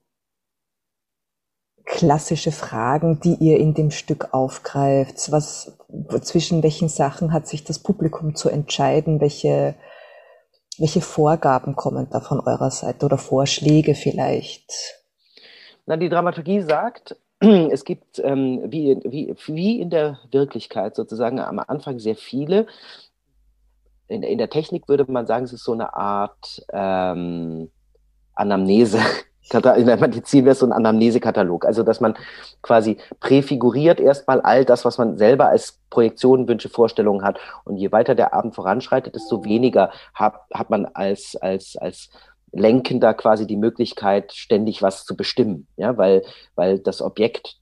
klassische 1.84 2.52
Fragen, 2.52 3.20
die 3.20 3.34
ihr 3.34 3.58
in 3.58 3.74
dem 3.74 3.90
Stück 3.90 4.32
aufgreift? 4.32 5.32
Was, 5.32 5.78
zwischen 6.22 6.62
welchen 6.62 6.88
Sachen 6.88 7.32
hat 7.32 7.48
sich 7.48 7.64
das 7.64 7.78
Publikum 7.78 8.34
zu 8.34 8.48
entscheiden? 8.48 9.20
Welche 9.20 9.74
welche 10.78 11.00
Vorgaben 11.00 11.76
kommen 11.76 12.08
da 12.10 12.20
von 12.20 12.40
eurer 12.40 12.70
Seite 12.70 13.06
oder 13.06 13.18
Vorschläge 13.18 13.94
vielleicht? 13.94 14.72
Na, 15.86 15.96
die 15.96 16.08
Dramaturgie 16.08 16.60
sagt, 16.60 17.16
es 17.40 17.84
gibt 17.84 18.18
ähm, 18.18 18.62
wie, 18.66 18.98
wie, 19.04 19.34
wie 19.46 19.80
in 19.80 19.90
der 19.90 20.18
Wirklichkeit 20.30 20.96
sozusagen 20.96 21.38
am 21.40 21.58
Anfang 21.58 21.98
sehr 21.98 22.16
viele. 22.16 22.66
In, 24.08 24.22
in 24.22 24.38
der 24.38 24.50
Technik 24.50 24.88
würde 24.88 25.10
man 25.10 25.26
sagen, 25.26 25.44
es 25.44 25.52
ist 25.52 25.64
so 25.64 25.72
eine 25.72 25.94
Art 25.94 26.64
ähm, 26.72 27.70
Anamnese 28.34 29.00
Medizin 29.52 30.44
wäre 30.44 30.52
es 30.52 30.58
so 30.58 30.66
ein 30.66 30.72
Anamnesekatalog. 30.72 31.64
Also, 31.64 31.82
dass 31.82 32.00
man 32.00 32.14
quasi 32.62 32.98
präfiguriert 33.20 34.00
erstmal 34.00 34.40
all 34.40 34.64
das, 34.64 34.84
was 34.84 34.98
man 34.98 35.18
selber 35.18 35.48
als 35.48 35.78
Projektionen, 35.90 36.48
Wünsche, 36.48 36.68
Vorstellungen 36.68 37.24
hat. 37.24 37.38
Und 37.64 37.76
je 37.76 37.92
weiter 37.92 38.14
der 38.14 38.34
Abend 38.34 38.54
voranschreitet, 38.54 39.14
desto 39.14 39.44
weniger 39.44 39.90
hat, 40.14 40.34
hat 40.52 40.70
man 40.70 40.86
als, 40.86 41.36
als, 41.36 41.76
als 41.76 42.10
Lenkender 42.52 43.14
quasi 43.14 43.46
die 43.46 43.56
Möglichkeit, 43.56 44.32
ständig 44.32 44.82
was 44.82 45.04
zu 45.04 45.16
bestimmen. 45.16 45.66
Ja, 45.76 45.96
weil, 45.96 46.22
weil 46.54 46.78
das 46.78 47.02
Objekt 47.02 47.56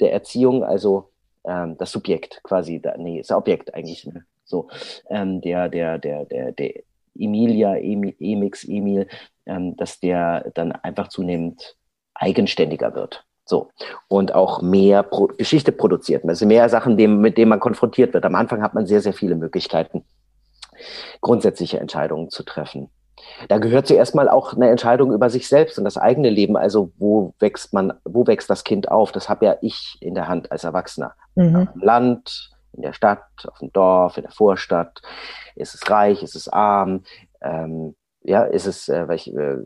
der 0.00 0.12
Erziehung, 0.12 0.64
also 0.64 1.10
ähm, 1.44 1.76
das 1.78 1.92
Subjekt 1.92 2.40
quasi, 2.42 2.80
da, 2.80 2.96
nee, 2.96 3.20
ist 3.20 3.32
Objekt 3.32 3.74
eigentlich, 3.74 4.04
ne? 4.06 4.24
so, 4.44 4.68
ähm, 5.10 5.40
der, 5.40 5.68
der, 5.68 5.98
der, 5.98 6.24
der, 6.24 6.52
der 6.52 6.82
Emilia, 7.18 7.76
Emix, 7.76 8.64
Emil, 8.64 9.08
ähm, 9.46 9.76
dass 9.76 10.00
der 10.00 10.50
dann 10.54 10.72
einfach 10.72 11.08
zunehmend 11.08 11.76
eigenständiger 12.14 12.94
wird. 12.94 13.24
So. 13.44 13.70
Und 14.08 14.34
auch 14.34 14.60
mehr 14.60 15.02
Pro 15.02 15.28
Geschichte 15.28 15.72
produziert. 15.72 16.24
Also 16.26 16.46
mehr 16.46 16.68
Sachen, 16.68 16.96
dem, 16.96 17.20
mit 17.20 17.38
denen 17.38 17.50
man 17.50 17.60
konfrontiert 17.60 18.12
wird. 18.12 18.24
Am 18.24 18.34
Anfang 18.34 18.62
hat 18.62 18.74
man 18.74 18.86
sehr, 18.86 19.00
sehr 19.00 19.12
viele 19.12 19.36
Möglichkeiten, 19.36 20.04
grundsätzliche 21.20 21.78
Entscheidungen 21.78 22.30
zu 22.30 22.42
treffen. 22.42 22.90
Da 23.48 23.58
gehört 23.58 23.86
zuerst 23.86 24.14
mal 24.14 24.28
auch 24.28 24.52
eine 24.52 24.68
Entscheidung 24.68 25.12
über 25.12 25.30
sich 25.30 25.48
selbst 25.48 25.78
und 25.78 25.84
das 25.84 25.96
eigene 25.96 26.28
Leben. 26.28 26.56
Also 26.56 26.92
wo 26.98 27.34
wächst 27.38 27.72
man, 27.72 27.94
wo 28.04 28.26
wächst 28.26 28.50
das 28.50 28.64
Kind 28.64 28.90
auf? 28.90 29.12
Das 29.12 29.28
habe 29.28 29.46
ja 29.46 29.56
ich 29.62 29.96
in 30.00 30.14
der 30.14 30.28
Hand 30.28 30.52
als 30.52 30.64
Erwachsener. 30.64 31.14
Mhm. 31.34 31.68
Land, 31.74 32.50
in 32.76 32.82
der 32.82 32.92
Stadt, 32.92 33.24
auf 33.46 33.58
dem 33.58 33.72
Dorf, 33.72 34.16
in 34.16 34.22
der 34.22 34.32
Vorstadt. 34.32 35.02
Ist 35.54 35.74
es 35.74 35.90
reich, 35.90 36.22
ist 36.22 36.36
es 36.36 36.48
arm? 36.48 37.02
Ähm, 37.40 37.96
ja, 38.26 38.42
ist 38.42 38.66
es, 38.66 38.88
äh, 38.88 39.06
welche, 39.06 39.30
äh, 39.30 39.58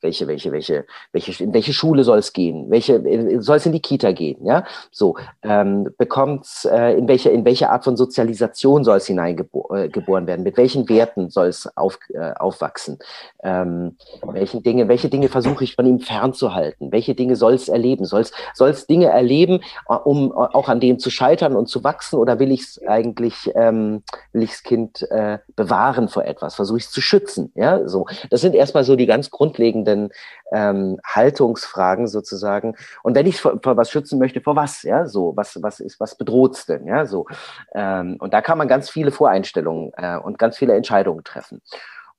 welche, 0.00 0.26
welche, 0.26 0.50
welche, 0.50 0.84
welche, 1.12 1.44
in 1.44 1.54
welche 1.54 1.72
Schule 1.72 2.02
soll 2.02 2.18
es 2.18 2.32
gehen? 2.32 2.66
Welche, 2.68 3.40
soll 3.40 3.56
es 3.56 3.66
in 3.66 3.72
die 3.72 3.80
Kita 3.80 4.10
gehen? 4.10 4.44
Ja, 4.44 4.64
so, 4.90 5.14
ähm, 5.42 5.88
bekommt 5.98 6.46
äh, 6.64 6.98
in 6.98 7.06
welche, 7.06 7.30
in 7.30 7.44
welche 7.44 7.70
Art 7.70 7.84
von 7.84 7.96
Sozialisation 7.96 8.82
soll 8.82 8.96
es 8.96 9.06
hineingeboren 9.06 10.24
äh, 10.24 10.26
werden? 10.26 10.42
Mit 10.42 10.56
welchen 10.56 10.88
Werten 10.88 11.30
soll 11.30 11.46
es 11.46 11.70
auf, 11.76 11.98
äh, 12.12 12.32
aufwachsen? 12.32 12.98
Ähm, 13.44 13.96
welchen 14.22 14.64
Dinge, 14.64 14.88
welche 14.88 15.08
Dinge 15.08 15.28
versuche 15.28 15.62
ich 15.62 15.76
von 15.76 15.86
ihm 15.86 16.00
fernzuhalten? 16.00 16.90
Welche 16.90 17.14
Dinge 17.14 17.36
soll 17.36 17.54
es 17.54 17.68
erleben? 17.68 18.04
Soll 18.04 18.22
es, 18.22 18.32
es 18.58 18.86
Dinge 18.88 19.06
erleben, 19.06 19.60
äh, 19.88 19.94
um 19.94 20.32
auch 20.32 20.68
an 20.68 20.80
denen 20.80 20.98
zu 20.98 21.10
scheitern 21.10 21.54
und 21.54 21.68
zu 21.68 21.84
wachsen? 21.84 22.18
Oder 22.18 22.40
will 22.40 22.50
ich 22.50 22.62
es 22.62 22.80
eigentlich, 22.84 23.52
ähm, 23.54 24.02
will 24.32 24.42
ich 24.42 24.50
das 24.50 24.62
Kind 24.64 25.02
äh, 25.10 25.38
bewahren 25.54 26.08
vor 26.08 26.24
etwas? 26.24 26.56
Versuche 26.56 26.78
ich 26.78 26.84
es 26.86 26.90
zu 26.90 27.00
schützen? 27.00 27.52
Ja, 27.54 27.86
so, 27.92 28.06
das 28.30 28.40
sind 28.40 28.54
erstmal 28.54 28.84
so 28.84 28.96
die 28.96 29.06
ganz 29.06 29.30
grundlegenden 29.30 30.10
ähm, 30.52 30.98
Haltungsfragen 31.04 32.08
sozusagen. 32.08 32.74
Und 33.02 33.14
wenn 33.14 33.26
ich 33.26 33.40
vor, 33.40 33.60
vor, 33.62 33.76
was 33.76 33.90
schützen 33.90 34.18
möchte, 34.18 34.40
vor 34.40 34.56
was? 34.56 34.82
Ja, 34.82 35.06
so 35.06 35.32
was 35.36 35.62
was 35.62 35.78
ist 35.80 36.00
was 36.00 36.16
bedroht's 36.16 36.66
denn? 36.66 36.86
Ja, 36.86 37.06
so. 37.06 37.26
Ähm, 37.74 38.16
und 38.18 38.32
da 38.34 38.40
kann 38.40 38.58
man 38.58 38.68
ganz 38.68 38.90
viele 38.90 39.12
Voreinstellungen 39.12 39.92
äh, 39.96 40.16
und 40.16 40.38
ganz 40.38 40.58
viele 40.58 40.74
Entscheidungen 40.74 41.22
treffen. 41.22 41.62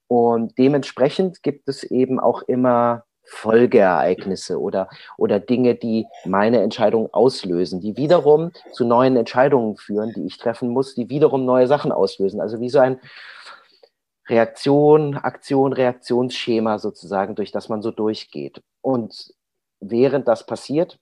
Und 0.08 0.58
dementsprechend 0.58 1.44
gibt 1.44 1.68
es 1.68 1.84
eben 1.84 2.20
auch 2.20 2.44
immer 2.44 3.04
Folgeereignisse 3.26 4.60
oder, 4.60 4.90
oder 5.18 5.40
Dinge, 5.40 5.76
die 5.76 6.06
meine 6.26 6.62
Entscheidung 6.62 7.14
auslösen, 7.14 7.80
die 7.80 7.96
wiederum 7.98 8.52
zu 8.74 8.86
neuen 8.86 9.16
Entscheidungen 9.16 9.78
führen, 9.78 10.14
die 10.14 10.26
ich 10.26 10.38
treffen 10.38 10.70
muss, 10.70 10.94
die 10.94 11.10
wiederum 11.10 11.46
neue 11.46 11.68
Sachen 11.68 11.92
auslösen. 11.92 12.42
Also 12.42 12.60
wie 12.60 12.70
so 12.70 12.80
ein, 12.80 13.00
Reaktion, 14.28 15.16
Aktion, 15.16 15.74
Reaktionsschema 15.74 16.80
sozusagen, 16.80 17.36
durch 17.36 17.52
das 17.52 17.70
man 17.70 17.82
so 17.82 17.92
durchgeht. 17.92 18.62
Und 18.82 19.34
während 19.80 20.28
das 20.28 20.46
passiert, 20.46 21.00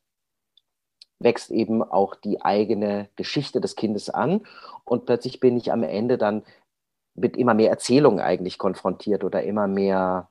wächst 1.20 1.52
eben 1.52 1.84
auch 1.84 2.16
die 2.16 2.42
eigene 2.42 3.10
Geschichte 3.16 3.62
des 3.62 3.76
Kindes 3.76 4.10
an 4.10 4.42
und 4.86 5.06
plötzlich 5.06 5.40
bin 5.40 5.56
ich 5.56 5.72
am 5.72 5.84
Ende 5.84 6.18
dann 6.18 6.44
mit 7.14 7.38
immer 7.38 7.54
mehr 7.54 7.70
Erzählungen 7.70 8.20
eigentlich 8.20 8.58
konfrontiert 8.58 9.24
oder 9.24 9.44
immer 9.44 9.68
mehr 9.68 10.31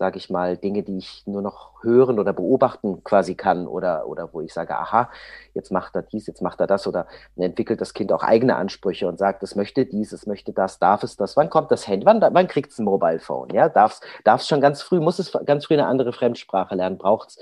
sage 0.00 0.16
ich 0.16 0.30
mal, 0.30 0.56
Dinge, 0.56 0.82
die 0.82 0.96
ich 0.96 1.26
nur 1.26 1.42
noch 1.42 1.74
hören 1.82 2.18
oder 2.18 2.32
beobachten 2.32 3.04
quasi 3.04 3.34
kann 3.34 3.66
oder, 3.66 4.08
oder 4.08 4.32
wo 4.32 4.40
ich 4.40 4.54
sage, 4.54 4.74
aha, 4.74 5.10
jetzt 5.52 5.70
macht 5.70 5.94
er 5.94 6.00
dies, 6.00 6.26
jetzt 6.26 6.40
macht 6.40 6.58
er 6.58 6.66
das 6.66 6.86
oder 6.86 7.06
entwickelt 7.36 7.82
das 7.82 7.92
Kind 7.92 8.10
auch 8.10 8.22
eigene 8.22 8.56
Ansprüche 8.56 9.06
und 9.06 9.18
sagt, 9.18 9.42
es 9.42 9.56
möchte 9.56 9.84
dies, 9.84 10.12
es 10.12 10.26
möchte 10.26 10.54
das, 10.54 10.78
darf 10.78 11.02
es 11.02 11.18
das, 11.18 11.36
wann 11.36 11.50
kommt 11.50 11.70
das 11.70 11.86
Handy, 11.86 12.06
wann, 12.06 12.22
wann 12.22 12.48
kriegt 12.48 12.72
es 12.72 12.78
ein 12.78 12.86
Mobile 12.86 13.18
Phone, 13.18 13.50
ja, 13.50 13.68
darf 13.68 14.00
es 14.24 14.48
schon 14.48 14.62
ganz 14.62 14.80
früh, 14.80 15.00
muss 15.00 15.18
es 15.18 15.32
ganz 15.44 15.66
früh 15.66 15.74
eine 15.74 15.86
andere 15.86 16.14
Fremdsprache 16.14 16.76
lernen, 16.76 16.96
braucht 16.96 17.28
es 17.28 17.38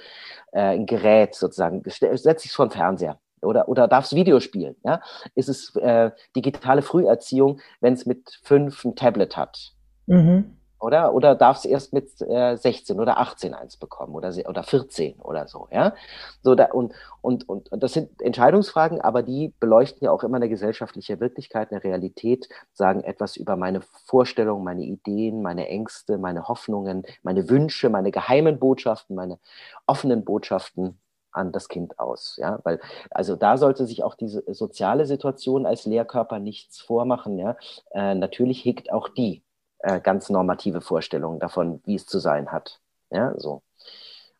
äh, 0.51 0.75
ein 0.75 0.87
Gerät 0.87 1.37
sozusagen, 1.37 1.85
setzt 1.87 2.42
sich 2.42 2.51
vor 2.51 2.66
den 2.66 2.73
Fernseher, 2.73 3.21
oder, 3.40 3.68
oder 3.68 3.87
darf 3.87 4.07
es 4.07 4.16
Videospielen? 4.16 4.75
Ja? 4.85 5.01
Ist 5.37 5.49
es 5.49 5.77
äh, 5.77 6.11
digitale 6.35 6.83
Früherziehung, 6.83 7.61
wenn 7.81 7.92
es 7.92 8.05
mit 8.05 8.40
fünf 8.42 8.85
ein 8.85 8.97
Tablet 8.97 9.37
hat? 9.37 9.75
Mhm 10.07 10.58
oder? 10.81 11.14
Oder 11.14 11.35
darf 11.35 11.59
es 11.59 11.64
erst 11.64 11.93
mit 11.93 12.21
äh, 12.21 12.57
16 12.57 13.01
oder 13.01 13.19
18 13.19 13.55
eins 13.55 13.77
bekommen 13.77 14.14
oder, 14.14 14.33
oder 14.49 14.62
14 14.62 15.21
oder 15.21 15.49
so, 15.49 15.69
ja? 15.71 15.95
So 16.43 16.55
da, 16.55 16.67
und, 16.67 16.95
und, 17.21 17.49
und, 17.49 17.71
und 17.73 17.83
das 17.83 17.93
sind 17.93 18.21
Entscheidungsfragen, 18.23 19.01
aber 19.01 19.23
die 19.23 19.53
beleuchten 19.61 20.05
ja 20.05 20.11
auch 20.11 20.23
immer 20.23 20.37
eine 20.37 20.49
gesellschaftliche 20.49 21.21
Wirklichkeit, 21.21 21.73
eine 21.73 21.83
Realität, 21.83 22.49
sagen 22.73 23.03
etwas 23.03 23.37
über 23.37 23.57
meine 23.57 23.81
Vorstellungen, 24.07 24.64
meine 24.64 24.85
Ideen, 24.85 25.43
meine 25.43 25.69
Ängste, 25.69 26.19
meine 26.19 26.49
Hoffnungen, 26.49 27.05
meine 27.23 27.49
Wünsche, 27.51 27.88
meine 27.91 28.11
geheimen 28.11 28.59
Botschaften, 28.59 29.17
meine 29.17 29.38
offenen 29.87 30.25
Botschaften 30.25 30.99
an 31.33 31.53
das 31.53 31.68
Kind 31.68 31.99
aus. 31.99 32.37
Ja, 32.41 32.61
weil, 32.64 32.81
also 33.11 33.37
da 33.37 33.57
sollte 33.57 33.87
sich 33.87 34.03
auch 34.03 34.14
diese 34.14 34.43
soziale 34.55 35.07
Situation 35.07 35.66
als 35.66 35.87
Lehrkörper 35.87 36.39
nichts 36.39 36.81
vormachen. 36.81 37.39
Ja, 37.39 37.57
äh, 37.91 38.14
natürlich 38.14 38.64
hegt 38.64 38.93
auch 38.93 39.09
die 39.09 39.43
äh, 39.81 40.01
ganz 40.01 40.31
normative 40.31 40.81
Vorstellungen 40.81 41.39
davon, 41.39 41.81
wie 41.85 41.95
es 41.95 42.07
zu 42.07 42.18
sein 42.18 42.53
hat. 42.53 42.81
Ja, 43.11 43.35
so. 43.39 43.62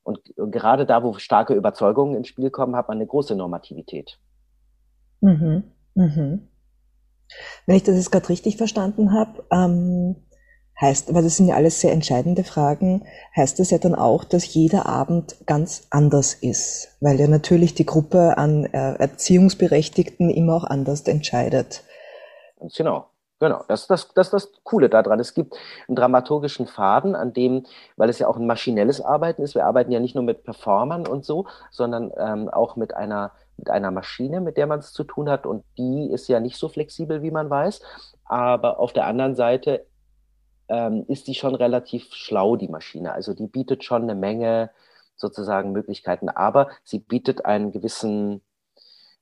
Und, 0.03 0.21
gerade 0.37 0.87
da, 0.87 1.03
wo 1.03 1.15
starke 1.15 1.55
Überzeugungen 1.55 2.17
ins 2.17 2.29
Spiel 2.29 2.51
kommen, 2.51 2.77
hat 2.77 2.89
man 2.89 2.97
eine 2.97 3.07
große 3.07 3.35
Normativität. 3.35 4.19
Mhm. 5.21 5.65
Mhm. 5.95 6.49
Wenn 7.67 7.77
ich 7.77 7.83
das 7.83 7.97
jetzt 7.97 8.11
gerade 8.11 8.29
richtig 8.31 8.57
verstanden 8.57 9.13
habe, 9.13 9.45
ähm, 9.51 10.17
heißt, 10.81 11.13
weil 11.13 11.23
das 11.23 11.37
sind 11.37 11.49
ja 11.49 11.57
alles 11.57 11.81
sehr 11.81 11.93
entscheidende 11.93 12.45
Fragen, 12.45 13.05
heißt 13.37 13.59
das 13.59 13.71
ja 13.71 13.79
dann 13.79 13.95
auch, 13.95 14.25
dass 14.25 14.55
jeder 14.55 14.87
Abend 14.87 15.37
ganz 15.47 15.87
anders 15.91 16.35
ist, 16.35 16.97
weil 17.01 17.19
ja 17.21 17.27
natürlich 17.27 17.75
die 17.75 17.87
Gruppe 17.87 18.39
an 18.39 18.65
äh, 18.65 18.95
Erziehungsberechtigten 18.95 20.31
immer 20.31 20.55
auch 20.55 20.65
anders 20.65 21.03
entscheidet. 21.03 21.83
Ganz 22.59 22.75
genau. 22.75 23.07
Genau, 23.41 23.63
das 23.69 23.83
ist 23.83 23.91
das, 23.91 24.13
das, 24.15 24.31
das 24.31 24.53
Coole 24.65 24.89
daran. 24.89 25.21
Es 25.21 25.33
gibt 25.33 25.55
einen 25.87 25.95
dramaturgischen 25.95 26.67
Faden, 26.67 27.15
an 27.15 27.33
dem, 27.33 27.65
weil 27.97 28.09
es 28.09 28.19
ja 28.19 28.27
auch 28.27 28.37
ein 28.37 28.47
maschinelles 28.47 29.01
Arbeiten 29.01 29.43
ist, 29.43 29.55
wir 29.55 29.65
arbeiten 29.65 29.93
ja 29.93 30.01
nicht 30.01 30.17
nur 30.17 30.25
mit 30.25 30.43
Performern 30.43 31.07
und 31.07 31.25
so, 31.25 31.47
sondern 31.71 32.11
ähm, 32.17 32.49
auch 32.49 32.75
mit 32.75 32.95
einer, 32.95 33.31
mit 33.57 33.71
einer 33.71 33.93
Maschine, 33.93 34.41
mit 34.41 34.57
der 34.57 34.67
man 34.67 34.81
es 34.81 34.93
zu 34.93 35.05
tun 35.05 35.29
hat. 35.31 35.47
Und 35.47 35.65
die 35.77 36.11
ist 36.11 36.27
ja 36.29 36.41
nicht 36.41 36.57
so 36.57 36.69
flexibel, 36.69 37.23
wie 37.23 37.31
man 37.31 37.49
weiß. 37.49 37.81
Aber 38.25 38.81
auf 38.81 38.93
der 38.93 39.07
anderen 39.07 39.37
Seite 39.37 39.87
ähm, 40.69 41.05
ist 41.07 41.29
die 41.29 41.35
schon 41.35 41.55
relativ 41.55 42.13
schlau, 42.15 42.57
die 42.57 42.69
Maschine. 42.69 43.13
Also 43.13 43.35
die 43.35 43.47
bietet 43.47 43.85
schon 43.85 44.03
eine 44.03 44.17
Menge 44.17 44.71
sozusagen 45.15 45.73
Möglichkeiten, 45.73 46.29
aber 46.29 46.69
sie 46.85 46.99
bietet 46.99 47.45
einen 47.45 47.73
gewissen 47.73 48.41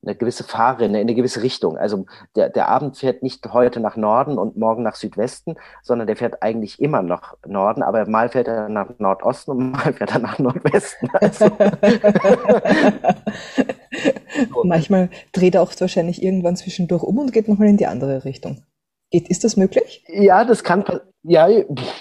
eine 0.07 0.17
gewisse 0.17 0.45
Fahrrinne, 0.45 1.01
in 1.01 1.07
eine 1.07 1.15
gewisse 1.15 1.43
Richtung. 1.43 1.77
Also 1.77 2.07
der, 2.35 2.49
der 2.49 2.69
Abend 2.69 2.97
fährt 2.97 3.23
nicht 3.23 3.47
heute 3.53 3.81
nach 3.81 3.97
Norden 3.97 4.39
und 4.39 4.57
morgen 4.57 4.83
nach 4.83 4.95
Südwesten, 4.95 5.57
sondern 5.83 6.07
der 6.07 6.17
fährt 6.17 6.43
eigentlich 6.43 6.81
immer 6.81 7.03
nach 7.03 7.35
Norden, 7.47 7.83
aber 7.83 8.09
mal 8.09 8.29
fährt 8.29 8.49
er 8.49 8.69
nach 8.69 8.91
Nordosten 8.99 9.51
und 9.51 9.71
mal 9.73 9.93
fährt 9.93 10.13
er 10.13 10.21
nach 10.21 10.39
Nordwesten. 10.39 11.11
Also. 11.15 11.51
Manchmal 14.65 15.11
dreht 15.33 15.55
er 15.55 15.63
auch 15.63 15.73
wahrscheinlich 15.79 16.23
irgendwann 16.23 16.57
zwischendurch 16.57 17.03
um 17.03 17.19
und 17.19 17.33
geht 17.33 17.49
nochmal 17.49 17.69
in 17.69 17.77
die 17.77 17.87
andere 17.87 18.25
Richtung. 18.25 18.63
Geht, 19.11 19.29
ist 19.29 19.45
das 19.45 19.57
möglich? 19.57 20.05
Ja, 20.09 20.45
das 20.45 20.65
kann 20.65 20.85
ja 21.23 21.49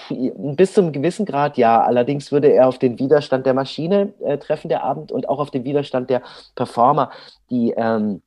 bis 0.08 0.72
zum 0.72 0.92
gewissen 0.92 1.26
Grad 1.26 1.56
ja. 1.56 1.82
Allerdings 1.82 2.32
würde 2.32 2.52
er 2.52 2.68
auf 2.68 2.78
den 2.78 2.98
Widerstand 2.98 3.46
der 3.46 3.54
Maschine 3.54 4.12
äh, 4.20 4.38
treffen 4.38 4.68
der 4.68 4.82
Abend 4.82 5.12
und 5.12 5.28
auch 5.28 5.38
auf 5.38 5.50
den 5.50 5.64
Widerstand 5.64 6.10
der 6.10 6.22
Performer, 6.54 7.10
die 7.50 7.72
ähm, 7.76 8.22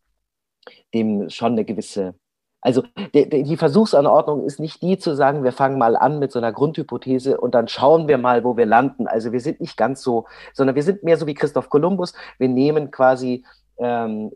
dem 0.93 1.29
schon 1.29 1.53
eine 1.53 1.65
gewisse 1.65 2.15
also 2.61 2.83
die, 3.13 3.43
die 3.43 3.57
Versuchsanordnung 3.57 4.43
ist 4.43 4.59
nicht 4.59 4.81
die 4.81 4.97
zu 4.97 5.15
sagen, 5.15 5.43
wir 5.43 5.53
fangen 5.53 5.77
mal 5.77 5.95
an 5.95 6.19
mit 6.19 6.31
so 6.31 6.39
einer 6.39 6.51
Grundhypothese 6.51 7.39
und 7.39 7.55
dann 7.55 7.67
schauen 7.67 8.07
wir 8.07 8.17
mal, 8.17 8.43
wo 8.43 8.57
wir 8.57 8.65
landen. 8.65 9.07
Also 9.07 9.31
wir 9.31 9.39
sind 9.39 9.61
nicht 9.61 9.77
ganz 9.77 10.01
so, 10.01 10.25
sondern 10.53 10.75
wir 10.75 10.83
sind 10.83 11.03
mehr 11.03 11.17
so 11.17 11.25
wie 11.25 11.35
Christoph 11.35 11.69
Kolumbus. 11.69 12.13
Wir 12.37 12.49
nehmen 12.49 12.91
quasi 12.91 13.45
ähm, 13.77 14.31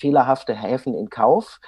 fehlerhafte 0.00 0.54
Häfen 0.54 0.94
in 0.94 1.08
Kauf, 1.08 1.60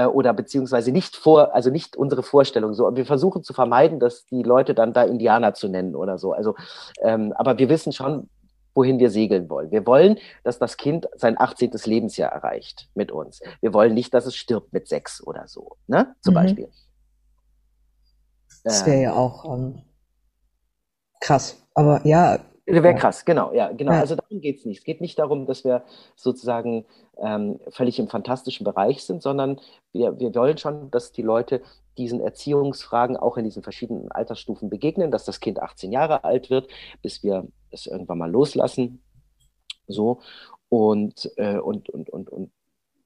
äh, 0.00 0.06
oder 0.06 0.32
beziehungsweise 0.32 0.92
nicht 0.92 1.16
vor, 1.16 1.54
also 1.54 1.70
nicht 1.70 1.96
unsere 1.96 2.22
Vorstellung 2.22 2.74
so. 2.74 2.94
Wir 2.94 3.06
versuchen 3.06 3.42
zu 3.42 3.52
vermeiden, 3.52 4.00
dass 4.00 4.24
die 4.26 4.42
Leute 4.42 4.74
dann 4.74 4.92
da 4.92 5.02
Indianer 5.02 5.54
zu 5.54 5.68
nennen 5.68 5.94
oder 5.94 6.18
so. 6.18 6.32
Also, 6.32 6.54
ähm, 7.02 7.32
aber 7.36 7.58
wir 7.58 7.68
wissen 7.68 7.92
schon, 7.92 8.28
wohin 8.74 8.98
wir 8.98 9.10
segeln 9.10 9.50
wollen. 9.50 9.70
Wir 9.70 9.86
wollen, 9.86 10.18
dass 10.44 10.58
das 10.58 10.76
Kind 10.76 11.08
sein 11.16 11.38
18. 11.38 11.72
Lebensjahr 11.84 12.30
erreicht 12.30 12.88
mit 12.94 13.10
uns. 13.10 13.40
Wir 13.60 13.74
wollen 13.74 13.94
nicht, 13.94 14.14
dass 14.14 14.26
es 14.26 14.36
stirbt 14.36 14.72
mit 14.72 14.88
sechs 14.88 15.22
oder 15.26 15.48
so, 15.48 15.76
ne? 15.86 16.14
Zum 16.20 16.34
mhm. 16.34 16.36
Beispiel. 16.36 16.68
Das 18.62 18.86
wäre 18.86 19.02
ja 19.02 19.12
auch 19.14 19.44
ähm, 19.44 19.82
krass. 21.20 21.56
Aber 21.74 22.00
ja, 22.06 22.38
Wäre 22.70 22.94
krass, 22.94 23.24
genau, 23.24 23.52
ja, 23.52 23.72
genau. 23.72 23.92
Also 23.92 24.16
darum 24.16 24.40
geht 24.40 24.58
es 24.58 24.64
nicht. 24.64 24.78
Es 24.78 24.84
geht 24.84 25.00
nicht 25.00 25.18
darum, 25.18 25.46
dass 25.46 25.64
wir 25.64 25.82
sozusagen 26.16 26.84
ähm, 27.18 27.60
völlig 27.68 27.98
im 27.98 28.08
fantastischen 28.08 28.64
Bereich 28.64 29.04
sind, 29.04 29.22
sondern 29.22 29.60
wir, 29.92 30.18
wir 30.18 30.34
wollen 30.34 30.58
schon, 30.58 30.90
dass 30.90 31.12
die 31.12 31.22
Leute 31.22 31.62
diesen 31.98 32.20
Erziehungsfragen 32.20 33.16
auch 33.16 33.36
in 33.36 33.44
diesen 33.44 33.62
verschiedenen 33.62 34.10
Altersstufen 34.10 34.70
begegnen, 34.70 35.10
dass 35.10 35.24
das 35.24 35.40
Kind 35.40 35.60
18 35.60 35.92
Jahre 35.92 36.24
alt 36.24 36.50
wird, 36.50 36.68
bis 37.02 37.22
wir 37.22 37.46
es 37.70 37.86
irgendwann 37.86 38.18
mal 38.18 38.30
loslassen. 38.30 39.02
So. 39.86 40.20
Und, 40.68 41.30
äh, 41.36 41.58
und, 41.58 41.88
und, 41.90 42.10
und, 42.10 42.30
und 42.30 42.50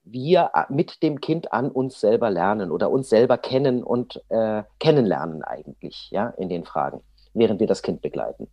wir 0.05 0.51
mit 0.69 1.03
dem 1.03 1.21
Kind 1.21 1.53
an 1.53 1.71
uns 1.71 1.99
selber 1.99 2.31
lernen 2.31 2.71
oder 2.71 2.91
uns 2.91 3.09
selber 3.09 3.39
kennen 3.39 3.83
und 3.83 4.23
äh, 4.29 4.63
kennenlernen 4.79 5.43
eigentlich, 5.43 6.09
ja, 6.11 6.29
in 6.37 6.49
den 6.51 6.65
Fragen, 6.65 7.01
während 7.33 7.59
wir 7.61 7.67
das 7.67 7.83
Kind 7.83 8.03
begleiten. 8.03 8.49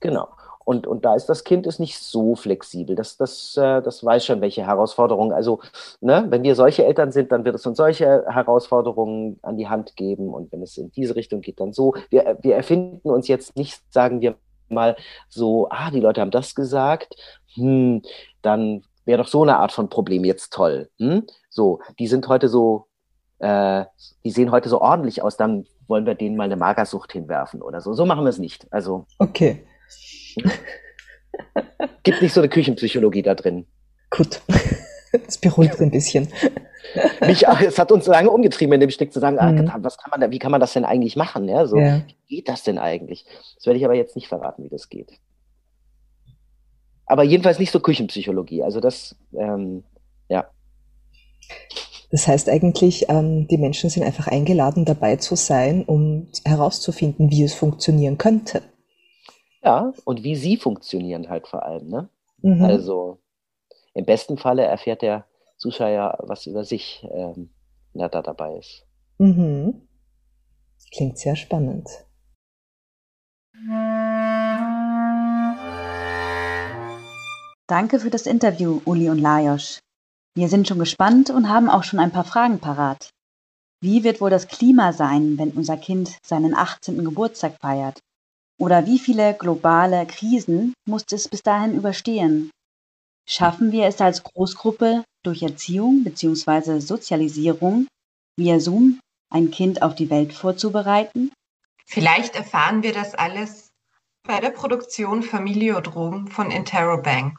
Genau. 0.00 0.28
Und, 0.68 0.86
und 0.86 1.06
da 1.06 1.14
ist 1.14 1.30
das 1.30 1.44
Kind 1.44 1.66
ist 1.66 1.80
nicht 1.80 1.98
so 1.98 2.36
flexibel. 2.36 2.94
Das, 2.94 3.16
das, 3.16 3.56
äh, 3.56 3.80
das 3.80 4.04
weiß 4.04 4.26
schon, 4.26 4.42
welche 4.42 4.66
Herausforderungen. 4.66 5.32
Also, 5.32 5.60
ne, 6.02 6.26
wenn 6.28 6.42
wir 6.42 6.54
solche 6.54 6.84
Eltern 6.84 7.10
sind, 7.10 7.32
dann 7.32 7.46
wird 7.46 7.54
es 7.54 7.64
uns 7.64 7.78
solche 7.78 8.26
Herausforderungen 8.28 9.38
an 9.40 9.56
die 9.56 9.66
Hand 9.66 9.96
geben. 9.96 10.28
Und 10.28 10.52
wenn 10.52 10.60
es 10.60 10.76
in 10.76 10.92
diese 10.92 11.16
Richtung 11.16 11.40
geht, 11.40 11.58
dann 11.58 11.72
so. 11.72 11.94
Wir, 12.10 12.36
wir 12.42 12.54
erfinden 12.54 13.08
uns 13.08 13.28
jetzt 13.28 13.56
nicht, 13.56 13.80
sagen 13.90 14.20
wir 14.20 14.34
mal, 14.68 14.94
so, 15.30 15.68
ah, 15.70 15.90
die 15.90 16.00
Leute 16.00 16.20
haben 16.20 16.30
das 16.30 16.54
gesagt, 16.54 17.16
hm, 17.54 18.02
dann 18.42 18.82
wäre 19.06 19.22
doch 19.22 19.28
so 19.28 19.42
eine 19.42 19.56
Art 19.56 19.72
von 19.72 19.88
Problem 19.88 20.22
jetzt 20.24 20.52
toll. 20.52 20.90
Hm? 20.98 21.26
So, 21.48 21.80
die 21.98 22.08
sind 22.08 22.28
heute 22.28 22.48
so, 22.48 22.88
äh, 23.38 23.86
die 24.22 24.30
sehen 24.30 24.50
heute 24.50 24.68
so 24.68 24.82
ordentlich 24.82 25.22
aus, 25.22 25.38
dann 25.38 25.64
wollen 25.88 26.06
wir 26.06 26.14
denen 26.14 26.36
mal 26.36 26.44
eine 26.44 26.56
Magersucht 26.56 27.12
hinwerfen 27.12 27.62
oder 27.62 27.80
so. 27.80 27.92
So 27.94 28.06
machen 28.06 28.24
wir 28.24 28.30
es 28.30 28.38
nicht. 28.38 28.66
Also. 28.72 29.06
Okay. 29.18 29.64
Gibt 32.02 32.22
nicht 32.22 32.32
so 32.32 32.40
eine 32.40 32.48
Küchenpsychologie 32.48 33.22
da 33.22 33.34
drin. 33.34 33.66
Gut. 34.10 34.40
Das 35.10 35.38
beruhigt 35.38 35.80
ein 35.80 35.90
bisschen. 35.90 36.28
Mich, 37.26 37.46
es 37.46 37.78
hat 37.78 37.90
uns 37.90 38.06
lange 38.06 38.30
umgetrieben, 38.30 38.74
in 38.74 38.80
dem 38.80 38.90
Stück 38.90 39.10
zu 39.10 39.20
sagen, 39.20 39.38
ah, 39.38 39.52
mhm. 39.52 39.72
was 39.78 39.96
kann 39.96 40.10
man 40.10 40.20
da, 40.20 40.30
wie 40.30 40.38
kann 40.38 40.50
man 40.50 40.60
das 40.60 40.74
denn 40.74 40.84
eigentlich 40.84 41.16
machen? 41.16 41.48
Ja, 41.48 41.66
so, 41.66 41.78
ja. 41.78 42.02
Wie 42.26 42.36
geht 42.36 42.48
das 42.50 42.62
denn 42.62 42.78
eigentlich? 42.78 43.24
Das 43.56 43.64
werde 43.64 43.78
ich 43.78 43.86
aber 43.86 43.94
jetzt 43.94 44.16
nicht 44.16 44.28
verraten, 44.28 44.64
wie 44.64 44.68
das 44.68 44.90
geht. 44.90 45.18
Aber 47.06 47.22
jedenfalls 47.22 47.58
nicht 47.58 47.70
so 47.70 47.80
Küchenpsychologie. 47.80 48.62
Also 48.62 48.80
das, 48.80 49.16
ähm, 49.32 49.84
ja. 50.28 50.50
Das 52.10 52.26
heißt 52.26 52.48
eigentlich, 52.48 53.08
ähm, 53.08 53.46
die 53.48 53.58
Menschen 53.58 53.90
sind 53.90 54.02
einfach 54.02 54.28
eingeladen, 54.28 54.84
dabei 54.84 55.16
zu 55.16 55.36
sein, 55.36 55.84
um 55.84 56.28
herauszufinden, 56.44 57.30
wie 57.30 57.42
es 57.42 57.54
funktionieren 57.54 58.16
könnte. 58.16 58.62
Ja, 59.62 59.92
und 60.04 60.22
wie 60.22 60.36
sie 60.36 60.56
funktionieren 60.56 61.28
halt 61.28 61.48
vor 61.48 61.64
allem. 61.64 61.88
Ne? 61.88 62.08
Mhm. 62.42 62.64
Also 62.64 63.18
im 63.94 64.04
besten 64.04 64.38
Falle 64.38 64.64
erfährt 64.64 65.02
der 65.02 65.26
Zuschauer 65.58 65.88
ja 65.88 66.18
was 66.20 66.46
über 66.46 66.64
sich, 66.64 67.06
ähm, 67.12 67.50
wenn 67.92 68.02
er 68.02 68.08
da 68.08 68.22
dabei 68.22 68.56
ist. 68.56 68.86
Mhm. 69.18 69.82
Klingt 70.92 71.18
sehr 71.18 71.36
spannend. 71.36 71.88
Danke 77.66 77.98
für 78.00 78.08
das 78.08 78.26
Interview, 78.26 78.80
Uli 78.86 79.10
und 79.10 79.18
Lajos. 79.18 79.80
Wir 80.38 80.48
sind 80.48 80.68
schon 80.68 80.78
gespannt 80.78 81.30
und 81.30 81.48
haben 81.48 81.68
auch 81.68 81.82
schon 81.82 81.98
ein 81.98 82.12
paar 82.12 82.22
Fragen 82.22 82.60
parat. 82.60 83.10
Wie 83.80 84.04
wird 84.04 84.20
wohl 84.20 84.30
das 84.30 84.46
Klima 84.46 84.92
sein, 84.92 85.36
wenn 85.36 85.50
unser 85.50 85.76
Kind 85.76 86.16
seinen 86.24 86.54
18. 86.54 87.04
Geburtstag 87.04 87.56
feiert? 87.60 87.98
Oder 88.56 88.86
wie 88.86 89.00
viele 89.00 89.34
globale 89.34 90.06
Krisen 90.06 90.74
muss 90.86 91.02
es 91.10 91.26
bis 91.26 91.42
dahin 91.42 91.74
überstehen? 91.74 92.52
Schaffen 93.28 93.72
wir 93.72 93.86
es 93.86 94.00
als 94.00 94.22
Großgruppe 94.22 95.02
durch 95.24 95.42
Erziehung 95.42 96.04
bzw. 96.04 96.78
Sozialisierung 96.78 97.88
via 98.38 98.60
Zoom 98.60 99.00
ein 99.30 99.50
Kind 99.50 99.82
auf 99.82 99.96
die 99.96 100.08
Welt 100.08 100.32
vorzubereiten? 100.32 101.32
Vielleicht 101.84 102.36
erfahren 102.36 102.84
wir 102.84 102.92
das 102.92 103.16
alles 103.16 103.70
bei 104.22 104.38
der 104.38 104.50
Produktion 104.50 105.24
Familiodrom 105.24 106.28
von 106.28 106.52
Interrobang. 106.52 107.36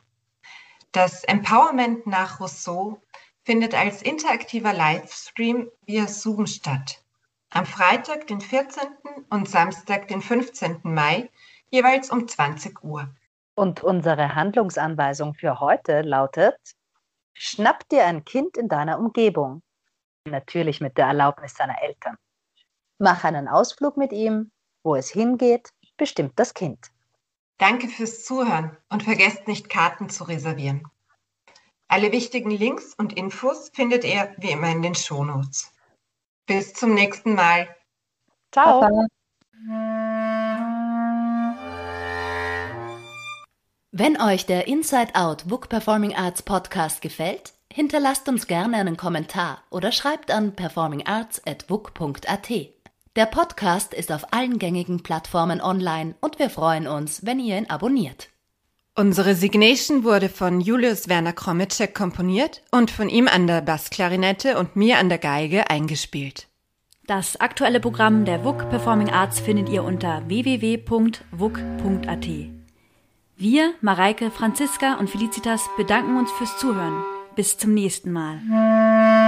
Das 0.92 1.24
Empowerment 1.24 2.08
nach 2.08 2.40
Rousseau 2.40 3.00
findet 3.44 3.74
als 3.76 4.02
interaktiver 4.02 4.74
Livestream 4.74 5.70
via 5.86 6.08
Zoom 6.08 6.48
statt 6.48 7.04
am 7.52 7.66
Freitag, 7.66 8.28
den 8.28 8.42
14. 8.42 8.84
und 9.30 9.50
Samstag, 9.50 10.08
den 10.08 10.22
15. 10.22 10.82
Mai, 10.84 11.30
jeweils 11.70 12.12
um 12.12 12.28
20 12.28 12.84
Uhr. 12.84 13.10
Und 13.56 13.84
unsere 13.84 14.36
Handlungsanweisung 14.36 15.34
für 15.34 15.60
heute 15.60 16.02
lautet, 16.02 16.58
schnapp 17.34 17.88
dir 17.90 18.06
ein 18.06 18.24
Kind 18.24 18.56
in 18.56 18.70
deiner 18.70 19.00
Umgebung, 19.00 19.62
natürlich 20.26 20.80
mit 20.80 20.98
der 20.98 21.08
Erlaubnis 21.08 21.56
seiner 21.56 21.82
Eltern. 21.82 22.18
Mach 23.00 23.24
einen 23.24 23.48
Ausflug 23.48 23.98
mit 23.98 24.12
ihm, 24.12 24.52
wo 24.84 24.96
es 24.96 25.10
hingeht, 25.10 25.70
bestimmt 25.98 26.34
das 26.38 26.54
Kind. 26.54 26.92
Danke 27.60 27.90
fürs 27.90 28.26
Zuhören 28.26 28.76
und 28.90 29.04
vergesst 29.04 29.48
nicht, 29.48 29.70
Karten 29.70 30.10
zu 30.10 30.24
reservieren. 30.24 30.88
Alle 31.88 32.12
wichtigen 32.12 32.50
Links 32.52 32.96
und 32.96 33.14
Infos 33.14 33.70
findet 33.74 34.04
ihr 34.04 34.34
wie 34.38 34.52
immer 34.52 34.72
in 34.72 34.82
den 34.82 34.96
Shownotes. 34.96 35.72
Bis 36.48 36.74
zum 36.74 36.96
nächsten 36.96 37.36
Mal. 37.36 37.68
Ciao. 38.52 39.08
Wenn 43.92 44.22
euch 44.22 44.46
der 44.46 44.68
Inside 44.68 45.16
Out 45.16 45.48
Book 45.48 45.68
Performing 45.68 46.16
Arts 46.16 46.44
Podcast 46.44 47.02
gefällt, 47.02 47.54
hinterlasst 47.72 48.30
uns 48.30 48.46
gerne 48.48 48.78
einen 48.78 48.96
Kommentar 48.96 49.64
oder 49.70 49.92
schreibt 49.92 50.32
an 50.32 50.56
performingarts.book.at. 50.56 52.79
Der 53.20 53.26
Podcast 53.26 53.94
ist 53.94 54.14
auf 54.14 54.32
allen 54.32 54.60
gängigen 54.60 55.04
Plattformen 55.04 55.60
online 55.60 56.16
und 56.22 56.40
wir 56.40 56.50
freuen 56.50 56.88
uns, 56.88 57.26
wenn 57.26 57.38
ihr 57.38 57.58
ihn 57.58 57.70
abonniert. 57.70 58.30
Unsere 58.96 59.36
Signation 59.36 60.06
wurde 60.06 60.30
von 60.30 60.62
Julius 60.62 61.10
Werner 61.10 61.34
Kromitschek 61.34 61.94
komponiert 61.94 62.62
und 62.72 62.92
von 62.92 63.10
ihm 63.10 63.28
an 63.28 63.46
der 63.46 63.60
Bassklarinette 63.60 64.58
und 64.58 64.78
mir 64.78 65.00
an 65.00 65.10
der 65.10 65.18
Geige 65.18 65.70
eingespielt. 65.70 66.48
Das 67.08 67.38
aktuelle 67.42 67.82
Programm 67.82 68.24
der 68.24 68.46
WUK 68.46 68.70
Performing 68.70 69.10
Arts 69.10 69.42
findet 69.42 69.68
ihr 69.68 69.84
unter 69.84 70.24
www.wuk.at. 70.30 71.18
Wir, 73.36 73.74
Mareike, 73.82 74.32
Franziska 74.32 74.94
und 74.94 75.10
Felicitas 75.10 75.70
bedanken 75.76 76.16
uns 76.16 76.32
fürs 76.32 76.58
Zuhören. 76.58 77.04
Bis 77.36 77.58
zum 77.58 77.74
nächsten 77.74 78.14
Mal. 78.14 79.19